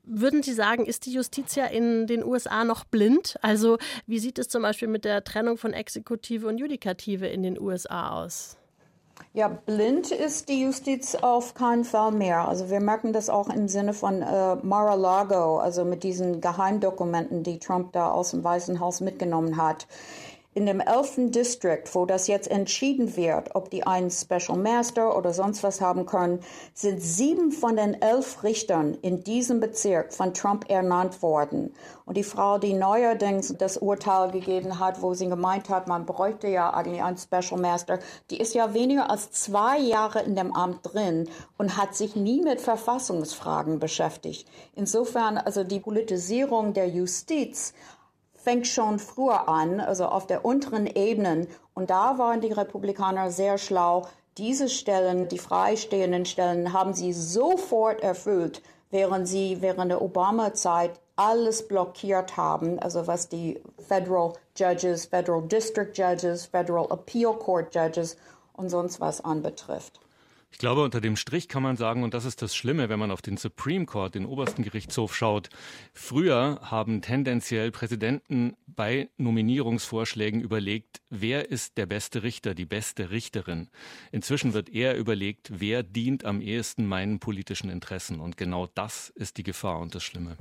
Würden 0.04 0.44
Sie 0.44 0.54
sagen, 0.54 0.86
ist 0.86 1.08
die 1.08 1.14
Justiz 1.14 1.56
ja 1.56 1.66
in 1.66 2.06
den 2.06 2.24
USA 2.24 2.64
noch 2.66 2.84
blind? 2.84 3.40
Also, 3.42 3.80
wie 4.06 4.20
sieht 4.20 4.38
es 4.38 4.48
zum 4.48 4.62
Beispiel 4.62 4.90
mit 4.90 5.06
der 5.06 5.24
Trennung 5.24 5.58
von 5.58 5.74
Exekutive 5.74 6.48
und 6.48 6.60
Judikative 6.60 7.26
in 7.26 7.42
den 7.42 7.60
USA 7.60 8.12
aus? 8.12 8.57
Ja, 9.38 9.50
blind 9.50 10.10
ist 10.10 10.50
die 10.50 10.64
Justiz 10.64 11.14
auf 11.14 11.54
keinen 11.54 11.84
Fall 11.84 12.12
mehr. 12.12 12.48
Also 12.48 12.72
wir 12.72 12.80
merken 12.80 13.14
das 13.14 13.30
auch 13.30 13.50
im 13.50 13.68
Sinne 13.68 13.94
von 13.94 14.24
äh, 14.24 14.56
Mar-a-Lago, 14.56 15.60
also 15.60 15.86
mit 15.86 16.02
diesen 16.02 16.42
Geheimdokumenten, 16.42 17.44
die 17.44 17.60
Trump 17.60 17.92
da 17.92 18.10
aus 18.10 18.32
dem 18.32 18.44
Weißen 18.44 18.80
Haus 18.80 19.00
mitgenommen 19.00 19.58
hat. 19.58 19.86
In 20.58 20.66
dem 20.66 20.80
11. 20.80 21.30
District, 21.30 21.84
wo 21.94 22.08
das 22.08 22.26
jetzt 22.26 22.50
entschieden 22.50 23.16
wird, 23.16 23.54
ob 23.54 23.70
die 23.70 23.86
einen 23.86 24.10
Special 24.10 24.58
Master 24.58 25.16
oder 25.16 25.32
sonst 25.32 25.62
was 25.62 25.82
haben 25.82 26.08
können, 26.08 26.40
sind 26.74 27.00
sieben 27.00 27.52
von 27.52 27.76
den 27.76 28.02
elf 28.02 28.44
Richtern 28.44 28.98
in 29.04 29.24
diesem 29.24 29.60
Bezirk 29.60 30.12
von 30.12 30.34
Trump 30.34 30.68
ernannt 30.68 31.22
worden. 31.22 31.76
Und 32.06 32.18
die 32.18 32.24
Frau, 32.24 32.58
die 32.58 32.74
neuerdings 32.74 33.54
das 33.56 33.78
Urteil 33.78 34.32
gegeben 34.32 34.80
hat, 34.80 35.04
wo 35.04 35.14
sie 35.14 35.30
gemeint 35.30 35.70
hat, 35.70 35.88
man 35.88 36.08
bräuchte 36.08 36.48
ja 36.48 36.74
eigentlich 36.74 37.04
einen 37.04 37.18
Special 37.18 37.62
Master, 37.62 38.00
die 38.32 38.40
ist 38.40 38.56
ja 38.56 38.74
weniger 38.74 39.12
als 39.12 39.30
zwei 39.30 39.78
Jahre 39.78 40.24
in 40.24 40.36
dem 40.36 40.56
Amt 40.56 40.80
drin 40.82 41.30
und 41.60 41.78
hat 41.78 41.94
sich 41.94 42.16
nie 42.16 42.42
mit 42.42 42.62
Verfassungsfragen 42.62 43.78
beschäftigt. 43.78 44.48
Insofern, 44.74 45.38
also 45.38 45.64
die 45.64 45.82
Politisierung 45.82 46.74
der 46.74 46.90
Justiz 46.90 47.76
fängt 48.48 48.66
schon 48.66 48.98
früher 48.98 49.50
an, 49.50 49.82
also 49.82 50.06
auf 50.06 50.26
der 50.26 50.46
unteren 50.46 50.88
Ebene. 50.88 51.48
Und 51.74 51.90
da 51.90 52.18
waren 52.18 52.40
die 52.40 52.54
Republikaner 52.54 53.30
sehr 53.30 53.58
schlau. 53.58 54.08
Diese 54.38 54.70
Stellen, 54.70 55.28
die 55.28 55.38
freistehenden 55.38 56.26
Stellen, 56.26 56.72
haben 56.72 56.94
sie 56.94 57.12
sofort 57.12 58.00
erfüllt, 58.02 58.62
während 58.90 59.28
sie 59.28 59.58
während 59.60 59.92
der 59.92 60.02
Obama-Zeit 60.02 60.92
alles 61.18 61.68
blockiert 61.68 62.38
haben, 62.38 62.80
also 62.80 63.06
was 63.06 63.28
die 63.28 63.62
Federal 63.86 64.32
Judges, 64.56 65.08
Federal 65.08 65.42
District 65.42 65.92
Judges, 65.94 66.46
Federal 66.46 66.88
Appeal 66.90 67.34
Court 67.34 67.76
Judges 67.76 68.16
und 68.54 68.70
sonst 68.70 69.02
was 69.02 69.20
anbetrifft. 69.26 70.00
Ich 70.50 70.60
glaube, 70.60 70.82
unter 70.84 71.02
dem 71.02 71.18
Strich 71.18 71.50
kann 71.50 71.62
man 71.62 71.78
sagen, 71.78 72.04
und 72.04 72.14
das 72.14 72.26
ist 72.26 72.42
das 72.42 72.56
Schlimme, 72.56 72.90
wenn 72.90 73.00
man 73.00 73.12
auf 73.12 73.22
den 73.22 73.38
Supreme 73.38 73.86
Court, 73.86 74.16
den 74.16 74.26
obersten 74.26 74.64
Gerichtshof 74.64 75.16
schaut. 75.16 75.50
Früher 75.94 76.60
haben 76.64 77.02
tendenziell 77.02 77.72
Präsidenten 77.72 78.56
bei 78.66 79.10
Nominierungsvorschlägen 79.18 80.42
überlegt, 80.42 81.02
wer 81.10 81.52
ist 81.52 81.78
der 81.78 81.86
beste 81.86 82.24
Richter, 82.24 82.56
die 82.56 82.66
beste 82.66 83.12
Richterin. 83.12 83.70
Inzwischen 84.12 84.54
wird 84.54 84.70
eher 84.70 84.98
überlegt, 84.98 85.52
wer 85.60 85.84
dient 85.84 86.26
am 86.26 86.42
ehesten 86.42 86.88
meinen 86.88 87.20
politischen 87.20 87.70
Interessen. 87.70 88.20
Und 88.20 88.38
genau 88.38 88.68
das 88.68 89.10
ist 89.10 89.38
die 89.38 89.44
Gefahr 89.44 89.80
und 89.80 89.96
das 89.96 90.04
Schlimme. 90.04 90.38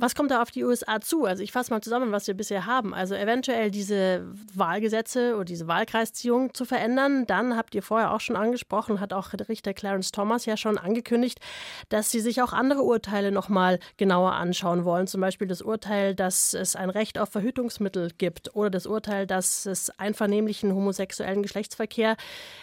Was 0.00 0.14
kommt 0.14 0.30
da 0.30 0.40
auf 0.42 0.52
die 0.52 0.64
USA 0.64 1.00
zu? 1.00 1.24
Also 1.24 1.42
ich 1.42 1.50
fasse 1.50 1.72
mal 1.72 1.80
zusammen, 1.80 2.12
was 2.12 2.28
wir 2.28 2.34
bisher 2.34 2.66
haben. 2.66 2.94
Also 2.94 3.16
eventuell 3.16 3.70
diese 3.70 4.26
Wahlgesetze 4.54 5.34
oder 5.34 5.44
diese 5.44 5.66
Wahlkreisziehung 5.66 6.54
zu 6.54 6.64
verändern. 6.64 7.26
Dann 7.26 7.56
habt 7.56 7.74
ihr 7.74 7.82
vorher 7.82 8.12
auch 8.12 8.20
schon 8.20 8.36
angesprochen, 8.36 9.00
hat 9.00 9.12
auch 9.12 9.32
Richter 9.48 9.74
Clarence 9.74 10.12
Thomas 10.12 10.46
ja 10.46 10.56
schon 10.56 10.78
angekündigt, 10.78 11.40
dass 11.88 12.10
sie 12.10 12.20
sich 12.20 12.42
auch 12.42 12.52
andere 12.52 12.82
Urteile 12.82 13.32
noch 13.32 13.48
mal 13.48 13.80
genauer 13.96 14.34
anschauen 14.34 14.84
wollen. 14.84 15.08
Zum 15.08 15.20
Beispiel 15.20 15.48
das 15.48 15.62
Urteil, 15.62 16.14
dass 16.14 16.54
es 16.54 16.76
ein 16.76 16.90
Recht 16.90 17.18
auf 17.18 17.30
Verhütungsmittel 17.30 18.12
gibt 18.16 18.54
oder 18.54 18.70
das 18.70 18.86
Urteil, 18.86 19.26
dass 19.26 19.66
es 19.66 19.90
einvernehmlichen 19.98 20.74
homosexuellen 20.74 21.42
Geschlechtsverkehr 21.42 22.16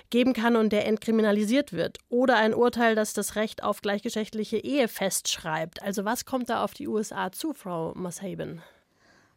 geben 0.09 0.31
kann 0.33 0.55
und 0.55 0.71
der 0.71 0.87
entkriminalisiert 0.87 1.73
wird. 1.73 1.97
Oder 2.07 2.37
ein 2.37 2.53
Urteil, 2.53 2.95
das 2.95 3.13
das 3.13 3.35
Recht 3.35 3.63
auf 3.63 3.81
gleichgeschlechtliche 3.81 4.57
Ehe 4.57 4.87
festschreibt. 4.87 5.83
Also 5.83 6.05
was 6.05 6.25
kommt 6.25 6.49
da 6.49 6.63
auf 6.63 6.73
die 6.73 6.87
USA 6.87 7.24
zu, 7.31 7.53
Frau 7.53 7.93
Mashaben? 7.95 8.61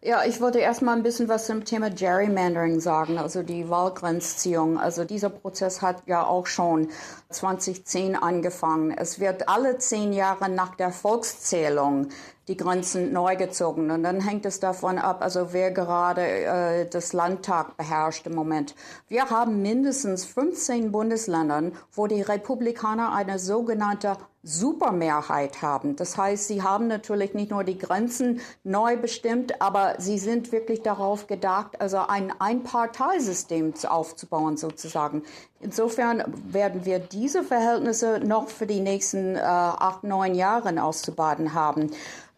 Ja, 0.00 0.24
ich 0.24 0.40
wollte 0.40 0.60
erst 0.60 0.80
mal 0.80 0.96
ein 0.96 1.02
bisschen 1.02 1.28
was 1.28 1.46
zum 1.46 1.64
Thema 1.64 1.90
Gerrymandering 1.90 2.78
sagen, 2.78 3.18
also 3.18 3.42
die 3.42 3.68
Wahlgrenzziehung. 3.68 4.78
Also 4.78 5.04
dieser 5.04 5.28
Prozess 5.28 5.82
hat 5.82 6.04
ja 6.06 6.24
auch 6.24 6.46
schon 6.46 6.88
2010 7.30 8.14
angefangen. 8.14 8.92
Es 8.92 9.18
wird 9.18 9.48
alle 9.48 9.78
zehn 9.78 10.12
Jahre 10.12 10.48
nach 10.48 10.76
der 10.76 10.92
Volkszählung 10.92 12.10
die 12.48 12.56
Grenzen 12.56 13.12
neu 13.12 13.36
gezogen. 13.36 13.90
Und 13.90 14.02
dann 14.02 14.20
hängt 14.20 14.46
es 14.46 14.58
davon 14.58 14.98
ab, 14.98 15.18
also 15.20 15.52
wer 15.52 15.70
gerade 15.70 16.26
äh, 16.26 16.88
das 16.88 17.12
Landtag 17.12 17.76
beherrscht 17.76 18.26
im 18.26 18.34
Moment. 18.34 18.74
Wir 19.06 19.30
haben 19.30 19.62
mindestens 19.62 20.24
15 20.24 20.90
Bundesländern, 20.90 21.72
wo 21.92 22.06
die 22.06 22.22
Republikaner 22.22 23.12
eine 23.12 23.38
sogenannte 23.38 24.16
Supermehrheit 24.42 25.62
haben. 25.62 25.96
Das 25.96 26.16
heißt, 26.16 26.46
sie 26.46 26.62
haben 26.62 26.86
natürlich 26.86 27.34
nicht 27.34 27.50
nur 27.50 27.64
die 27.64 27.76
Grenzen 27.76 28.40
neu 28.64 28.96
bestimmt, 28.96 29.60
aber 29.60 29.96
sie 29.98 30.18
sind 30.18 30.52
wirklich 30.52 30.82
darauf 30.82 31.26
gedacht, 31.26 31.80
also 31.80 31.98
ein 31.98 32.32
Einparteisystem 32.38 33.74
aufzubauen 33.86 34.56
sozusagen. 34.56 35.22
Insofern 35.60 36.24
werden 36.50 36.84
wir 36.84 37.00
diese 37.00 37.42
Verhältnisse 37.42 38.20
noch 38.20 38.48
für 38.48 38.66
die 38.66 38.80
nächsten 38.80 39.34
äh, 39.34 39.40
acht, 39.40 40.04
neun 40.04 40.34
Jahre 40.34 40.82
auszubaden 40.82 41.52
haben. 41.52 41.90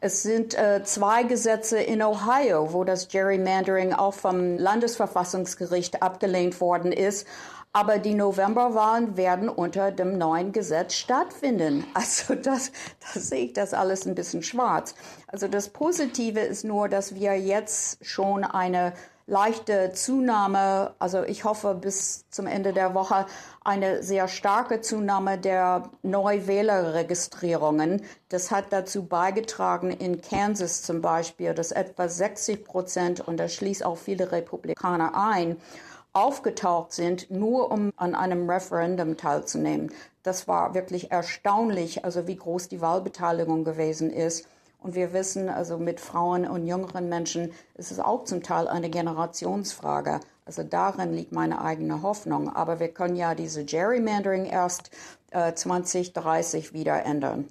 Es 0.03 0.23
sind 0.23 0.55
äh, 0.55 0.83
zwei 0.83 1.25
Gesetze 1.25 1.79
in 1.79 2.03
Ohio, 2.03 2.73
wo 2.73 2.85
das 2.85 3.09
Gerrymandering 3.09 3.93
auch 3.93 4.15
vom 4.15 4.57
Landesverfassungsgericht 4.57 6.03
abgelehnt 6.03 6.59
worden 6.63 6.91
ist. 6.91 7.27
Aber 7.73 7.99
die 7.99 8.15
Novemberwahlen 8.15 9.19
werden 9.19 9.51
unter 9.51 9.93
dem 9.93 10.17
neuen 10.17 10.53
Gesetz 10.53 10.95
stattfinden. 10.95 11.85
Also 11.95 12.35
das, 12.35 12.73
das 13.13 13.29
sehe 13.29 13.45
ich 13.45 13.53
das 13.53 13.75
alles 13.75 14.07
ein 14.07 14.15
bisschen 14.15 14.43
schwarz. 14.43 14.95
Also 15.27 15.49
das 15.49 15.69
Positive 15.69 16.41
ist 16.41 16.65
nur, 16.65 16.89
dass 16.89 17.15
wir 17.15 17.39
jetzt 17.39 18.05
schon 18.05 18.43
eine 18.43 18.95
leichte 19.27 19.93
Zunahme, 19.93 20.95
also 20.99 21.23
ich 21.23 21.45
hoffe 21.45 21.75
bis 21.75 22.29
zum 22.31 22.47
Ende 22.47 22.73
der 22.73 22.95
Woche 22.95 23.27
eine 23.63 24.03
sehr 24.03 24.29
starke 24.29 24.81
Zunahme 24.81 25.39
der 25.39 25.91
Neuwählerregistrierungen. 26.03 28.03
Das 28.29 28.51
hat 28.51 28.67
dazu 28.71 29.05
beigetragen 29.05 29.91
in 29.91 30.21
Kansas 30.21 30.83
zum 30.83 31.01
Beispiel, 31.01 31.55
dass 31.55 31.73
etwa 31.73 32.09
60 32.09 32.65
Prozent, 32.65 33.21
und 33.21 33.39
das 33.39 33.55
schließt 33.55 33.85
auch 33.85 33.99
viele 33.99 34.33
Republikaner 34.33 35.15
ein, 35.15 35.57
aufgetaucht 36.13 36.93
sind, 36.93 37.31
nur 37.31 37.71
um 37.71 37.93
an 37.97 38.15
einem 38.15 38.51
Referendum 38.51 39.17
teilzunehmen. 39.17 39.93
Das 40.23 40.49
war 40.49 40.75
wirklich 40.75 41.13
erstaunlich, 41.13 42.05
also 42.05 42.27
wie 42.27 42.37
groß 42.37 42.69
die 42.69 42.81
Wahlbeteiligung 42.81 43.65
gewesen 43.65 44.11
ist. 44.11 44.47
Und 44.81 44.95
wir 44.95 45.13
wissen, 45.13 45.49
also 45.49 45.79
mit 45.79 46.01
Frauen 46.01 46.47
und 46.47 46.67
jüngeren 46.67 47.09
Menschen 47.09 47.53
ist 47.75 47.93
es 47.93 48.01
auch 48.01 48.25
zum 48.25 48.43
Teil 48.43 48.67
eine 48.67 48.89
Generationsfrage. 48.89 50.21
Also 50.47 50.63
darin 50.63 51.13
liegt 51.13 51.33
meine 51.33 51.61
eigene 51.63 52.03
Hoffnung. 52.03 52.49
Aber 52.55 52.81
wir 52.81 52.89
können 52.89 53.17
ja 53.17 53.35
diese 53.35 53.65
Gerrymandering 53.65 54.47
erst 54.47 54.91
äh, 55.31 55.53
2030 55.53 56.73
wieder 56.73 57.05
ändern. 57.05 57.49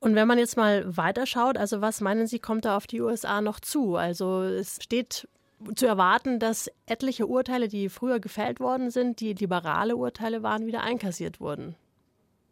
Und 0.00 0.14
wenn 0.14 0.28
man 0.28 0.38
jetzt 0.38 0.56
mal 0.56 0.96
weiterschaut, 0.96 1.56
also 1.56 1.80
was 1.80 2.00
meinen 2.00 2.26
Sie, 2.26 2.38
kommt 2.38 2.64
da 2.64 2.76
auf 2.76 2.86
die 2.86 3.00
USA 3.00 3.40
noch 3.40 3.60
zu? 3.60 3.96
Also 3.96 4.42
es 4.42 4.78
steht 4.82 5.28
zu 5.74 5.86
erwarten, 5.86 6.38
dass 6.38 6.70
etliche 6.86 7.26
Urteile, 7.26 7.68
die 7.68 7.88
früher 7.88 8.20
gefällt 8.20 8.60
worden 8.60 8.90
sind, 8.90 9.20
die 9.20 9.32
liberale 9.32 9.96
Urteile 9.96 10.42
waren, 10.42 10.66
wieder 10.66 10.82
einkassiert 10.82 11.40
wurden. 11.40 11.74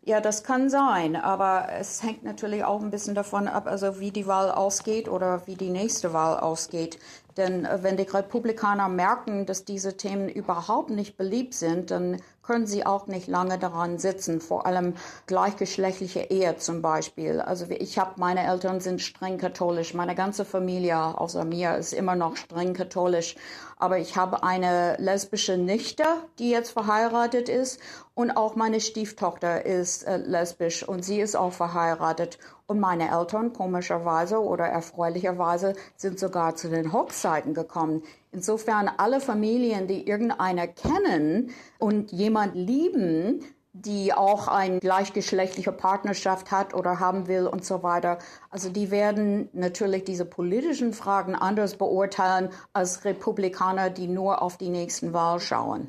Ja, 0.09 0.21
das 0.21 0.45
kann 0.45 0.71
sein, 0.71 1.17
aber 1.17 1.67
es 1.81 2.01
hängt 2.03 2.23
natürlich 2.23 2.63
auch 2.63 2.81
ein 2.81 2.91
bisschen 2.91 3.17
davon 3.17 3.49
ab, 3.49 3.67
also 3.67 3.99
wie 3.99 4.13
die 4.13 4.29
Wahl 4.29 4.53
ausgeht 4.53 5.09
oder 5.09 5.45
wie 5.49 5.57
die 5.57 5.71
nächste 5.71 6.13
Wahl 6.13 6.39
ausgeht. 6.39 7.01
Denn 7.37 7.65
äh, 7.65 7.83
wenn 7.83 7.97
die 7.97 8.05
Republikaner 8.05 8.89
merken, 8.89 9.47
dass 9.47 9.65
diese 9.65 9.97
Themen 9.97 10.29
überhaupt 10.29 10.91
nicht 10.91 11.17
beliebt 11.17 11.55
sind, 11.55 11.91
dann 11.91 12.21
können 12.43 12.67
sie 12.67 12.87
auch 12.87 13.09
nicht 13.09 13.27
lange 13.27 13.59
daran 13.59 13.99
sitzen. 13.99 14.41
Vor 14.41 14.67
allem 14.67 14.95
gleichgeschlechtliche 15.27 16.21
Ehe 16.21 16.57
zum 16.57 16.81
Beispiel. 16.81 17.41
Also 17.41 17.67
ich 17.69 17.99
habe, 17.99 18.13
meine 18.17 18.47
Eltern 18.47 18.81
sind 18.81 19.03
streng 19.03 19.37
katholisch. 19.37 19.95
Meine 19.95 20.15
ganze 20.15 20.45
Familie 20.45 20.97
außer 20.97 21.45
mir 21.45 21.77
ist 21.77 21.93
immer 21.93 22.15
noch 22.15 22.37
streng 22.37 22.73
katholisch. 22.73 23.35
Aber 23.79 23.99
ich 23.99 24.17
habe 24.17 24.43
eine 24.43 24.97
lesbische 24.99 25.59
Nichte, 25.59 26.05
die 26.39 26.51
jetzt 26.51 26.71
verheiratet 26.71 27.49
ist. 27.49 27.81
Und 28.15 28.31
auch 28.31 28.55
meine 28.55 28.81
Stieftochter 28.81 29.67
ist 29.67 30.05
äh, 30.05 30.17
lesbisch 30.17 30.87
und 30.89 31.05
sie 31.05 31.21
ist 31.21 31.37
auch 31.37 31.53
verheiratet. 31.53 32.39
Und 32.69 32.81
meine 32.81 33.13
Eltern, 33.13 33.53
komischerweise 33.53 34.43
oder 34.43 34.65
erfreulicherweise, 34.65 35.75
sind 35.97 36.19
sogar 36.19 36.57
zu 36.57 36.69
den 36.69 36.93
Hochzeiten 36.93 37.55
gekommen. 37.55 38.03
Insofern 38.33 38.91
alle 38.97 39.21
Familien, 39.21 39.87
die 39.87 40.09
irgendeiner 40.09 40.67
kennen 40.67 41.51
und 41.79 42.11
jemand 42.11 42.57
lieben, 42.57 43.45
die 43.73 44.13
auch 44.13 44.49
eine 44.49 44.81
gleichgeschlechtliche 44.81 45.71
Partnerschaft 45.71 46.51
hat 46.51 46.75
oder 46.75 46.99
haben 46.99 47.29
will 47.29 47.47
und 47.47 47.65
so 47.65 47.83
weiter. 47.83 48.19
Also 48.51 48.71
die 48.71 48.91
werden 48.91 49.49
natürlich 49.53 50.05
diese 50.05 50.25
politischen 50.25 50.93
Fragen 50.93 51.35
anders 51.35 51.77
beurteilen 51.77 52.49
als 52.73 53.05
Republikaner, 53.05 53.91
die 53.91 54.09
nur 54.09 54.43
auf 54.43 54.57
die 54.57 54.71
nächsten 54.71 55.13
Wahl 55.13 55.39
schauen. 55.41 55.87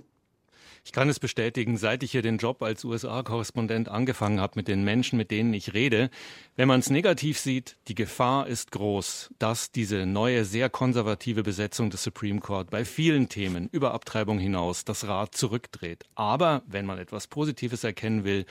Ich 0.88 0.94
kann 0.94 1.10
es 1.10 1.20
bestätigen, 1.20 1.76
seit 1.76 2.02
ich 2.02 2.12
hier 2.12 2.22
den 2.22 2.38
Job 2.38 2.64
als 2.64 2.86
USA-Korrespondent 2.86 3.90
angefangen 3.90 4.40
habe 4.40 4.54
mit 4.56 4.70
den 4.70 4.86
Menschen, 4.86 5.18
mit 5.18 5.32
denen 5.32 5.54
ich 5.54 5.74
rede, 5.74 6.10
wenn 6.56 6.70
man 6.70 6.80
es 6.80 6.90
negativ 6.90 7.40
sieht, 7.40 7.76
die 7.90 7.94
Gefahr 7.94 8.48
ist 8.48 8.72
groß, 8.72 9.34
dass 9.38 9.74
diese 9.74 10.06
neue, 10.06 10.46
sehr 10.46 10.70
konservative 10.70 11.44
Besetzung 11.44 11.90
des 11.90 12.04
Supreme 12.04 12.40
Court 12.40 12.70
bei 12.70 12.86
vielen 12.86 13.28
Themen 13.28 13.68
über 13.74 13.94
Abtreibung 13.94 14.40
hinaus 14.40 14.86
das 14.86 15.06
Rad 15.10 15.36
zurückdreht. 15.36 16.06
Aber 16.16 16.64
wenn 16.68 16.86
man 16.86 17.00
etwas 17.00 17.28
Positives 17.28 17.84
erkennen 17.84 18.24
will, 18.24 18.46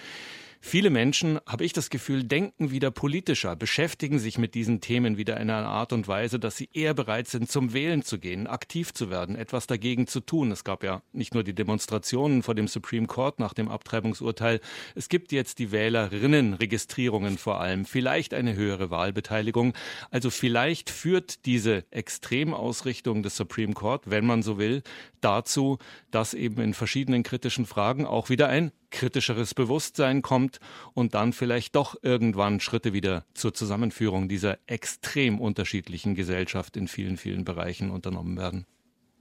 Viele 0.60 0.90
Menschen, 0.90 1.38
habe 1.46 1.64
ich 1.64 1.72
das 1.72 1.90
Gefühl, 1.90 2.24
denken 2.24 2.70
wieder 2.70 2.90
politischer, 2.90 3.56
beschäftigen 3.56 4.18
sich 4.18 4.38
mit 4.38 4.54
diesen 4.54 4.80
Themen 4.80 5.16
wieder 5.16 5.38
in 5.38 5.50
einer 5.50 5.68
Art 5.68 5.92
und 5.92 6.08
Weise, 6.08 6.38
dass 6.38 6.56
sie 6.56 6.68
eher 6.72 6.94
bereit 6.94 7.28
sind, 7.28 7.50
zum 7.50 7.72
Wählen 7.72 8.02
zu 8.02 8.18
gehen, 8.18 8.46
aktiv 8.46 8.92
zu 8.92 9.10
werden, 9.10 9.36
etwas 9.36 9.66
dagegen 9.66 10.06
zu 10.06 10.20
tun. 10.20 10.50
Es 10.50 10.64
gab 10.64 10.82
ja 10.82 11.02
nicht 11.12 11.34
nur 11.34 11.44
die 11.44 11.54
Demonstrationen 11.54 12.42
vor 12.42 12.54
dem 12.54 12.68
Supreme 12.68 13.06
Court 13.06 13.38
nach 13.38 13.54
dem 13.54 13.68
Abtreibungsurteil, 13.68 14.60
es 14.94 15.08
gibt 15.08 15.32
jetzt 15.32 15.58
die 15.58 15.72
Wählerinnenregistrierungen 15.72 17.38
vor 17.38 17.60
allem, 17.60 17.84
vielleicht 17.84 18.34
eine 18.34 18.54
höhere 18.54 18.90
Wahlbeteiligung. 18.90 19.74
Also 20.10 20.30
vielleicht 20.30 20.90
führt 20.90 21.46
diese 21.46 21.84
Extremausrichtung 21.90 23.22
des 23.22 23.36
Supreme 23.36 23.74
Court, 23.74 24.10
wenn 24.10 24.26
man 24.26 24.42
so 24.42 24.58
will, 24.58 24.82
dazu, 25.20 25.78
dass 26.10 26.34
eben 26.34 26.60
in 26.60 26.74
verschiedenen 26.74 27.22
kritischen 27.22 27.66
Fragen 27.66 28.06
auch 28.06 28.30
wieder 28.30 28.48
ein 28.48 28.72
kritischeres 28.90 29.54
Bewusstsein 29.54 30.22
kommt 30.22 30.58
und 30.94 31.14
dann 31.14 31.32
vielleicht 31.32 31.76
doch 31.76 31.96
irgendwann 32.02 32.60
Schritte 32.60 32.92
wieder 32.92 33.24
zur 33.34 33.54
Zusammenführung 33.54 34.28
dieser 34.28 34.58
extrem 34.66 35.40
unterschiedlichen 35.40 36.14
Gesellschaft 36.14 36.76
in 36.76 36.88
vielen, 36.88 37.16
vielen 37.16 37.44
Bereichen 37.44 37.90
unternommen 37.90 38.36
werden. 38.36 38.66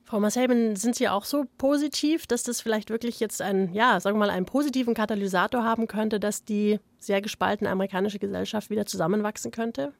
Frau 0.06 0.20
Marcelben, 0.20 0.76
sind 0.76 0.96
Sie 0.96 1.10
auch 1.10 1.26
so 1.26 1.46
positiv, 1.58 2.28
dass 2.28 2.44
das 2.44 2.62
vielleicht 2.62 2.92
wirklich 2.92 3.20
jetzt 3.20 3.42
einen, 3.42 3.74
ja, 3.74 4.00
sagen 4.00 4.18
wir 4.18 4.28
mal, 4.28 4.30
einen 4.30 4.46
positiven 4.46 4.94
Katalysator 4.94 5.64
haben 5.64 5.88
könnte, 5.88 6.20
dass 6.20 6.46
die 6.46 6.80
sehr 7.00 7.22
gespaltene 7.22 7.72
amerikanische 7.72 8.20
Gesellschaft 8.20 8.70
wieder 8.70 8.86
zusammenwachsen 8.86 9.50
könnte? 9.50 9.94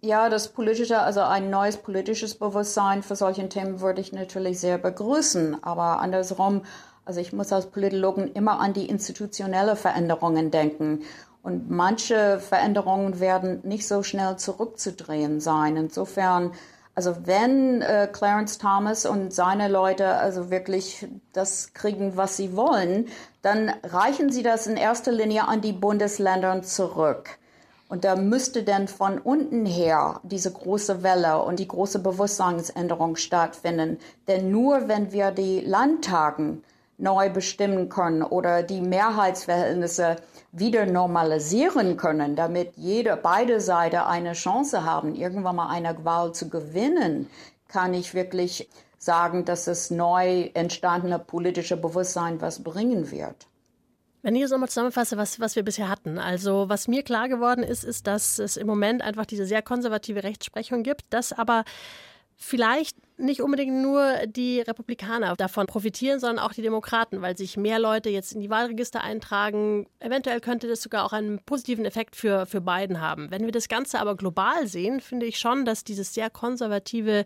Ja, 0.00 0.28
das 0.28 0.48
politische, 0.48 0.98
also 0.98 1.20
ein 1.20 1.50
neues 1.50 1.76
politisches 1.76 2.34
Bewusstsein 2.34 3.04
für 3.04 3.16
solche 3.16 3.48
Themen 3.48 3.80
würde 3.80 4.00
ich 4.00 4.12
natürlich 4.12 4.58
sehr 4.58 4.76
begrüßen. 4.76 5.62
Aber 5.62 6.00
andersrum, 6.00 6.62
also 7.04 7.20
ich 7.20 7.32
muss 7.32 7.52
als 7.52 7.66
Politologen 7.66 8.32
immer 8.32 8.60
an 8.60 8.72
die 8.72 8.88
institutionelle 8.88 9.76
Veränderungen 9.76 10.50
denken. 10.50 11.02
Und 11.42 11.70
manche 11.70 12.40
Veränderungen 12.40 13.20
werden 13.20 13.60
nicht 13.64 13.86
so 13.86 14.02
schnell 14.02 14.36
zurückzudrehen 14.36 15.40
sein. 15.40 15.76
Insofern, 15.76 16.52
also 16.94 17.14
wenn 17.24 17.82
äh, 17.82 18.08
Clarence 18.10 18.56
Thomas 18.56 19.04
und 19.04 19.34
seine 19.34 19.68
Leute 19.68 20.06
also 20.06 20.50
wirklich 20.50 21.06
das 21.34 21.74
kriegen, 21.74 22.16
was 22.16 22.38
sie 22.38 22.56
wollen, 22.56 23.08
dann 23.42 23.70
reichen 23.82 24.32
sie 24.32 24.42
das 24.42 24.66
in 24.66 24.78
erster 24.78 25.12
Linie 25.12 25.46
an 25.46 25.60
die 25.60 25.72
Bundesländer 25.72 26.62
zurück. 26.62 27.38
Und 27.90 28.04
da 28.04 28.16
müsste 28.16 28.62
dann 28.62 28.88
von 28.88 29.18
unten 29.18 29.66
her 29.66 30.20
diese 30.22 30.50
große 30.50 31.02
Welle 31.02 31.42
und 31.42 31.58
die 31.58 31.68
große 31.68 31.98
Bewusstseinsänderung 31.98 33.16
stattfinden. 33.16 33.98
Denn 34.26 34.50
nur 34.50 34.88
wenn 34.88 35.12
wir 35.12 35.30
die 35.30 35.60
Landtagen 35.60 36.64
neu 36.98 37.30
bestimmen 37.30 37.88
können 37.88 38.22
oder 38.22 38.62
die 38.62 38.80
Mehrheitsverhältnisse 38.80 40.16
wieder 40.52 40.86
normalisieren 40.86 41.96
können, 41.96 42.36
damit 42.36 42.72
jede, 42.76 43.16
beide 43.16 43.60
Seiten 43.60 43.96
eine 43.96 44.32
Chance 44.32 44.84
haben, 44.84 45.14
irgendwann 45.14 45.56
mal 45.56 45.68
eine 45.68 46.04
Wahl 46.04 46.32
zu 46.32 46.48
gewinnen, 46.48 47.28
kann 47.68 47.94
ich 47.94 48.14
wirklich 48.14 48.68
sagen, 48.98 49.44
dass 49.44 49.64
das 49.64 49.90
neu 49.90 50.50
entstandene 50.54 51.18
politische 51.18 51.76
Bewusstsein 51.76 52.40
was 52.40 52.62
bringen 52.62 53.10
wird. 53.10 53.46
Wenn 54.22 54.36
ich 54.36 54.42
das 54.42 54.52
nochmal 54.52 54.70
zusammenfasse, 54.70 55.18
was, 55.18 55.38
was 55.38 55.54
wir 55.54 55.62
bisher 55.62 55.90
hatten. 55.90 56.18
Also, 56.18 56.70
was 56.70 56.88
mir 56.88 57.02
klar 57.02 57.28
geworden 57.28 57.62
ist, 57.62 57.84
ist, 57.84 58.06
dass 58.06 58.38
es 58.38 58.56
im 58.56 58.66
Moment 58.66 59.02
einfach 59.02 59.26
diese 59.26 59.44
sehr 59.44 59.60
konservative 59.60 60.24
Rechtsprechung 60.24 60.82
gibt, 60.82 61.02
dass 61.10 61.34
aber 61.34 61.64
vielleicht 62.36 62.96
nicht 63.16 63.40
unbedingt 63.40 63.74
nur 63.74 64.26
die 64.26 64.60
Republikaner 64.60 65.34
davon 65.36 65.66
profitieren, 65.66 66.18
sondern 66.18 66.44
auch 66.44 66.52
die 66.52 66.62
Demokraten, 66.62 67.22
weil 67.22 67.36
sich 67.36 67.56
mehr 67.56 67.78
Leute 67.78 68.10
jetzt 68.10 68.32
in 68.32 68.40
die 68.40 68.50
Wahlregister 68.50 69.02
eintragen. 69.02 69.86
Eventuell 70.00 70.40
könnte 70.40 70.66
das 70.66 70.82
sogar 70.82 71.04
auch 71.04 71.12
einen 71.12 71.38
positiven 71.44 71.84
Effekt 71.84 72.16
für, 72.16 72.46
für 72.46 72.60
Biden 72.60 73.00
haben. 73.00 73.30
Wenn 73.30 73.44
wir 73.44 73.52
das 73.52 73.68
Ganze 73.68 74.00
aber 74.00 74.16
global 74.16 74.66
sehen, 74.66 75.00
finde 75.00 75.26
ich 75.26 75.38
schon, 75.38 75.64
dass 75.64 75.84
dieses 75.84 76.12
sehr 76.12 76.28
konservative 76.28 77.24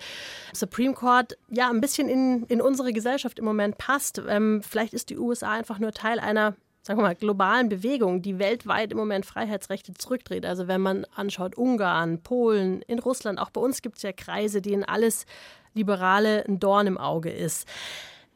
Supreme 0.52 0.94
Court 0.94 1.38
ja 1.48 1.70
ein 1.70 1.80
bisschen 1.80 2.08
in, 2.08 2.44
in 2.44 2.60
unsere 2.60 2.92
Gesellschaft 2.92 3.38
im 3.38 3.46
Moment 3.46 3.78
passt. 3.78 4.20
Ähm, 4.28 4.62
vielleicht 4.62 4.92
ist 4.92 5.08
die 5.08 5.18
USA 5.18 5.52
einfach 5.52 5.78
nur 5.78 5.92
Teil 5.92 6.20
einer 6.20 6.54
sagen 6.88 7.00
wir 7.00 7.04
mal, 7.04 7.14
globalen 7.14 7.68
Bewegung, 7.68 8.22
die 8.22 8.38
weltweit 8.38 8.92
im 8.92 8.98
Moment 8.98 9.26
Freiheitsrechte 9.26 9.92
zurückdreht. 9.92 10.46
Also 10.46 10.68
wenn 10.68 10.80
man 10.80 11.04
anschaut, 11.14 11.54
Ungarn, 11.54 12.22
Polen, 12.22 12.80
in 12.80 12.98
Russland, 12.98 13.38
auch 13.38 13.50
bei 13.50 13.60
uns 13.60 13.82
gibt 13.82 13.98
es 13.98 14.02
ja 14.02 14.12
Kreise, 14.12 14.62
denen 14.62 14.84
alles 14.84 15.26
Liberale 15.74 16.46
ein 16.48 16.58
Dorn 16.58 16.86
im 16.86 16.96
Auge 16.96 17.28
ist. 17.28 17.68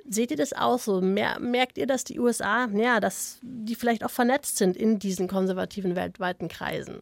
Seht 0.07 0.33
ihr 0.33 0.37
das 0.37 0.53
auch 0.53 0.79
so? 0.79 1.01
Merkt 1.01 1.79
ihr, 1.79 1.87
dass 1.87 2.05
die 2.05 2.21
USA, 2.21 2.67
ja, 2.75 3.01
dass 3.01 3.39
die 3.41 3.75
vielleicht 3.75 4.05
auch 4.05 4.11
vernetzt 4.11 4.59
sind 4.59 4.77
in 4.77 4.99
diesen 4.99 5.29
konservativen 5.29 5.97
weltweiten 5.97 6.49
Kreisen? 6.49 7.01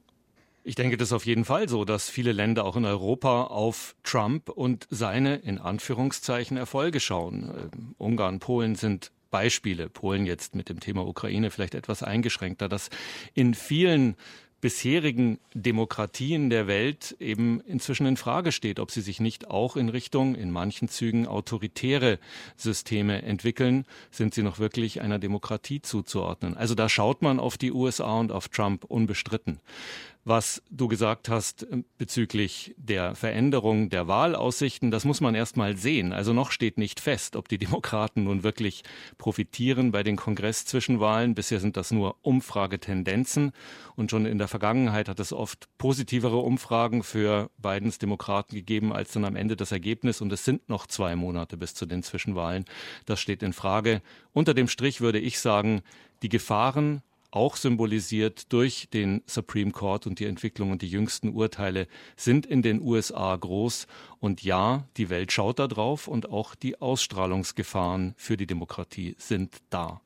Ich 0.62 0.76
denke, 0.76 0.96
das 0.96 1.09
ist 1.09 1.12
auf 1.14 1.26
jeden 1.26 1.44
Fall 1.44 1.68
so, 1.68 1.84
dass 1.84 2.09
viele 2.09 2.30
Länder 2.30 2.64
auch 2.64 2.76
in 2.76 2.84
Europa 2.84 3.44
auf 3.44 3.96
Trump 4.05 4.51
und 4.51 4.86
seine 4.88 5.36
in 5.36 5.59
Anführungszeichen 5.59 6.57
Erfolge 6.57 7.01
schauen. 7.01 7.70
Ähm, 7.74 7.94
Ungarn, 7.98 8.38
Polen 8.38 8.76
sind 8.76 9.11
Beispiele. 9.31 9.89
Polen 9.89 10.26
jetzt 10.26 10.55
mit 10.55 10.68
dem 10.68 10.81
Thema 10.81 11.07
Ukraine 11.07 11.51
vielleicht 11.51 11.74
etwas 11.74 12.03
eingeschränkter, 12.03 12.68
dass 12.68 12.91
in 13.35 13.55
vielen 13.55 14.16
bisherigen 14.61 15.39
Demokratien 15.55 16.51
der 16.51 16.66
Welt 16.66 17.16
eben 17.18 17.61
inzwischen 17.62 18.07
in 18.07 18.16
Frage 18.16 18.53
steht, 18.53 18.78
ob 18.78 18.91
sie 18.91 19.01
sich 19.01 19.20
nicht 19.20 19.49
auch 19.49 19.76
in 19.76 19.89
Richtung 19.89 20.35
in 20.35 20.51
manchen 20.51 20.89
Zügen 20.89 21.26
autoritäre 21.26 22.18
Systeme 22.57 23.22
entwickeln, 23.22 23.87
sind 24.11 24.35
sie 24.35 24.43
noch 24.43 24.59
wirklich 24.59 25.01
einer 25.01 25.18
Demokratie 25.18 25.81
zuzuordnen. 25.81 26.57
Also 26.57 26.74
da 26.74 26.89
schaut 26.89 27.22
man 27.22 27.41
auf 27.41 27.57
die 27.57 27.72
USA 27.72 28.18
und 28.20 28.33
auf 28.33 28.49
Trump 28.49 28.85
unbestritten 28.85 29.61
was 30.25 30.62
du 30.71 30.89
gesagt 30.89 31.29
hast 31.29 31.62
äh, 31.64 31.83
bezüglich 31.97 32.75
der 32.77 33.14
Veränderung 33.14 33.89
der 33.89 34.07
Wahlaussichten, 34.07 34.91
das 34.91 35.05
muss 35.05 35.21
man 35.21 35.35
erst 35.35 35.57
mal 35.57 35.77
sehen. 35.77 36.12
Also 36.12 36.33
noch 36.33 36.51
steht 36.51 36.79
nicht 36.79 37.01
fest, 37.01 37.37
ob 37.37 37.49
die 37.49 37.59
Demokraten 37.59 38.25
nun 38.25 38.43
wirklich 38.43 38.85
profitieren 39.18 39.93
bei 39.93 40.03
den 40.03 40.16
Kongresszwischenwahlen. 40.16 41.35
Bisher 41.35 41.61
sind 41.61 41.77
das 41.77 41.91
nur 41.91 42.16
Umfragetendenzen 42.23 43.53
und 43.97 44.11
schon 44.11 44.27
in 44.27 44.39
der 44.39 44.49
Vergangenheit 44.49 45.09
hat 45.09 45.21
es 45.21 45.33
oft 45.33 45.68
positivere 45.79 46.37
Umfragen 46.37 47.03
für 47.03 47.51
Bidens 47.59 47.99
Demokraten 47.99 48.55
gegeben 48.55 48.93
als 48.93 49.12
dann 49.12 49.25
am 49.25 49.37
Ende 49.37 49.57
das 49.57 49.73
Ergebnis 49.73 50.21
und 50.21 50.33
es 50.33 50.45
sind 50.45 50.68
noch 50.68 50.87
zwei 50.87 51.16
Monate 51.16 51.57
bis 51.57 51.75
zu 51.75 51.87
den 51.87 52.03
Zwischenwahlen. 52.03 52.64
Das 53.07 53.21
steht 53.21 53.43
in 53.43 53.53
Frage. 53.53 54.03
Unter 54.33 54.55
dem 54.55 54.68
Strich 54.68 55.01
würde 55.01 55.18
ich 55.18 55.41
sagen, 55.41 55.83
die 56.23 56.29
Gefahren 56.29 57.03
auch 57.31 57.57
symbolisiert 57.57 58.53
durch 58.53 58.89
den 58.93 59.22
Supreme 59.26 59.70
Court 59.70 60.07
und 60.07 60.18
die 60.18 60.26
Entwicklung 60.26 60.70
und 60.70 60.83
die 60.83 60.89
jüngsten 60.89 61.35
Urteile 61.35 61.87
sind 62.16 62.47
in 62.47 62.62
den 62.62 62.83
USA 62.83 63.37
groß. 63.37 63.87
Und 64.18 64.43
ja, 64.43 64.85
die 64.97 65.11
Welt 65.11 65.33
schaut 65.33 65.59
da 65.59 65.68
drauf 65.68 66.09
und 66.09 66.31
auch 66.31 66.55
die 66.55 66.81
Ausstrahlungsgefahren 66.81 68.14
für 68.16 68.37
die 68.37 68.47
Demokratie 68.47 69.14
sind 69.18 69.57
da. 69.70 70.01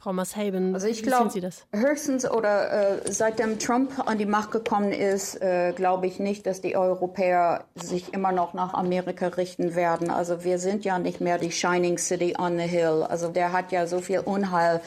Frau 0.00 0.14
Mashaben, 0.14 0.72
also 0.72 0.86
ich 0.86 1.02
glaube, 1.02 1.30
höchstens 1.74 2.28
oder 2.28 3.02
äh, 3.04 3.12
seitdem 3.12 3.58
Trump 3.58 3.92
an 4.06 4.16
die 4.16 4.24
Macht 4.24 4.50
gekommen 4.50 4.92
ist, 4.92 5.42
äh, 5.42 5.74
glaube 5.76 6.06
ich 6.06 6.18
nicht, 6.18 6.46
dass 6.46 6.62
die 6.62 6.74
Europäer 6.74 7.64
sich 7.74 8.14
immer 8.14 8.32
noch 8.32 8.54
nach 8.54 8.72
Amerika 8.72 9.26
richten 9.26 9.74
werden. 9.74 10.08
Also 10.08 10.42
wir 10.42 10.58
sind 10.58 10.86
ja 10.86 10.98
nicht 10.98 11.20
mehr 11.20 11.36
die 11.36 11.52
Shining 11.52 11.98
City 11.98 12.34
on 12.38 12.56
the 12.56 12.64
Hill. 12.64 13.04
Also 13.06 13.28
der 13.28 13.52
hat 13.52 13.72
ja 13.72 13.86
so 13.86 14.00
viel 14.00 14.20
Unheil 14.20 14.80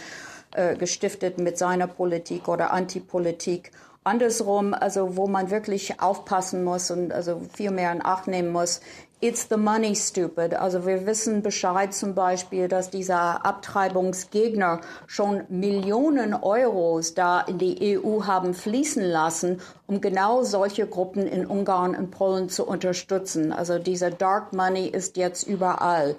äh, 0.53 0.75
gestiftet 0.75 1.37
mit 1.37 1.57
seiner 1.57 1.87
Politik 1.87 2.47
oder 2.47 2.71
Antipolitik. 2.71 3.71
Andersrum, 4.03 4.73
also 4.73 5.15
wo 5.15 5.27
man 5.27 5.49
wirklich 5.49 6.01
aufpassen 6.01 6.63
muss 6.63 6.91
und 6.91 7.13
also 7.13 7.41
viel 7.53 7.71
mehr 7.71 7.91
in 7.91 8.03
Acht 8.03 8.27
nehmen 8.27 8.51
muss, 8.51 8.81
It's 9.23 9.47
the 9.49 9.55
money 9.55 9.95
stupid. 9.95 10.53
Also 10.53 10.85
wir 10.85 11.05
wissen 11.05 11.43
Bescheid 11.43 11.93
zum 11.93 12.13
Beispiel, 12.13 12.67
dass 12.67 12.89
dieser 12.89 13.45
Abtreibungsgegner 13.45 14.81
schon 15.07 15.45
Millionen 15.47 16.33
Euros 16.33 17.13
da 17.13 17.39
in 17.39 17.57
die 17.57 17.97
EU 17.97 18.25
haben 18.25 18.53
fließen 18.53 19.01
lassen, 19.01 19.61
um 19.93 20.01
genau 20.01 20.41
solche 20.41 20.87
Gruppen 20.87 21.27
in 21.27 21.45
Ungarn 21.45 21.95
und 21.95 22.09
Polen 22.09 22.49
zu 22.49 22.65
unterstützen. 22.65 23.53
Also 23.53 23.77
dieser 23.77 24.09
Dark 24.09 24.51
Money 24.51 24.87
ist 24.87 25.17
jetzt 25.17 25.43
überall. 25.43 26.15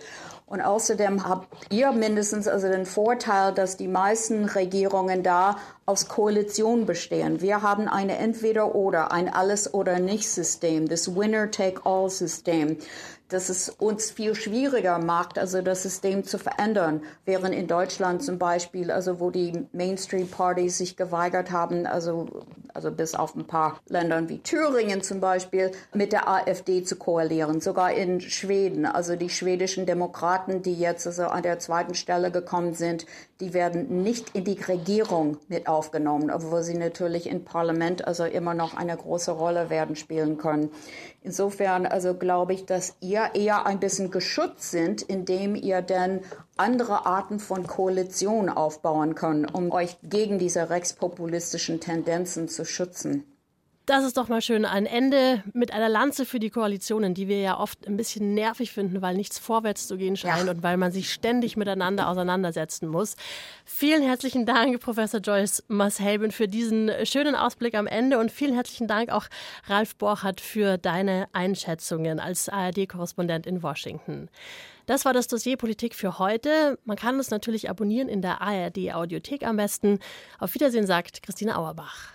Und 0.46 0.60
außerdem 0.60 1.28
habt 1.28 1.48
ihr 1.72 1.90
mindestens 1.90 2.46
also 2.46 2.68
den 2.68 2.86
Vorteil, 2.86 3.52
dass 3.52 3.76
die 3.76 3.88
meisten 3.88 4.44
Regierungen 4.44 5.24
da 5.24 5.56
aus 5.86 6.06
Koalition 6.06 6.86
bestehen. 6.86 7.40
Wir 7.40 7.62
haben 7.62 7.88
eine 7.88 8.18
Entweder-Oder, 8.18 9.10
ein 9.10 9.32
Alles-oder-nicht-System, 9.32 10.88
das 10.88 11.16
Winner-take-all-System 11.16 12.76
dass 13.28 13.48
es 13.48 13.70
uns 13.70 14.10
viel 14.10 14.34
schwieriger 14.34 14.98
macht, 14.98 15.38
also 15.38 15.62
das 15.62 15.82
System 15.82 16.24
zu 16.24 16.38
verändern. 16.38 17.02
Während 17.24 17.54
in 17.54 17.66
Deutschland 17.66 18.22
zum 18.22 18.38
Beispiel, 18.38 18.90
also 18.90 19.18
wo 19.18 19.30
die 19.30 19.66
Mainstream-Partys 19.72 20.78
sich 20.78 20.96
geweigert 20.96 21.50
haben, 21.50 21.86
also, 21.86 22.28
also 22.74 22.90
bis 22.90 23.14
auf 23.14 23.34
ein 23.34 23.46
paar 23.46 23.80
Ländern 23.88 24.28
wie 24.28 24.38
Thüringen 24.38 25.02
zum 25.02 25.20
Beispiel, 25.20 25.72
mit 25.94 26.12
der 26.12 26.28
AfD 26.28 26.84
zu 26.84 26.96
koalieren. 26.96 27.60
Sogar 27.60 27.92
in 27.92 28.20
Schweden, 28.20 28.84
also 28.84 29.16
die 29.16 29.30
schwedischen 29.30 29.86
Demokraten, 29.86 30.62
die 30.62 30.74
jetzt 30.74 31.06
also 31.06 31.24
an 31.24 31.42
der 31.42 31.58
zweiten 31.58 31.94
Stelle 31.94 32.30
gekommen 32.30 32.74
sind, 32.74 33.06
die 33.40 33.54
werden 33.54 34.02
nicht 34.02 34.34
in 34.34 34.44
die 34.44 34.60
Regierung 34.60 35.38
mit 35.48 35.66
aufgenommen, 35.66 36.30
obwohl 36.30 36.62
sie 36.62 36.74
natürlich 36.74 37.28
im 37.28 37.44
Parlament 37.44 38.06
also 38.06 38.24
immer 38.24 38.54
noch 38.54 38.74
eine 38.74 38.96
große 38.96 39.32
Rolle 39.32 39.70
werden 39.70 39.96
spielen 39.96 40.36
können. 40.36 40.70
Insofern 41.22 41.86
also 41.86 42.14
glaube 42.14 42.52
ich, 42.52 42.66
dass 42.66 42.94
ihr 43.00 43.13
eher 43.34 43.66
ein 43.66 43.80
bisschen 43.80 44.10
geschützt 44.10 44.70
sind, 44.70 45.02
indem 45.02 45.54
ihr 45.56 45.82
denn 45.82 46.20
andere 46.56 47.06
Arten 47.06 47.40
von 47.40 47.66
Koalition 47.66 48.48
aufbauen 48.48 49.14
könnt, 49.14 49.54
um 49.54 49.72
euch 49.72 49.96
gegen 50.02 50.38
diese 50.38 50.70
rechtspopulistischen 50.70 51.80
Tendenzen 51.80 52.48
zu 52.48 52.64
schützen. 52.64 53.33
Das 53.86 54.02
ist 54.02 54.16
doch 54.16 54.28
mal 54.28 54.40
schön. 54.40 54.64
Ein 54.64 54.86
Ende 54.86 55.44
mit 55.52 55.70
einer 55.70 55.90
Lanze 55.90 56.24
für 56.24 56.38
die 56.38 56.48
Koalitionen, 56.48 57.12
die 57.12 57.28
wir 57.28 57.40
ja 57.40 57.58
oft 57.60 57.86
ein 57.86 57.98
bisschen 57.98 58.32
nervig 58.32 58.72
finden, 58.72 59.02
weil 59.02 59.14
nichts 59.14 59.38
vorwärts 59.38 59.86
zu 59.86 59.98
gehen 59.98 60.16
scheint 60.16 60.46
ja. 60.46 60.50
und 60.50 60.62
weil 60.62 60.78
man 60.78 60.90
sich 60.90 61.12
ständig 61.12 61.58
miteinander 61.58 62.08
auseinandersetzen 62.08 62.88
muss. 62.88 63.14
Vielen 63.66 64.02
herzlichen 64.02 64.46
Dank, 64.46 64.80
Professor 64.80 65.20
Joyce 65.20 65.64
Mashelben, 65.68 66.30
für 66.30 66.48
diesen 66.48 66.90
schönen 67.04 67.34
Ausblick 67.34 67.74
am 67.74 67.86
Ende 67.86 68.18
und 68.18 68.32
vielen 68.32 68.54
herzlichen 68.54 68.88
Dank 68.88 69.10
auch 69.10 69.26
Ralf 69.66 69.96
Borchardt 69.96 70.40
für 70.40 70.78
deine 70.78 71.28
Einschätzungen 71.34 72.20
als 72.20 72.48
ARD-Korrespondent 72.48 73.46
in 73.46 73.62
Washington. 73.62 74.30
Das 74.86 75.04
war 75.04 75.12
das 75.12 75.28
Dossier 75.28 75.58
Politik 75.58 75.94
für 75.94 76.18
heute. 76.18 76.78
Man 76.86 76.96
kann 76.96 77.16
uns 77.16 77.30
natürlich 77.30 77.68
abonnieren 77.68 78.08
in 78.08 78.22
der 78.22 78.40
ARD 78.40 78.94
Audiothek 78.94 79.46
am 79.46 79.58
besten. 79.58 79.98
Auf 80.38 80.54
Wiedersehen 80.54 80.86
sagt 80.86 81.22
Christine 81.22 81.58
Auerbach. 81.58 82.13